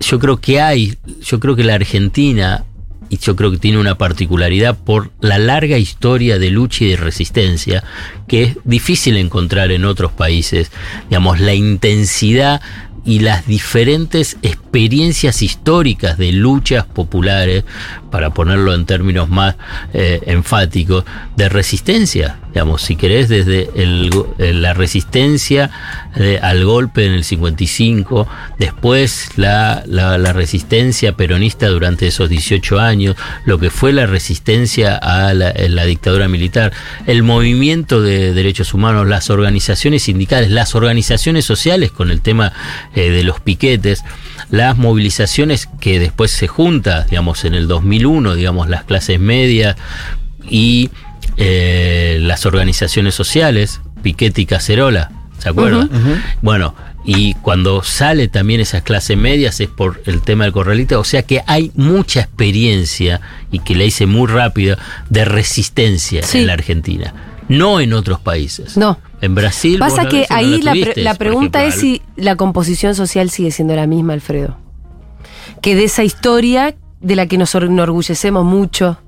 yo 0.00 0.18
creo 0.18 0.38
que 0.38 0.60
hay, 0.60 0.96
yo 1.22 1.40
creo 1.40 1.56
que 1.56 1.64
la 1.64 1.74
Argentina, 1.74 2.64
y 3.08 3.18
yo 3.18 3.36
creo 3.36 3.50
que 3.50 3.58
tiene 3.58 3.78
una 3.78 3.96
particularidad 3.96 4.76
por 4.76 5.10
la 5.20 5.38
larga 5.38 5.78
historia 5.78 6.38
de 6.38 6.50
lucha 6.50 6.84
y 6.84 6.90
de 6.90 6.96
resistencia, 6.96 7.84
que 8.26 8.42
es 8.42 8.56
difícil 8.64 9.16
encontrar 9.16 9.70
en 9.72 9.84
otros 9.84 10.12
países, 10.12 10.70
digamos, 11.08 11.40
la 11.40 11.54
intensidad 11.54 12.60
y 13.04 13.20
las 13.20 13.46
diferentes 13.46 14.36
experiencias 14.42 15.42
históricas 15.42 16.16
de 16.18 16.32
luchas 16.32 16.86
populares, 16.86 17.64
para 18.10 18.30
ponerlo 18.30 18.74
en 18.74 18.86
términos 18.86 19.28
más 19.28 19.56
eh, 19.92 20.20
enfáticos, 20.26 21.04
de 21.36 21.48
resistencia. 21.48 22.38
Digamos, 22.48 22.82
si 22.82 22.96
querés, 22.96 23.28
desde 23.28 23.68
el 23.74 24.10
eh, 24.38 24.52
la 24.52 24.72
resistencia 24.72 25.70
al 26.42 26.64
golpe 26.64 27.06
en 27.06 27.12
el 27.12 27.24
55, 27.24 28.28
después 28.58 29.30
la, 29.36 29.82
la, 29.86 30.16
la 30.16 30.32
resistencia 30.32 31.16
peronista 31.16 31.68
durante 31.68 32.06
esos 32.06 32.28
18 32.28 32.78
años, 32.78 33.16
lo 33.44 33.58
que 33.58 33.70
fue 33.70 33.92
la 33.92 34.06
resistencia 34.06 34.96
a 34.96 35.34
la, 35.34 35.50
eh, 35.50 35.68
la 35.68 35.84
dictadura 35.84 36.28
militar, 36.28 36.72
el 37.06 37.22
movimiento 37.22 38.00
de 38.00 38.32
derechos 38.32 38.74
humanos, 38.74 39.06
las 39.06 39.30
organizaciones 39.30 40.04
sindicales, 40.04 40.50
las 40.50 40.74
organizaciones 40.74 41.44
sociales 41.44 41.90
con 41.90 42.10
el 42.10 42.20
tema 42.20 42.52
eh, 42.94 43.10
de 43.10 43.24
los 43.24 43.40
piquetes, 43.40 44.04
las 44.50 44.76
movilizaciones 44.76 45.68
que 45.80 45.98
después 45.98 46.30
se 46.30 46.46
junta, 46.46 47.04
digamos, 47.04 47.44
en 47.44 47.54
el 47.54 47.68
2001, 47.68 48.34
digamos, 48.34 48.68
las 48.68 48.84
clases 48.84 49.18
medias 49.18 49.76
y 50.48 50.90
eh, 51.36 52.18
las 52.20 52.46
organizaciones 52.46 53.14
sociales, 53.14 53.80
Piquete 54.02 54.42
y 54.42 54.46
Cacerola, 54.46 55.10
¿se 55.44 55.48
acuerdan? 55.50 55.88
Bueno, 56.42 56.74
y 57.04 57.34
cuando 57.34 57.82
sale 57.84 58.26
también 58.28 58.60
esas 58.60 58.82
clases 58.82 59.16
medias 59.16 59.60
es 59.60 59.68
por 59.68 60.02
el 60.06 60.22
tema 60.22 60.44
del 60.44 60.52
corralito, 60.52 60.98
o 60.98 61.04
sea 61.04 61.22
que 61.22 61.42
hay 61.46 61.70
mucha 61.76 62.20
experiencia, 62.20 63.20
y 63.52 63.58
que 63.60 63.76
la 63.76 63.84
hice 63.84 64.06
muy 64.06 64.26
rápido, 64.26 64.76
de 65.10 65.24
resistencia 65.24 66.22
Sí. 66.24 66.38
en 66.38 66.46
la 66.48 66.54
Argentina. 66.54 67.14
No 67.46 67.78
en 67.78 67.92
otros 67.92 68.20
países. 68.20 68.76
No. 68.78 68.98
En 69.20 69.34
Brasil. 69.34 69.78
Pasa 69.78 70.06
que 70.08 70.26
no 70.30 70.36
ahí 70.36 70.62
la, 70.62 70.72
pre- 70.72 70.94
la 70.96 71.14
pregunta 71.14 71.60
ejemplo, 71.62 71.74
es 71.76 71.80
si 71.80 72.02
la 72.16 72.36
composición 72.36 72.94
social 72.94 73.28
sigue 73.28 73.50
siendo 73.50 73.76
la 73.76 73.86
misma, 73.86 74.14
Alfredo. 74.14 74.56
Que 75.60 75.74
de 75.76 75.84
esa 75.84 76.04
historia 76.04 76.74
de 77.02 77.16
la 77.16 77.26
que 77.26 77.36
nos 77.36 77.54
enorgullecemos 77.54 78.46
mucho. 78.46 78.98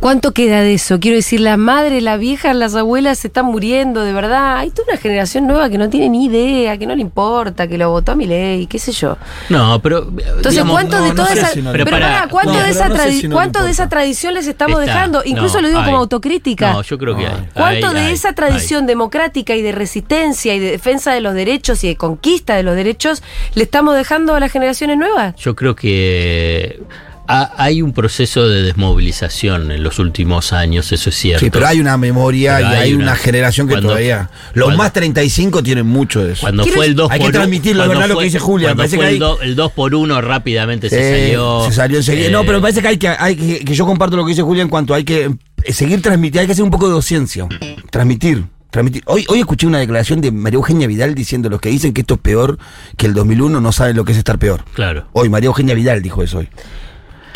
¿Cuánto 0.00 0.32
queda 0.32 0.62
de 0.62 0.74
eso? 0.74 1.00
Quiero 1.00 1.16
decir, 1.16 1.40
la 1.40 1.56
madre, 1.56 2.00
la 2.00 2.16
vieja, 2.16 2.54
las 2.54 2.74
abuelas 2.74 3.18
se 3.18 3.26
están 3.28 3.46
muriendo, 3.46 4.04
de 4.04 4.12
verdad. 4.12 4.58
Hay 4.58 4.70
toda 4.70 4.88
una 4.92 4.96
generación 4.96 5.46
nueva 5.46 5.68
que 5.70 5.76
no 5.78 5.88
tiene 5.90 6.08
ni 6.08 6.26
idea, 6.26 6.78
que 6.78 6.86
no 6.86 6.94
le 6.94 7.02
importa, 7.02 7.66
que 7.66 7.76
lo 7.78 7.90
votó 7.90 8.12
a 8.12 8.14
mi 8.14 8.26
ley, 8.26 8.66
qué 8.66 8.78
sé 8.78 8.92
yo. 8.92 9.16
No, 9.48 9.80
pero. 9.82 10.08
Entonces, 10.08 10.52
digamos, 10.52 10.72
¿cuánto 10.74 10.98
no, 10.98 11.04
de 11.04 11.12
toda 11.12 11.32
esa 11.32 11.48
si 11.48 11.62
no 11.62 11.72
pero 11.72 11.84
le- 11.84 11.90
pará, 11.90 12.18
Pero 12.22 12.30
¿cuánto, 12.30 12.52
de, 12.52 12.70
esa 12.70 13.10
si 13.10 13.28
cuánto 13.28 13.64
de 13.64 13.74
tradición 13.74 14.34
les 14.34 14.46
estamos 14.46 14.80
Está, 14.80 14.92
dejando? 14.92 15.22
Incluso 15.24 15.60
lo 15.60 15.68
digo 15.68 15.84
como 15.84 15.96
autocrítica. 15.96 16.72
No, 16.72 16.82
yo 16.82 16.96
creo 16.98 17.16
que 17.16 17.26
hay. 17.26 17.48
¿Cuánto 17.54 17.88
Hay, 17.88 17.94
de 17.94 18.00
hay, 18.00 18.12
esa 18.12 18.32
tradición 18.32 18.86
democrática 18.86 19.54
y 19.56 19.62
de 19.62 19.72
resistencia 19.72 20.54
y 20.54 20.60
de 20.60 20.70
defensa 20.70 21.12
de 21.12 21.20
los 21.20 21.34
derechos 21.34 21.82
y 21.84 21.88
de 21.88 21.96
conquista 21.96 22.54
de 22.54 22.62
los 22.62 22.76
derechos 22.76 23.22
le 23.54 23.64
estamos 23.64 23.96
dejando 23.96 24.34
a 24.34 24.40
las 24.40 24.52
generaciones 24.52 24.96
nuevas? 24.96 25.34
Yo 25.36 25.56
creo 25.56 25.74
que 25.74 26.80
ha- 27.28 27.52
hay 27.56 27.82
un 27.82 27.92
proceso 27.92 28.48
de 28.48 28.62
desmovilización 28.62 29.70
en 29.70 29.82
los 29.82 29.98
últimos 29.98 30.52
años, 30.52 30.90
eso 30.92 31.10
es 31.10 31.16
cierto. 31.16 31.44
Sí, 31.44 31.50
pero 31.50 31.66
hay 31.66 31.78
una 31.78 31.96
memoria 31.96 32.56
Pero 32.56 32.68
y 32.68 32.72
hay, 32.72 32.78
hay 32.84 32.94
una, 32.94 33.04
una- 33.04 33.16
generación 33.16 33.66
que 33.68 33.74
cuando- 33.74 33.90
todavía. 33.90 34.30
Los 34.54 34.64
cuando- 34.66 34.82
más 34.82 34.92
35 34.92 35.62
tienen 35.62 35.86
mucho 35.86 36.24
de 36.24 36.32
eso. 36.32 36.40
Cuando 36.42 36.64
fue 36.64 36.72
el 36.86 36.92
decir- 36.92 36.96
2 36.96 37.10
Hay 37.12 37.18
que 37.20 37.24
por 37.26 37.32
transmitirlo, 37.32 37.82
cuando 37.84 37.94
¿verdad? 38.00 38.08
Lo 38.14 38.18
que 38.18 38.24
dice 38.24 38.38
Julia, 38.38 38.68
Cuando 38.68 38.80
parece 38.80 38.96
fue 38.96 39.04
que 39.04 39.08
el, 39.10 39.14
hay- 39.14 39.18
do- 39.20 39.40
el 39.42 39.54
2 39.56 39.72
por 39.72 39.94
1 39.94 40.20
rápidamente 40.20 40.88
se 40.90 40.96
Eh, 40.98 41.22
salió. 41.26 41.64
Se 41.68 41.72
salió 41.74 41.96
enseguida. 41.98 42.26
eh, 42.26 42.30
no, 42.30 42.44
pero 42.44 42.58
me 42.58 42.62
parece 42.62 42.82
que 42.82 42.88
hay 42.88 42.96
que, 42.96 43.08
hay 43.08 43.36
que, 43.36 43.64
que 43.64 43.74
yo 43.74 43.86
comparto 43.86 44.16
lo 44.16 44.24
que 44.24 44.30
dice 44.30 44.42
Julia 44.42 44.62
en 44.62 44.68
cuanto 44.68 44.94
hay 44.94 45.04
que 45.04 45.30
eh, 45.64 45.72
seguir 45.72 46.00
transmitiendo, 46.02 46.40
hay 46.40 46.46
que 46.46 46.52
hacer 46.52 46.64
un 46.64 46.70
poco 46.70 46.86
de 46.88 46.92
docencia. 46.94 47.46
Transmitir. 47.90 48.44
Transmitir. 48.70 49.02
Hoy, 49.06 49.24
hoy 49.28 49.40
escuché 49.40 49.66
una 49.66 49.78
declaración 49.78 50.20
de 50.20 50.30
María 50.30 50.56
Eugenia 50.56 50.86
Vidal 50.86 51.14
diciendo 51.14 51.48
los 51.48 51.58
que 51.60 51.70
dicen 51.70 51.94
que 51.94 52.02
esto 52.02 52.14
es 52.14 52.20
peor 52.20 52.58
que 52.98 53.06
el 53.06 53.14
2001 53.14 53.60
no 53.62 53.72
saben 53.72 53.96
lo 53.96 54.04
que 54.04 54.12
es 54.12 54.18
estar 54.18 54.38
peor. 54.38 54.62
Claro. 54.74 55.06
Hoy 55.12 55.30
María 55.30 55.46
Eugenia 55.46 55.74
Vidal 55.74 56.02
dijo 56.02 56.22
eso 56.22 56.38
hoy. 56.38 56.48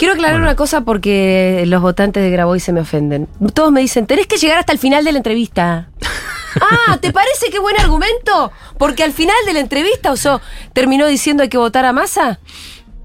Quiero 0.02 0.14
aclarar 0.14 0.40
una 0.40 0.56
cosa 0.56 0.80
porque 0.80 1.62
los 1.68 1.80
votantes 1.80 2.24
de 2.24 2.30
Grabois 2.30 2.64
se 2.64 2.72
me 2.72 2.80
ofenden. 2.80 3.28
Todos 3.54 3.70
me 3.70 3.82
dicen, 3.82 4.04
tenés 4.08 4.26
que 4.26 4.36
llegar 4.36 4.58
hasta 4.58 4.72
el 4.72 4.80
final 4.80 5.04
de 5.04 5.12
la 5.12 5.18
entrevista. 5.18 5.90
ah, 6.60 6.98
¿te 7.00 7.12
parece 7.12 7.50
qué 7.52 7.60
buen 7.60 7.78
argumento? 7.78 8.50
Porque 8.78 9.04
al 9.04 9.12
final 9.12 9.36
de 9.46 9.52
la 9.52 9.60
entrevista, 9.60 10.10
o 10.10 10.16
sea, 10.16 10.40
terminó 10.72 11.06
diciendo 11.06 11.44
hay 11.44 11.48
que 11.48 11.56
votar 11.56 11.84
a 11.84 11.92
masa. 11.92 12.40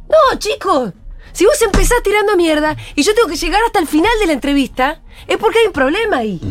No, 0.09 0.39
chicos. 0.39 0.93
Si 1.33 1.45
vos 1.45 1.61
empezás 1.61 2.01
tirando 2.03 2.35
mierda 2.35 2.75
y 2.95 3.03
yo 3.03 3.13
tengo 3.13 3.29
que 3.29 3.35
llegar 3.35 3.61
hasta 3.63 3.77
el 3.77 3.85
final 3.85 4.13
de 4.19 4.25
la 4.25 4.33
entrevista, 4.33 5.03
es 5.27 5.37
porque 5.37 5.59
hay 5.59 5.67
un 5.67 5.73
problema 5.73 6.17
ahí. 6.17 6.41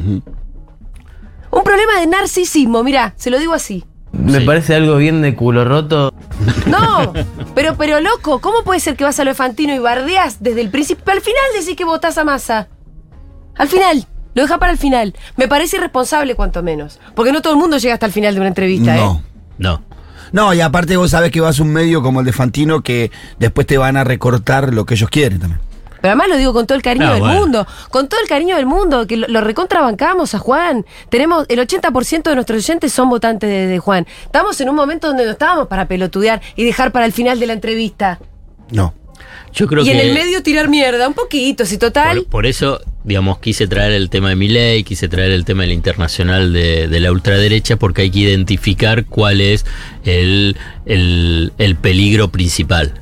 Un 1.51 1.65
problema 1.65 1.99
de 1.99 2.07
narcisismo, 2.07 2.85
mirá, 2.85 3.15
se 3.17 3.31
lo 3.31 3.41
digo 3.41 3.53
así. 3.53 3.85
Me 4.19 4.41
Sí. 4.41 4.45
parece 4.47 4.75
algo 4.75 4.97
bien 4.97 5.23
de 5.23 5.35
culo 5.35 5.65
roto. 5.65 6.13
No, 6.67 7.13
pero, 7.55 7.77
pero 7.77 8.01
loco, 8.01 8.41
¿cómo 8.41 8.63
puede 8.65 8.81
ser 8.81 8.97
que 8.97 9.05
vas 9.05 9.19
a 9.21 9.25
lo 9.25 9.31
de 9.31 9.35
Fantino 9.35 9.75
y 9.75 9.79
bardeas 9.79 10.43
desde 10.43 10.61
el 10.61 10.71
principio? 10.71 11.05
Al 11.13 11.21
final 11.21 11.43
decís 11.59 11.77
que 11.77 11.85
votás 11.85 12.19
a 12.19 12.25
masa. 12.25 12.69
Al 13.57 13.69
final. 13.69 14.07
Lo 14.35 14.43
deja 14.43 14.59
para 14.59 14.73
el 14.73 14.77
final. 14.79 15.15
Me 15.37 15.49
parece 15.49 15.77
irresponsable, 15.79 16.35
cuanto 16.35 16.63
menos. 16.63 17.01
Porque 17.15 17.33
no 17.33 17.41
todo 17.41 17.55
el 17.55 17.59
mundo 17.59 17.79
llega 17.79 17.95
hasta 17.95 18.05
el 18.05 18.13
final 18.13 18.35
de 18.35 18.41
una 18.41 18.49
entrevista, 18.49 18.95
¿eh? 18.95 19.01
No. 19.01 19.23
No. 19.57 19.83
No, 20.33 20.53
y 20.53 20.61
aparte 20.61 20.97
vos 20.99 21.13
sabés 21.13 21.31
que 21.31 21.41
vas 21.41 21.59
a 21.59 21.63
un 21.63 21.73
medio 21.73 22.03
como 22.03 22.21
el 22.21 22.27
de 22.27 22.33
Fantino 22.35 22.83
que 22.83 23.11
después 23.39 23.67
te 23.67 23.79
van 23.79 23.97
a 23.97 24.05
recortar 24.05 24.75
lo 24.75 24.85
que 24.85 24.93
ellos 24.95 25.09
quieren 25.09 25.39
también. 25.41 25.61
Pero 26.01 26.13
además 26.13 26.29
lo 26.29 26.37
digo 26.37 26.53
con 26.53 26.67
todo 26.67 26.77
el 26.77 26.83
cariño 26.83 27.11
del 27.13 27.21
bueno. 27.21 27.41
mundo. 27.41 27.67
Con 27.91 28.09
todo 28.09 28.21
el 28.21 28.29
cariño 28.29 28.57
del 28.57 28.67
mundo, 28.67 29.07
que 29.07 29.17
lo, 29.17 29.29
lo 29.29 29.41
recontrabancamos 29.41 30.35
a 30.35 30.39
Juan. 30.39 30.85
Tenemos, 31.09 31.47
el 31.49 31.59
80% 31.59 32.23
de 32.23 32.35
nuestros 32.35 32.65
oyentes 32.65 32.93
son 32.93 33.09
votantes 33.09 33.49
de, 33.49 33.67
de 33.67 33.79
Juan. 33.79 34.07
Estamos 34.25 34.61
en 34.61 34.69
un 34.69 34.77
momento 34.77 35.09
donde 35.09 35.25
no 35.25 35.33
estábamos 35.33 35.69
para 35.69 35.87
pelotudear 35.89 36.41
y 36.55 36.65
dejar 36.65 36.93
para 36.93 37.07
el 37.07 37.13
final 37.13 37.41
de 37.41 37.47
la 37.47 37.53
entrevista. 37.53 38.19
No. 38.71 38.95
Yo 39.57 39.67
creo 39.67 39.83
y 39.83 39.87
que. 39.87 39.93
en 39.93 39.99
el 39.99 40.13
medio 40.13 40.43
tirar 40.43 40.69
mierda, 40.69 41.09
un 41.09 41.15
poquito, 41.15 41.65
si 41.65 41.79
total. 41.79 42.19
Por, 42.19 42.27
por 42.27 42.47
eso, 42.47 42.81
digamos, 43.05 43.39
quise 43.39 43.67
traer 43.67 43.93
el 43.93 44.11
tema 44.11 44.29
de 44.29 44.37
mi 44.37 44.49
ley, 44.49 44.85
quise 44.85 45.09
traer 45.09 45.31
el 45.31 45.47
tema 45.47 45.63
del 45.63 45.73
internacional 45.73 46.53
de, 46.53 46.89
de 46.89 47.01
la 47.01 47.11
ultraderecha, 47.11 47.77
porque 47.77 48.03
hay 48.03 48.11
que 48.11 48.19
identificar 48.19 49.07
cuál 49.07 49.41
es 49.41 49.65
el, 50.05 50.57
el, 50.85 51.53
el 51.57 51.77
peligro 51.77 52.29
principal, 52.29 53.01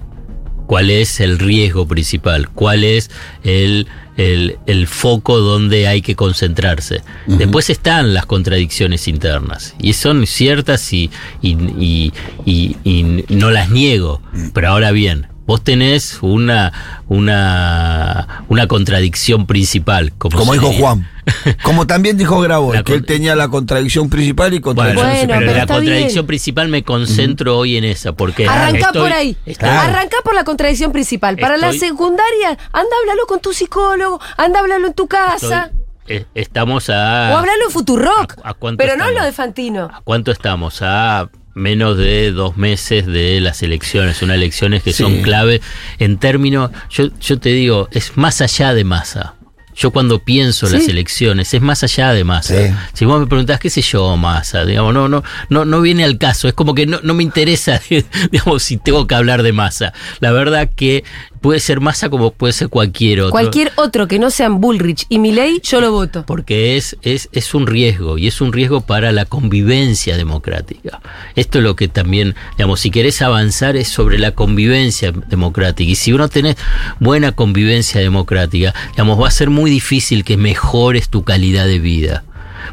cuál 0.67 0.91
es 0.91 1.21
el 1.21 1.39
riesgo 1.39 1.87
principal, 1.87 2.49
cuál 2.51 2.85
es 2.85 3.11
el, 3.43 3.87
el, 4.17 4.59
el 4.67 4.87
foco 4.87 5.39
donde 5.39 5.87
hay 5.89 6.03
que 6.03 6.15
concentrarse. 6.17 7.03
Después 7.27 7.71
están 7.71 8.15
las 8.15 8.27
contradicciones 8.27 9.07
internas, 9.09 9.75
y 9.81 9.93
son 9.95 10.27
ciertas 10.27 10.93
y, 10.93 11.11
y, 11.43 11.53
y- 11.79 12.13
y- 12.45 12.77
y 12.85 13.25
no 13.35 13.51
las 13.51 13.71
niego, 13.71 14.21
pero 14.53 14.69
ahora 14.69 14.91
bien. 14.93 15.27
Vos 15.47 15.63
tenés 15.63 16.19
una, 16.23 16.73
una, 17.09 18.45
una 18.49 18.67
contradicción 18.67 19.47
principal. 19.47 20.13
Como, 20.17 20.39
Como 20.39 20.53
dijo 20.55 20.73
Juan. 20.73 21.09
Como 21.63 21.87
también 21.87 22.17
dijo 22.19 22.39
Grabois, 22.41 22.77
La 22.79 22.83
que 22.83 22.95
él 22.95 23.05
tenía 23.07 23.35
la 23.35 23.49
contradicción 23.49 24.11
principal 24.11 24.53
y 24.55 24.59
Bueno, 24.59 24.65
contradicción 24.77 25.07
Bueno, 25.07 25.27
pero, 25.29 25.41
pero 25.53 25.59
la 25.59 25.67
contradicción 25.67 26.23
bien. 26.23 26.27
principal 26.27 26.69
me 26.69 26.83
concentro 26.83 27.59
hoy 27.59 27.77
en 27.77 27.85
esa, 27.85 28.13
porque 28.13 28.47
Arrancá 28.47 28.87
estoy- 28.87 29.03
por 29.03 29.13
ahí. 29.13 29.37
estoy- 29.47 29.69
Claro. 29.69 29.89
Arrancá 29.91 30.17
por 30.25 30.35
la 30.35 30.45
contradicción 30.45 30.93
principal. 30.93 31.37
Para 31.39 31.57
la 31.57 31.73
secundaria, 31.73 32.49
anda 32.51 32.97
a 32.97 33.01
hablarlo 33.01 33.27
con 33.27 33.41
tu 33.41 33.53
psicólogo, 33.53 34.21
anda 34.37 34.59
a 34.59 34.63
hablarlo 34.63 34.87
en 34.89 34.95
tu 34.95 35.07
casa. 35.09 35.71
estoy- 35.73 36.17
eh, 36.17 36.27
estamos 36.35 36.91
a... 36.91 37.31
o 37.33 37.37
hablarlo 37.39 37.65
en 37.67 37.71
Futurock. 37.71 38.39
¿A- 38.43 38.51
a 38.51 38.55
cuánto 38.55 38.77
pero 38.79 38.97
no 38.99 39.11
lo 39.11 39.23
de 39.25 39.33
Fantino. 39.33 39.85
¿A 39.93 40.01
cuánto 40.03 40.31
estamos? 40.33 40.81
A 40.83 41.29
menos 41.55 41.97
de 41.97 42.33
dos 42.33 42.57
meses 42.57 43.07
de 43.07 43.41
las 43.41 43.63
elecciones, 43.63 44.21
unas 44.23 44.37
elecciones 44.37 44.83
que 44.83 44.93
Sí. 44.93 45.03
son 45.03 45.23
clave 45.23 45.61
en 45.99 46.19
términos, 46.19 46.71
yo, 46.91 47.09
yo 47.21 47.39
te 47.39 47.51
digo, 47.51 47.89
es 47.93 48.17
más 48.17 48.41
allá 48.41 48.75
de 48.75 48.85
masa. 48.85 49.35
Yo 49.77 49.91
cuando 49.91 50.21
pienso 50.21 50.69
Sí. 50.69 50.75
las 50.75 50.87
elecciones, 50.87 51.53
es 51.53 51.61
más 51.61 51.83
allá 51.83 52.13
de 52.13 52.23
masa. 52.23 52.55
Sí. 52.69 52.73
Si 52.93 53.05
vos 53.07 53.19
me 53.19 53.27
preguntás, 53.27 53.59
qué 53.59 53.71
sé 53.71 53.83
yo, 53.83 54.17
masa, 54.17 54.65
digamos, 54.65 54.95
no, 54.95 55.09
no, 55.09 55.25
no, 55.49 55.65
no 55.65 55.81
viene 55.81 56.05
al 56.05 56.17
caso. 56.17 56.47
Es 56.47 56.55
como 56.55 56.77
que 56.77 56.87
no, 56.87 57.01
no 57.03 57.13
me 57.13 57.25
interesa, 57.25 57.81
digamos, 58.31 58.63
si 58.63 58.77
tengo 58.77 59.09
que 59.09 59.17
hablar 59.17 59.43
de 59.43 59.53
masa. 59.53 59.93
La 60.21 60.31
verdad 60.31 60.71
que 60.77 61.03
puede 61.45 61.61
ser 61.61 61.81
masa 61.81 62.09
como 62.09 62.31
puede 62.31 62.55
ser 62.55 62.71
cualquier 62.71 63.21
otro. 63.21 63.33
Cualquier 63.33 63.71
otro 63.77 64.09
que 64.09 64.19
no 64.19 64.31
sean 64.31 64.63
Bullrich 64.63 65.05
y 65.11 65.19
Milei, 65.19 65.61
yo 65.63 65.83
lo 65.83 65.93
voto. 65.93 66.25
Porque 66.25 66.79
es, 66.79 66.97
es, 67.03 67.29
es 67.33 67.53
un 67.53 67.67
riesgo 67.67 68.17
y 68.17 68.29
es 68.29 68.41
un 68.41 68.51
riesgo 68.51 68.81
para 68.81 69.13
la 69.13 69.27
convivencia 69.27 70.17
democrática. 70.17 71.03
Esto 71.37 71.59
es 71.59 71.65
lo 71.65 71.77
que 71.77 71.87
también, 71.87 72.35
digamos, 72.57 72.81
si 72.81 72.91
querés 72.91 73.21
avanzar 73.21 73.77
es 73.77 73.89
sobre 73.89 74.19
la 74.19 74.31
convivencia 74.31 75.13
democrática. 75.13 75.91
Y 75.91 75.97
si 75.97 76.15
uno 76.15 76.29
tenés 76.29 76.57
buena 76.99 77.33
convivencia 77.33 78.01
democrática, 78.01 78.73
digamos, 78.93 79.21
va 79.21 79.29
a 79.29 79.31
ser 79.31 79.51
muy 79.51 79.71
difícil 79.71 80.25
que 80.25 80.39
mejores 80.39 81.11
tu 81.11 81.25
calidad 81.25 81.67
de 81.67 81.79
vida. 81.79 82.25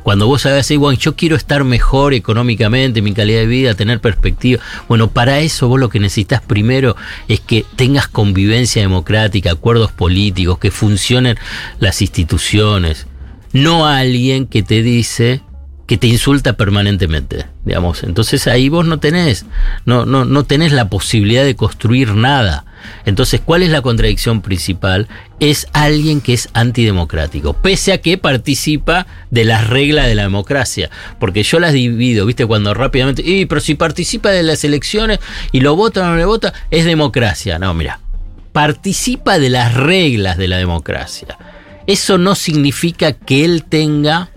Cuando 0.03 0.27
vos 0.27 0.43
sabés, 0.43 0.69
"Ey, 0.71 0.77
bueno, 0.77 0.99
yo 0.99 1.15
quiero 1.15 1.35
estar 1.35 1.63
mejor 1.63 2.13
económicamente, 2.13 3.01
mi 3.01 3.13
calidad 3.13 3.39
de 3.39 3.47
vida, 3.47 3.73
tener 3.73 3.99
perspectiva. 3.99 4.61
Bueno, 4.87 5.09
para 5.09 5.39
eso 5.39 5.67
vos 5.67 5.79
lo 5.79 5.89
que 5.89 5.99
necesitas 5.99 6.41
primero 6.41 6.95
es 7.27 7.39
que 7.39 7.65
tengas 7.75 8.07
convivencia 8.07 8.81
democrática, 8.81 9.51
acuerdos 9.51 9.91
políticos, 9.91 10.59
que 10.59 10.71
funcionen 10.71 11.37
las 11.79 12.01
instituciones. 12.01 13.07
No 13.53 13.85
a 13.85 13.97
alguien 13.97 14.47
que 14.47 14.63
te 14.63 14.81
dice 14.81 15.41
que 15.87 15.97
te 15.97 16.07
insulta 16.07 16.53
permanentemente, 16.53 17.47
digamos. 17.65 18.03
Entonces 18.03 18.47
ahí 18.47 18.69
vos 18.69 18.85
no 18.85 18.99
tenés, 18.99 19.45
no, 19.85 20.05
no, 20.05 20.23
no 20.23 20.45
tenés 20.45 20.71
la 20.71 20.87
posibilidad 20.89 21.43
de 21.43 21.55
construir 21.55 22.15
nada. 22.15 22.65
Entonces, 23.05 23.41
¿cuál 23.43 23.63
es 23.63 23.69
la 23.69 23.81
contradicción 23.81 24.41
principal? 24.41 25.07
Es 25.39 25.67
alguien 25.73 26.21
que 26.21 26.33
es 26.33 26.49
antidemocrático, 26.53 27.53
pese 27.53 27.93
a 27.93 27.99
que 27.99 28.17
participa 28.17 29.07
de 29.29 29.45
las 29.45 29.67
reglas 29.67 30.07
de 30.07 30.15
la 30.15 30.23
democracia. 30.23 30.89
Porque 31.19 31.43
yo 31.43 31.59
las 31.59 31.73
divido, 31.73 32.25
¿viste? 32.25 32.45
Cuando 32.45 32.73
rápidamente, 32.73 33.21
y 33.25 33.45
pero 33.45 33.61
si 33.61 33.75
participa 33.75 34.29
de 34.29 34.43
las 34.43 34.63
elecciones 34.63 35.19
y 35.51 35.61
lo 35.61 35.75
vota 35.75 36.01
o 36.01 36.05
no 36.05 36.15
le 36.15 36.25
vota, 36.25 36.53
es 36.69 36.85
democracia. 36.85 37.59
No, 37.59 37.73
mira, 37.73 37.99
participa 38.51 39.39
de 39.39 39.49
las 39.49 39.73
reglas 39.73 40.37
de 40.37 40.47
la 40.47 40.57
democracia. 40.57 41.37
Eso 41.87 42.17
no 42.17 42.35
significa 42.35 43.13
que 43.13 43.43
él 43.43 43.63
tenga 43.63 44.29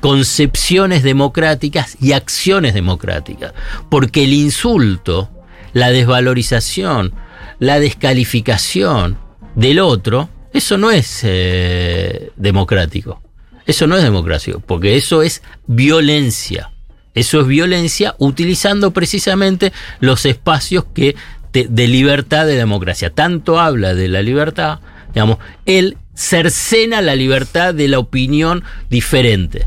concepciones 0.00 1.02
democráticas 1.02 1.96
y 2.00 2.12
acciones 2.12 2.74
democráticas. 2.74 3.52
Porque 3.88 4.24
el 4.24 4.32
insulto, 4.32 5.30
la 5.72 5.90
desvalorización, 5.90 7.12
la 7.58 7.80
descalificación 7.80 9.18
del 9.54 9.80
otro, 9.80 10.28
eso 10.52 10.78
no 10.78 10.90
es 10.90 11.20
eh, 11.22 12.30
democrático. 12.36 13.22
Eso 13.66 13.86
no 13.86 13.96
es 13.96 14.02
democrático, 14.02 14.60
porque 14.60 14.96
eso 14.96 15.22
es 15.22 15.42
violencia. 15.66 16.70
Eso 17.14 17.40
es 17.40 17.46
violencia 17.46 18.14
utilizando 18.18 18.92
precisamente 18.92 19.72
los 20.00 20.24
espacios 20.26 20.84
que 20.94 21.16
de 21.52 21.88
libertad 21.88 22.46
de 22.46 22.54
democracia. 22.54 23.10
Tanto 23.10 23.58
habla 23.58 23.94
de 23.94 24.08
la 24.08 24.20
libertad, 24.20 24.80
digamos, 25.14 25.38
él 25.64 25.96
cercena 26.14 27.00
la 27.00 27.14
libertad 27.14 27.74
de 27.74 27.88
la 27.88 27.98
opinión 27.98 28.62
diferente 28.90 29.66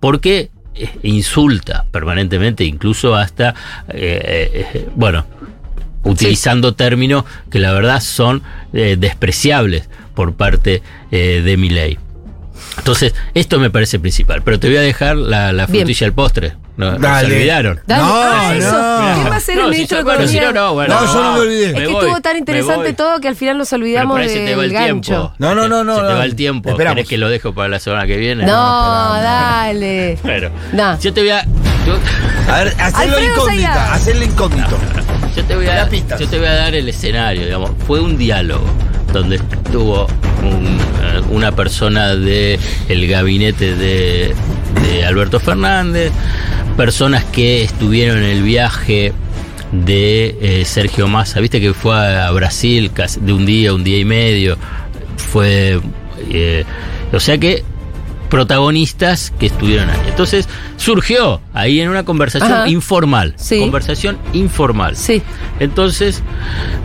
porque 0.00 0.50
eh, 0.74 0.88
insulta 1.02 1.86
permanentemente, 1.90 2.64
incluso 2.64 3.14
hasta, 3.14 3.54
eh, 3.88 4.86
bueno, 4.94 5.26
utilizando 6.04 6.74
términos 6.74 7.24
que 7.50 7.58
la 7.58 7.72
verdad 7.72 8.00
son 8.00 8.42
eh, 8.72 8.96
despreciables 8.98 9.88
por 10.14 10.34
parte 10.34 10.82
eh, 11.10 11.42
de 11.44 11.56
mi 11.56 11.68
ley. 11.70 11.98
Entonces, 12.76 13.14
esto 13.34 13.58
me 13.58 13.70
parece 13.70 13.98
principal, 13.98 14.42
pero 14.42 14.58
te 14.60 14.68
voy 14.68 14.76
a 14.76 14.80
dejar 14.80 15.16
la, 15.16 15.66
frutilla 15.66 16.06
al 16.06 16.12
postre. 16.12 16.54
No, 16.76 16.92
no 16.92 16.98
Dale. 16.98 17.28
se 17.28 17.34
olvidaron. 17.34 17.80
Dale, 17.86 18.02
No, 18.02 18.08
ah, 18.14 18.54
eso. 18.56 18.70
no. 18.72 19.14
¿Quién 19.14 19.32
va 19.32 19.36
a 19.36 19.40
ser 19.40 19.58
el 19.58 19.64
si 19.64 19.70
ministro 19.70 19.98
de 19.98 20.04
bueno, 20.04 20.26
si 20.28 20.36
Economía? 20.36 20.60
no, 20.60 20.66
no, 20.68 20.74
bueno, 20.74 20.94
No, 21.00 21.06
yo 21.12 21.22
no 21.24 21.32
me 21.32 21.38
olvidé. 21.40 21.66
Es 21.66 21.74
que 21.74 21.86
voy, 21.88 22.04
estuvo 22.04 22.20
tan 22.20 22.36
interesante 22.36 22.92
todo 22.92 23.20
que 23.20 23.26
al 23.26 23.34
final 23.34 23.58
nos 23.58 23.72
olvidamos 23.72 24.16
del 24.20 24.28
el 24.28 24.44
tiempo. 24.70 24.72
gancho. 24.72 25.32
No, 25.38 25.56
no, 25.56 25.68
no, 25.68 25.82
no, 25.82 25.96
Se 25.96 26.00
te 26.02 26.06
va 26.14 26.24
el 26.24 26.36
tiempo. 26.36 26.70
Esperamos. 26.70 26.94
¿Querés 26.96 27.08
que 27.08 27.18
lo 27.18 27.28
dejo 27.28 27.52
para 27.52 27.68
la 27.68 27.80
semana 27.80 28.06
que 28.06 28.16
viene? 28.16 28.44
No, 28.46 28.52
dale. 29.14 30.18
Bueno, 30.22 30.50
No. 30.72 30.98
yo 31.00 31.12
te 31.12 31.20
voy 31.22 31.30
a. 31.30 31.44
yo- 31.84 31.98
A 32.52 32.58
ver, 32.62 32.74
hacerlo 32.78 33.44
Zayas. 33.46 33.90
hacerlo 33.92 34.24
incógnito. 34.24 34.78
Yo 35.38 35.44
te, 35.44 35.54
voy 35.54 35.66
a, 35.68 35.88
pistas. 35.88 36.18
yo 36.18 36.28
te 36.28 36.36
voy 36.38 36.48
a 36.48 36.54
dar 36.54 36.74
el 36.74 36.88
escenario, 36.88 37.44
digamos. 37.44 37.70
Fue 37.86 38.00
un 38.00 38.18
diálogo 38.18 38.64
donde 39.12 39.36
estuvo 39.36 40.06
un, 40.42 40.66
eh, 40.66 41.22
una 41.30 41.52
persona 41.52 42.16
del 42.16 42.58
el 42.88 43.06
gabinete 43.06 43.76
de, 43.76 44.34
de 44.82 45.04
Alberto 45.04 45.38
Fernández, 45.38 46.10
personas 46.76 47.24
que 47.24 47.62
estuvieron 47.62 48.18
en 48.18 48.24
el 48.30 48.42
viaje 48.42 49.12
de 49.70 50.36
eh, 50.40 50.64
Sergio 50.64 51.06
Massa, 51.06 51.38
viste 51.38 51.60
que 51.60 51.72
fue 51.72 51.94
a, 51.94 52.26
a 52.26 52.30
Brasil 52.32 52.90
casi 52.92 53.20
de 53.20 53.32
un 53.32 53.46
día, 53.46 53.72
un 53.72 53.84
día 53.84 53.98
y 53.98 54.04
medio, 54.04 54.58
fue... 55.16 55.80
eh, 56.30 56.64
o 57.12 57.20
sea 57.20 57.38
que 57.38 57.62
protagonistas 58.30 59.32
que 59.38 59.46
estuvieron 59.46 59.90
ahí. 59.90 60.00
Entonces 60.08 60.48
surgió 60.76 61.40
ahí 61.54 61.80
en 61.80 61.88
una 61.88 62.04
conversación 62.04 62.52
Ajá. 62.52 62.68
informal. 62.68 63.34
Sí. 63.36 63.58
Conversación 63.60 64.18
informal. 64.32 64.96
Sí. 64.96 65.22
Entonces, 65.60 66.22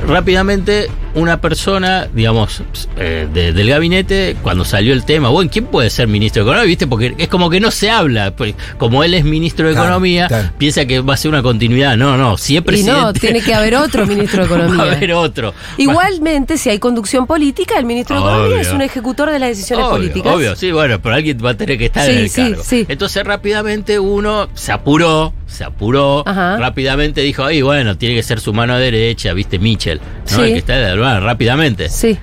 rápidamente, 0.07 0.89
una 1.15 1.39
persona, 1.41 2.07
digamos, 2.13 2.63
eh, 2.97 3.27
de- 3.33 3.53
del 3.53 3.69
gabinete, 3.69 4.35
cuando 4.41 4.65
salió 4.65 4.93
el 4.93 5.05
tema, 5.05 5.29
bueno, 5.29 5.49
¿quién 5.51 5.65
puede 5.65 5.89
ser 5.89 6.07
ministro 6.07 6.43
de 6.43 6.49
Economía? 6.49 6.67
¿Viste? 6.67 6.87
Porque 6.87 7.13
es 7.17 7.27
como 7.27 7.49
que 7.49 7.59
no 7.59 7.71
se 7.71 7.89
habla. 7.91 8.31
pues, 8.35 8.55
como 8.77 9.03
él 9.03 9.13
es 9.13 9.23
ministro 9.23 9.67
de 9.67 9.73
Claro, 9.73 9.87
Economía, 9.89 10.27
claro. 10.27 10.49
piensa 10.57 10.85
que 10.85 10.99
va 11.01 11.13
a 11.13 11.17
ser 11.17 11.29
una 11.29 11.43
continuidad. 11.43 11.95
No, 11.97 12.17
no, 12.17 12.37
si 12.37 12.55
es 12.55 12.61
Y 12.61 12.63
presidente. 12.63 12.99
no, 13.01 13.13
tiene 13.13 13.41
que 13.41 13.53
haber 13.53 13.75
otro 13.75 14.05
ministro 14.07 14.43
de 14.43 14.49
Va 14.49 14.55
a 14.55 14.59
Economía. 14.65 14.91
haber 14.93 15.13
otro. 15.13 15.53
Igualmente, 15.77 16.57
si 16.57 16.69
hay 16.69 16.79
conducción 16.79 17.27
política, 17.27 17.77
el 17.77 17.85
ministro 17.85 18.15
de 18.15 18.21
Economía 18.21 18.61
es 18.61 18.71
un 18.71 18.81
ejecutor 18.81 19.29
de 19.29 19.39
las 19.39 19.49
decisiones 19.49 19.85
Obvio, 19.85 19.95
políticas. 19.97 20.33
Obvio, 20.33 20.55
sí, 20.55 20.71
bueno, 20.71 20.99
pero 21.01 21.15
alguien 21.15 21.37
va 21.43 21.51
a 21.51 21.57
tener 21.57 21.77
que 21.77 21.85
estar 21.85 22.05
Sí, 22.05 22.11
en 22.11 22.17
el 22.17 22.29
sí, 22.29 22.41
cargo. 22.41 22.63
sí. 22.63 22.85
Entonces 22.87 23.23
rápidamente 23.23 23.99
uno 23.99 24.49
se 24.53 24.71
apuró, 24.71 25.33
se 25.47 25.63
apuró, 25.63 26.23
Ajá. 26.27 26.57
rápidamente 26.57 27.21
dijo, 27.21 27.43
ay, 27.43 27.61
bueno, 27.61 27.97
tiene 27.97 28.15
que 28.15 28.23
ser 28.23 28.39
su 28.39 28.53
mano 28.53 28.77
derecha, 28.77 29.33
viste, 29.33 29.59
Mitchell, 29.59 29.99
¿no? 29.99 30.37
Sí. 30.37 30.41
El 30.41 30.51
que 30.53 30.57
está 30.59 30.73
de 30.77 30.85
rápidamente. 31.19 31.89
Sí. 31.89 32.17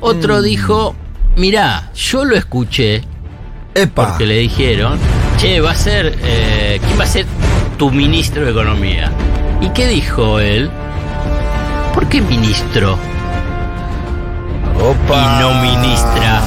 Otro 0.00 0.38
Mm. 0.38 0.42
dijo, 0.42 0.96
mirá, 1.36 1.90
yo 1.94 2.24
lo 2.24 2.36
escuché 2.36 3.02
Epa. 3.74 4.08
Porque 4.08 4.26
le 4.26 4.38
dijeron, 4.38 4.98
che, 5.38 5.60
va 5.60 5.70
a 5.70 5.74
ser, 5.74 6.18
eh, 6.24 6.80
¿quién 6.84 6.98
va 6.98 7.04
a 7.04 7.06
ser 7.06 7.24
tu 7.78 7.90
ministro 7.90 8.44
de 8.44 8.50
Economía? 8.50 9.12
¿Y 9.60 9.68
qué 9.70 9.86
dijo 9.88 10.40
él? 10.40 10.68
¿Por 11.94 12.08
qué 12.08 12.20
ministro 12.20 12.98
Opa. 14.80 15.14
y 15.38 15.40
no 15.42 15.54
ministra? 15.62 16.40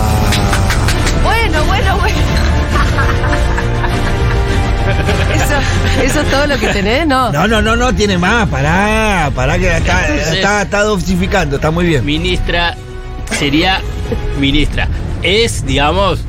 Eso, 6.03 6.22
es 6.22 6.30
todo 6.30 6.47
lo 6.47 6.57
que 6.57 6.68
tenés, 6.68 7.07
¿no? 7.07 7.32
No, 7.32 7.47
no, 7.47 7.61
no, 7.61 7.76
no, 7.76 7.93
tiene 7.93 8.18
más. 8.18 8.47
Pará, 8.49 9.32
pará 9.36 9.57
que 9.57 9.76
está, 9.78 10.07
Entonces- 10.07 10.36
está, 10.36 10.61
está 10.64 10.84
dosificando, 10.84 11.55
está 11.57 11.72
muy 11.72 11.86
bien. 11.86 12.05
Ministra 12.05 12.76
sería 13.38 13.82
ministra. 14.39 14.88
Es, 15.22 15.66
digamos, 15.66 16.20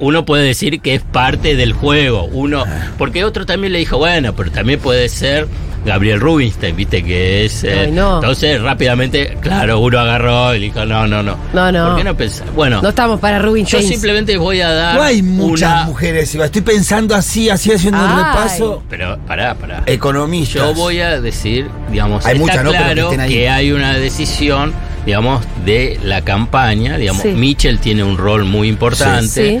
uno 0.00 0.24
puede 0.24 0.44
decir 0.44 0.80
que 0.80 0.94
es 0.94 1.02
parte 1.02 1.56
del 1.56 1.72
juego. 1.72 2.24
Uno, 2.24 2.64
porque 2.96 3.24
otro 3.24 3.46
también 3.46 3.72
le 3.72 3.80
dijo, 3.80 3.98
bueno, 3.98 4.34
pero 4.34 4.50
también 4.50 4.80
puede 4.80 5.08
ser 5.08 5.48
Gabriel 5.88 6.20
Rubinstein, 6.20 6.76
viste 6.76 7.02
que 7.02 7.44
es. 7.44 7.64
eh, 7.64 7.80
Ay, 7.86 7.90
no. 7.90 8.16
Entonces, 8.16 8.60
rápidamente, 8.62 9.36
claro, 9.40 9.80
uno 9.80 9.98
agarró 9.98 10.54
y 10.54 10.60
dijo, 10.60 10.84
no, 10.84 11.06
no, 11.06 11.22
no. 11.22 11.36
No, 11.52 11.72
no. 11.72 11.88
¿Por 11.88 11.96
qué 11.98 12.04
no 12.04 12.16
pensar? 12.16 12.46
Bueno, 12.54 12.80
No 12.82 12.90
estamos 12.90 13.18
para 13.18 13.38
Rubin 13.40 13.66
yo 13.66 13.80
simplemente 13.82 14.36
voy 14.36 14.60
a 14.60 14.70
dar. 14.70 14.94
No 14.96 15.02
hay 15.02 15.22
muchas 15.22 15.72
una- 15.72 15.84
mujeres, 15.84 16.34
Iba. 16.34 16.44
Estoy 16.44 16.62
pensando 16.62 17.14
así, 17.14 17.50
así 17.50 17.72
haciendo 17.72 17.98
un 18.04 18.16
repaso. 18.16 18.82
Pero, 18.88 19.18
pará, 19.26 19.54
pará. 19.54 19.82
Economistas. 19.86 20.62
Yo 20.62 20.74
voy 20.74 21.00
a 21.00 21.20
decir, 21.20 21.66
digamos, 21.90 22.24
Hay 22.26 22.34
está 22.36 22.44
muchas, 22.46 22.64
¿no? 22.64 22.70
Pero 22.70 23.10
que 23.10 23.16
claro 23.16 23.22
ahí. 23.22 23.32
que 23.34 23.48
hay 23.48 23.72
una 23.72 23.94
decisión, 23.98 24.72
digamos, 25.06 25.42
de 25.64 25.98
la 26.04 26.20
campaña, 26.22 26.96
digamos, 26.98 27.22
Sí. 27.22 27.28
Mitchell 27.30 27.78
tiene 27.78 28.04
un 28.04 28.16
rol 28.18 28.44
muy 28.44 28.68
importante. 28.68 29.26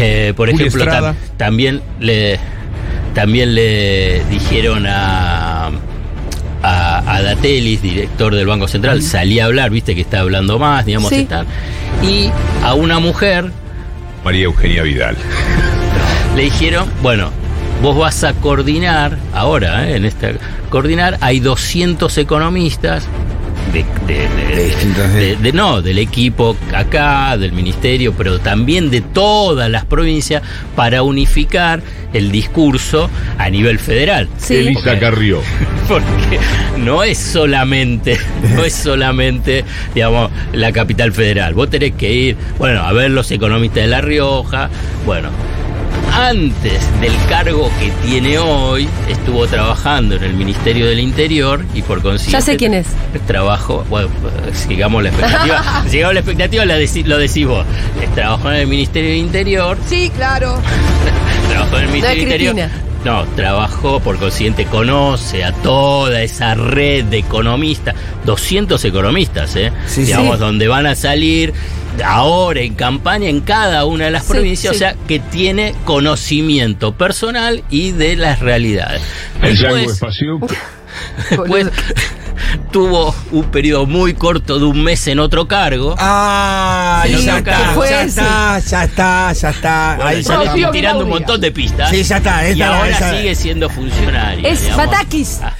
Eh, 0.00 0.32
por 0.36 0.50
Julio 0.50 0.66
ejemplo, 0.66 0.90
tam- 0.92 1.14
también 1.36 1.82
le 2.00 2.38
también 3.16 3.54
le 3.54 4.22
dijeron 4.28 4.86
a 4.86 5.70
a, 6.62 7.14
a 7.16 7.22
Datelis, 7.22 7.80
director 7.80 8.34
del 8.34 8.46
Banco 8.46 8.68
Central, 8.68 9.00
salí 9.02 9.40
a 9.40 9.46
hablar, 9.46 9.70
viste 9.70 9.94
que 9.94 10.02
está 10.02 10.20
hablando 10.20 10.58
más, 10.58 10.84
digamos, 10.84 11.08
Sí. 11.08 11.20
están. 11.20 11.46
Y 12.02 12.28
a 12.62 12.74
una 12.74 12.98
mujer 12.98 13.50
María 14.22 14.44
Eugenia 14.44 14.82
Vidal. 14.82 15.16
le 16.36 16.42
dijeron, 16.42 16.90
bueno, 17.02 17.30
vos 17.82 17.96
vas 17.96 18.22
a 18.22 18.34
coordinar, 18.34 19.16
ahora, 19.32 19.88
eh, 19.88 19.96
en 19.96 20.04
esta, 20.04 20.32
coordinar, 20.68 21.16
hay 21.22 21.40
200 21.40 22.18
economistas 22.18 23.04
de, 24.06 24.14
de- 24.14 24.28
de- 24.28 24.56
De 24.56 24.64
distintas- 24.66 25.12
de- 25.14 25.36
de- 25.36 25.52
no, 25.52 25.82
del 25.82 25.98
equipo 25.98 26.56
acá, 26.74 27.36
del 27.36 27.52
ministerio, 27.52 28.12
pero 28.16 28.38
también 28.38 28.90
de 28.90 29.00
todas 29.00 29.70
las 29.70 29.84
provincias 29.84 30.42
para 30.74 31.02
unificar 31.02 31.82
el 32.12 32.30
discurso 32.32 33.10
a 33.38 33.50
nivel 33.50 33.78
federal. 33.78 34.28
Sí. 34.38 34.54
Elisa 34.56 34.98
Carrió. 34.98 35.40
porque 35.88 36.38
no 36.78 37.02
es 37.02 37.18
solamente, 37.18 38.18
no 38.54 38.64
es 38.64 38.72
solamente, 38.74 39.64
digamos, 39.94 40.30
la 40.52 40.72
capital 40.72 41.12
federal. 41.12 41.54
Vos 41.54 41.68
tenés 41.70 41.92
que 41.92 42.12
ir, 42.12 42.36
bueno, 42.58 42.82
a 42.82 42.92
ver 42.92 43.10
los 43.10 43.30
economistas 43.30 43.82
de 43.82 43.86
La 43.88 44.00
Rioja. 44.00 44.70
Bueno, 45.04 45.28
antes 46.16 46.82
del 47.02 47.12
cargo 47.28 47.70
que 47.78 47.90
tiene 48.06 48.38
hoy, 48.38 48.88
estuvo 49.06 49.46
trabajando 49.46 50.16
en 50.16 50.24
el 50.24 50.32
Ministerio 50.32 50.86
del 50.86 50.98
Interior 50.98 51.62
y 51.74 51.82
por 51.82 52.00
consiguiente. 52.00 52.32
Ya 52.32 52.40
sé 52.40 52.56
quién 52.56 52.72
es. 52.72 52.86
Trabajo, 53.26 53.84
bueno, 53.90 54.08
sigamos 54.54 55.02
la 55.02 55.10
expectativa. 55.10 55.84
sigamos 55.88 56.14
la 56.14 56.20
expectativa, 56.20 56.64
la 56.64 56.76
lo 56.76 57.18
decís 57.18 57.46
vos. 57.46 57.66
Trabajó 58.14 58.50
en 58.50 58.56
el 58.56 58.66
Ministerio 58.66 59.10
del 59.10 59.18
Interior, 59.18 59.76
Sí, 59.86 60.10
claro. 60.16 60.58
trabajó 61.50 61.76
en 61.76 61.84
el 61.84 61.90
Ministerio 61.90 62.22
del 62.22 62.32
Interior. 62.32 62.54
Cristina. 62.54 62.82
No, 63.04 63.24
trabajó, 63.36 64.00
por 64.00 64.18
consiguiente 64.18 64.64
conoce 64.64 65.44
a 65.44 65.52
toda 65.52 66.22
esa 66.22 66.54
red 66.54 67.04
de 67.04 67.18
economistas, 67.18 67.94
200 68.24 68.84
economistas, 68.84 69.54
¿eh? 69.54 69.70
Sí, 69.86 70.02
digamos, 70.02 70.38
sí. 70.38 70.40
donde 70.40 70.66
van 70.66 70.86
a 70.86 70.96
salir 70.96 71.52
ahora 72.04 72.60
en 72.60 72.74
campaña 72.74 73.28
en 73.28 73.40
cada 73.40 73.84
una 73.84 74.06
de 74.06 74.10
las 74.10 74.24
Sí, 74.24 74.32
provincias, 74.32 74.72
sí. 74.72 74.76
o 74.76 74.78
sea, 74.78 74.96
que 75.08 75.18
tiene 75.18 75.74
conocimiento 75.84 76.92
personal 76.96 77.62
y 77.70 77.92
de 77.92 78.16
las 78.16 78.40
realidades. 78.40 79.02
El 79.42 79.56
Después, 79.58 79.90
Espacio. 79.92 80.38
después 81.30 81.66
tuvo 82.70 83.14
un 83.32 83.44
periodo 83.50 83.86
muy 83.86 84.14
corto 84.14 84.58
de 84.58 84.64
un 84.66 84.82
mes 84.82 85.06
en 85.08 85.18
otro 85.20 85.46
cargo. 85.48 85.94
Ah, 85.98 87.02
Sí, 87.06 87.24
ya, 87.24 87.42
¿qué 87.42 87.50
está, 87.50 87.74
ya 87.88 88.02
está, 88.02 88.58
ya 88.60 88.84
está, 88.84 89.32
ya 89.32 89.50
está. 89.50 89.94
Bueno, 89.96 90.10
Ahí 90.10 90.22
ya 90.22 90.36
le 90.38 90.44
está. 90.44 90.56
estoy 90.56 90.72
tirando 90.72 91.04
un 91.04 91.10
montón 91.10 91.40
de 91.40 91.52
pistas. 91.52 91.90
Sí, 91.90 92.02
ya 92.02 92.16
está, 92.18 92.48
Y 92.48 92.52
esta- 92.52 92.76
ahora 92.78 92.90
esa- 92.90 93.16
sigue 93.16 93.34
siendo 93.34 93.68
funcionario. 93.70 94.46
Es 94.48 94.62
digamos. 94.62 94.86
Batakis. 94.86 95.40
Ah. 95.42 95.52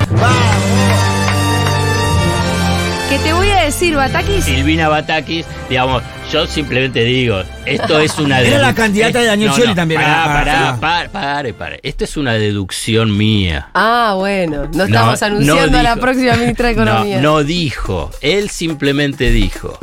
Que 3.09 3.21
te 3.21 3.33
voy 3.33 3.49
a 3.51 3.63
decir, 3.63 3.95
Batakis. 3.95 4.45
Silvina 4.45 4.89
Batakis, 4.89 5.47
digamos, 5.69 6.03
yo 6.33 6.45
simplemente 6.47 7.05
digo, 7.05 7.41
esto 7.65 8.01
es 8.01 8.19
una 8.19 8.41
Era 8.41 8.59
la 8.59 8.75
candidata 8.75 9.21
de 9.21 9.27
Daniel 9.27 9.51
no, 9.51 9.55
Scioli 9.55 9.71
no, 9.71 9.77
también, 9.77 10.01
Pará, 10.01 10.25
ah, 10.25 10.27
pará, 10.27 10.69
ah. 10.71 10.77
pará, 10.81 11.09
pare, 11.11 11.55
pare. 11.55 11.81
Esto 11.85 12.03
es 12.03 12.17
una 12.17 12.33
deducción 12.33 13.17
mía. 13.17 13.69
Ah, 13.75 14.15
bueno. 14.17 14.69
No 14.75 14.85
estamos 14.85 15.21
No, 15.21 15.27
anunciando 15.27 15.71
no 15.71 15.79
a 15.79 15.83
la 15.85 15.97
próxima 15.97 16.35
ministra 16.35 16.67
de 16.67 16.73
Economía. 16.73 17.21
No, 17.21 17.35
no 17.35 17.45
dijo. 17.45 18.11
Él 18.23 18.51
simplemente 18.51 19.31
dijo. 19.31 19.79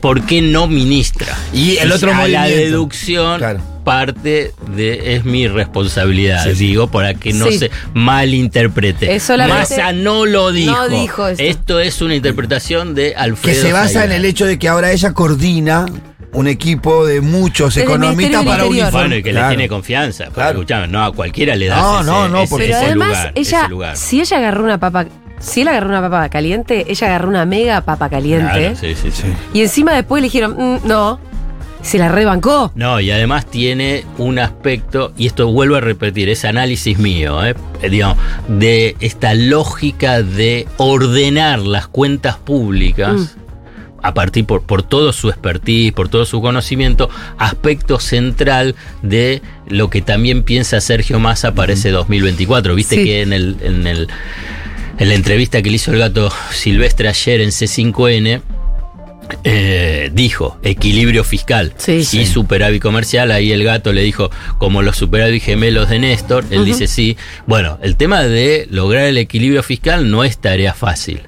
¿Por 0.00 0.26
qué 0.26 0.42
no 0.42 0.66
ministra? 0.66 1.36
Y 1.52 1.76
el 1.76 1.92
otro 1.92 2.12
a 2.12 2.26
la 2.26 2.46
deducción 2.46 3.38
Claro. 3.38 3.71
Parte 3.84 4.52
de 4.76 5.14
es 5.16 5.24
mi 5.24 5.48
responsabilidad, 5.48 6.44
Sí, 6.44 6.52
digo, 6.52 6.88
para 6.88 7.14
que 7.14 7.32
no 7.32 7.46
Sí. 7.46 7.58
se 7.58 7.70
malinterprete. 7.94 9.18
Massa 9.48 9.92
no 9.92 10.26
lo 10.26 10.52
dijo. 10.52 10.72
No 10.74 10.88
dijo 10.88 11.28
esto. 11.28 11.42
Esto 11.42 11.80
es 11.80 12.00
una 12.02 12.14
interpretación 12.14 12.94
de 12.94 13.10
Que 13.10 13.16
Alfredo. 13.16 13.62
se 13.62 13.72
basa 13.72 14.04
en 14.04 14.12
el 14.12 14.24
hecho 14.24 14.46
de 14.46 14.58
que 14.58 14.68
ahora 14.68 14.92
ella 14.92 15.12
coordina 15.12 15.86
un 16.32 16.46
equipo 16.48 17.04
de 17.04 17.20
muchos 17.20 17.74
Desde 17.74 17.86
economistas 17.86 18.44
para 18.44 18.64
uniformar. 18.64 18.92
Bueno, 18.92 19.16
y 19.16 19.22
que 19.22 19.30
Claro. 19.32 19.48
le 19.50 19.56
tiene 19.56 19.68
confianza. 19.68 20.26
Claro. 20.32 20.50
escuchame, 20.60 20.88
no 20.88 21.04
a 21.04 21.12
cualquiera 21.12 21.56
le 21.56 21.66
da 21.66 21.76
No, 21.76 22.00
ese, 22.00 22.10
no, 22.10 22.28
no, 22.28 22.38
ese- 22.42 22.50
porque- 22.50 22.66
Pero 22.66 22.76
ese 22.78 22.86
además, 22.86 23.08
lugar, 23.08 23.32
ella, 23.34 23.60
ese 23.60 23.68
lugar. 23.68 23.96
si 23.98 24.20
ella 24.20 24.36
agarró 24.38 24.64
una 24.64 24.78
papa, 24.78 25.06
si 25.40 25.60
él 25.60 25.68
agarró 25.68 25.88
una 25.90 26.00
papa 26.00 26.28
caliente, 26.30 26.86
ella 26.88 27.06
agarró 27.08 27.28
una 27.28 27.44
mega 27.44 27.82
papa 27.82 28.08
caliente. 28.08 28.50
Claro, 28.50 28.76
sí, 28.80 28.94
sí, 28.94 29.10
sí. 29.10 29.24
Y 29.52 29.60
encima 29.60 29.92
después 29.92 30.22
le 30.22 30.28
dijeron, 30.28 30.56
"Mm, 30.58 30.88
no, 30.88 31.20
se 31.82 31.98
la 31.98 32.08
rebancó. 32.08 32.72
No, 32.74 33.00
y 33.00 33.10
además 33.10 33.46
tiene 33.46 34.04
un 34.18 34.38
aspecto, 34.38 35.12
y 35.16 35.26
esto 35.26 35.50
vuelvo 35.52 35.76
a 35.76 35.80
repetir, 35.80 36.28
es 36.28 36.44
análisis 36.44 36.98
mío, 36.98 37.44
¿eh? 37.44 37.54
Eh, 37.82 37.90
digamos, 37.90 38.16
de 38.48 38.96
esta 39.00 39.34
lógica 39.34 40.22
de 40.22 40.66
ordenar 40.76 41.58
las 41.60 41.88
cuentas 41.88 42.36
públicas. 42.36 43.14
Mm. 43.14 43.26
A 44.04 44.14
partir 44.14 44.44
por, 44.46 44.62
por 44.62 44.82
todo 44.82 45.12
su 45.12 45.28
expertise, 45.28 45.92
por 45.92 46.08
todo 46.08 46.24
su 46.24 46.40
conocimiento, 46.40 47.08
aspecto 47.38 48.00
central 48.00 48.74
de 49.02 49.42
lo 49.68 49.90
que 49.90 50.02
también 50.02 50.42
piensa 50.42 50.80
Sergio 50.80 51.20
Massa 51.20 51.54
para 51.54 51.74
ese 51.74 51.90
2024. 51.90 52.74
Viste 52.74 52.96
Sí. 52.96 53.04
que 53.04 53.22
en 53.22 53.32
el, 53.32 53.56
en 53.62 53.86
el 53.86 54.08
en 54.98 55.08
la 55.08 55.14
entrevista 55.14 55.62
que 55.62 55.70
le 55.70 55.76
hizo 55.76 55.92
el 55.92 55.98
gato 55.98 56.32
Silvestre 56.50 57.08
ayer 57.08 57.40
en 57.40 57.50
C5N, 57.50 58.42
eh, 59.44 60.10
dijo 60.12 60.58
equilibrio 60.62 61.24
fiscal 61.24 61.72
Sí, 61.76 61.92
y 61.92 62.04
sí. 62.04 62.26
superávit 62.26 62.82
comercial. 62.82 63.30
Ahí 63.30 63.52
el 63.52 63.64
gato 63.64 63.92
le 63.92 64.02
dijo, 64.02 64.30
como 64.58 64.82
los 64.82 64.96
superávit 64.96 65.42
gemelos 65.42 65.88
de 65.88 65.98
Néstor, 65.98 66.44
él 66.50 66.64
dice 66.64 66.86
sí. 66.86 67.16
Bueno, 67.46 67.78
el 67.82 67.96
tema 67.96 68.22
de 68.22 68.66
lograr 68.70 69.04
el 69.04 69.18
equilibrio 69.18 69.62
fiscal 69.62 70.10
no 70.10 70.24
es 70.24 70.38
tarea 70.38 70.74
fácil. 70.74 71.22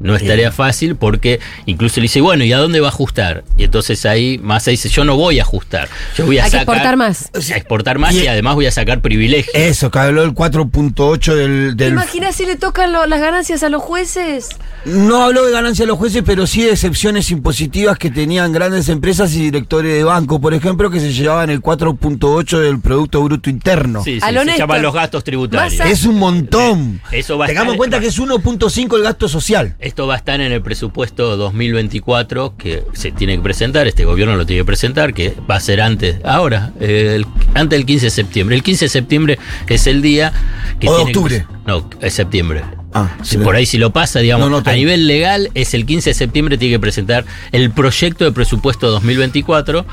No 0.00 0.16
es 0.16 0.26
tarea 0.26 0.50
fácil 0.50 0.96
porque 0.96 1.40
incluso 1.66 1.96
le 2.00 2.02
dice, 2.04 2.20
bueno, 2.22 2.42
¿y 2.42 2.52
a 2.52 2.58
dónde 2.58 2.80
va 2.80 2.88
a 2.88 2.90
ajustar? 2.90 3.44
Y 3.58 3.64
entonces 3.64 4.04
ahí 4.06 4.38
Massa 4.38 4.70
dice, 4.70 4.88
yo 4.88 5.04
no 5.04 5.14
voy 5.16 5.38
a 5.38 5.42
ajustar. 5.42 5.88
Yo 6.16 6.24
voy 6.26 6.38
a 6.38 6.44
Hay 6.44 6.50
que 6.50 6.56
sacar- 6.58 6.74
exportar 6.74 6.96
más. 6.96 7.30
A 7.34 7.56
exportar 7.56 7.98
más 7.98 8.14
y, 8.14 8.20
Y- 8.22 8.26
además 8.26 8.54
voy 8.54 8.66
a 8.66 8.70
sacar 8.72 9.00
privilegios. 9.02 9.54
Eso, 9.54 9.90
que 9.90 9.98
habló 9.98 10.22
el 10.22 10.32
4.8 10.34 11.34
del, 11.34 11.74
¿Te 11.76 11.84
del 11.84 11.92
imaginas 11.92 12.34
si 12.34 12.46
le 12.46 12.56
tocan 12.56 12.92
lo- 12.92 13.06
las 13.06 13.20
ganancias 13.20 13.62
a 13.62 13.68
los 13.68 13.82
jueces? 13.82 14.48
No 14.86 15.22
habló 15.22 15.44
de 15.44 15.52
ganancia 15.52 15.82
de 15.84 15.88
los 15.88 15.98
jueces, 15.98 16.22
pero 16.24 16.46
sí 16.46 16.62
de 16.62 16.70
excepciones 16.70 17.30
impositivas 17.30 17.98
que 17.98 18.10
tenían 18.10 18.52
grandes 18.52 18.88
empresas 18.88 19.34
y 19.34 19.42
directores 19.42 19.92
de 19.92 20.02
banco, 20.04 20.40
por 20.40 20.54
ejemplo, 20.54 20.90
que 20.90 21.00
se 21.00 21.12
llevaban 21.12 21.50
el 21.50 21.60
4.8 21.60 22.58
del 22.58 22.80
Producto 22.80 23.22
Bruto 23.22 23.50
Interno. 23.50 24.02
Sí, 24.02 24.14
sí, 24.14 24.20
A 24.26 24.32
lo 24.32 24.42
se 24.44 24.56
llaman 24.56 24.80
los 24.80 24.94
gastos 24.94 25.22
tributarios. 25.24 25.78
Es 25.86 26.04
un 26.06 26.18
montón. 26.18 27.00
Eso 27.12 27.36
va 27.36 27.44
a 27.44 27.48
Tengamos 27.48 27.72
en 27.74 27.78
cuenta 27.78 28.00
que 28.00 28.06
es 28.06 28.18
1.5 28.18 28.96
el 28.96 29.02
gasto 29.02 29.28
social. 29.28 29.74
Esto 29.90 30.06
va 30.06 30.14
a 30.14 30.18
estar 30.18 30.40
en 30.40 30.52
el 30.52 30.62
presupuesto 30.62 31.36
2024 31.36 32.54
que 32.56 32.84
se 32.92 33.10
tiene 33.10 33.34
que 33.34 33.42
presentar, 33.42 33.88
este 33.88 34.04
gobierno 34.04 34.36
lo 34.36 34.46
tiene 34.46 34.60
que 34.62 34.64
presentar, 34.66 35.12
que 35.12 35.34
va 35.50 35.56
a 35.56 35.60
ser 35.60 35.80
antes, 35.80 36.18
ahora, 36.24 36.70
eh, 36.78 37.14
el- 37.16 37.26
antes 37.54 37.76
del 37.76 37.84
15 37.86 38.06
de 38.06 38.10
septiembre. 38.10 38.54
El 38.54 38.62
15 38.62 38.84
de 38.84 38.88
septiembre 38.88 39.38
es 39.66 39.88
el 39.88 40.00
día 40.00 40.32
que... 40.78 40.88
O 40.88 40.92
de 40.92 40.96
tiene 40.98 41.12
que- 41.12 41.18
octubre. 41.18 41.46
no, 41.66 41.90
es 42.00 42.14
septiembre. 42.14 42.62
Ah, 42.94 43.16
Si 43.24 43.36
por 43.38 43.56
ahí 43.56 43.66
si 43.66 43.78
lo 43.78 43.90
pasa, 43.90 44.20
digamos, 44.20 44.48
No, 44.48 44.60
no, 44.60 44.70
a 44.70 44.74
nivel 44.74 45.08
legal 45.08 45.50
es 45.54 45.74
el 45.74 45.84
15 45.86 46.10
de 46.10 46.14
septiembre 46.14 46.56
tiene 46.56 46.74
que 46.76 46.80
presentar 46.80 47.24
el 47.50 47.72
proyecto 47.72 48.24
de 48.24 48.30
presupuesto 48.30 48.90
2024 48.92 49.86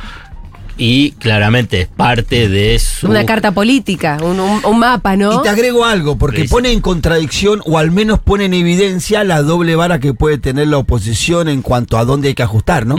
y 0.77 1.11
claramente 1.11 1.81
es 1.81 1.87
parte 1.87 2.49
de 2.49 2.77
su... 2.79 3.07
Una 3.07 3.25
carta 3.25 3.51
política, 3.51 4.17
un, 4.21 4.39
un- 4.39 4.63
un 4.65 4.79
mapa, 4.79 5.15
¿no? 5.15 5.39
Y 5.39 5.41
te 5.43 5.49
agrego 5.49 5.85
algo, 5.85 6.17
porque 6.17 6.45
pone 6.45 6.71
en 6.71 6.81
contradicción 6.81 7.61
o 7.65 7.77
al 7.77 7.91
menos 7.91 8.19
pone 8.19 8.45
en 8.45 8.53
evidencia 8.53 9.23
la 9.23 9.41
doble 9.41 9.75
vara 9.75 9.99
que 9.99 10.13
puede 10.13 10.37
tener 10.37 10.67
la 10.67 10.77
oposición 10.77 11.47
en 11.47 11.61
cuanto 11.61 11.97
a 11.97 12.05
dónde 12.05 12.29
hay 12.29 12.33
que 12.35 12.43
ajustar, 12.43 12.85
¿no? 12.85 12.95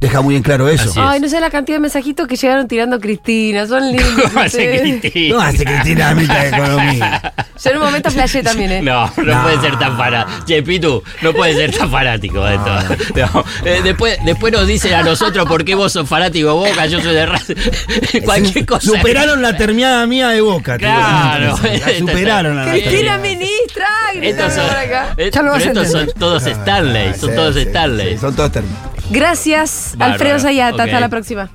Deja 0.00 0.20
muy 0.20 0.36
en 0.36 0.42
claro 0.42 0.68
eso. 0.68 0.92
Ay, 0.96 1.18
no 1.18 1.28
sé 1.28 1.40
la 1.40 1.50
cantidad 1.50 1.76
de 1.76 1.80
mensajitos 1.80 2.28
que 2.28 2.36
llegaron 2.36 2.68
tirando 2.68 3.00
Cristina, 3.00 3.66
son 3.66 3.90
lindos. 3.90 4.22
¿Cómo 4.32 4.40
hace. 4.40 4.78
Cristina? 4.80 5.34
No 5.34 5.40
hace 5.42 5.64
Cristina 5.64 6.08
la 6.10 6.14
mitad 6.14 6.40
de 6.40 6.48
economía. 6.48 7.32
Yo 7.64 7.70
en 7.70 7.76
un 7.78 7.82
momento 7.82 8.10
flashé 8.12 8.42
también, 8.44 8.70
¿eh? 8.70 8.82
No, 8.88 9.06
no, 9.06 9.42
puede 9.42 9.60
ser 9.60 9.76
tan 9.78 9.96
fanático. 9.96 10.46
Che, 10.46 10.62
Pitu, 10.62 11.02
no 11.22 11.32
puede 11.32 11.54
ser 11.54 11.76
tan 11.76 11.90
fanático 11.90 12.44
de 12.44 12.54
esto. 12.54 12.70
No, 13.16 13.44
eh, 13.64 13.80
después, 13.82 14.18
después 14.24 14.52
nos 14.52 14.68
dicen 14.68 14.94
a 14.94 15.02
nosotros 15.02 15.46
por 15.48 15.64
qué 15.64 15.74
vos 15.74 15.92
sos 15.92 16.08
fanático 16.08 16.46
de 16.46 16.70
Boca, 16.70 16.86
yo 16.86 17.00
soy 17.00 17.17
de. 17.26 17.54
Cualquier 18.24 18.66
cosa. 18.66 18.86
Superaron 18.86 19.42
la 19.42 19.56
terminada 19.56 20.06
mía 20.06 20.28
de 20.28 20.40
Boca. 20.40 20.78
te 20.78 20.86
digo. 20.86 20.96
Claro. 20.98 21.58
La 21.62 21.98
superaron 21.98 22.58
a 22.58 22.64
la 22.66 22.72
Cristina 22.72 23.14
Eh, 23.16 23.18
ministra, 23.18 23.86
Estos 24.14 24.20
Cristina 24.20 24.50
son, 24.54 24.66
por 24.68 24.76
acá. 24.76 25.14
eh, 25.16 25.30
Ya 25.32 25.42
lo 25.42 25.50
vas 25.52 25.62
a 25.62 25.68
pero 25.68 25.80
estos 25.82 25.90
son 25.92 26.00
entender. 26.00 26.18
todos 26.20 26.46
Stanley, 26.46 27.14
son 27.14 27.34
todos 27.34 27.56
Stanley. 27.56 28.18
son 28.18 28.36
todos 28.36 28.52
terminados. 28.52 28.88
Gracias, 29.10 29.94
Alfredo 29.98 30.38
Zayata. 30.38 30.74
ok. 30.74 30.80
Hasta 30.80 31.00
la 31.00 31.08
próxima. 31.08 31.50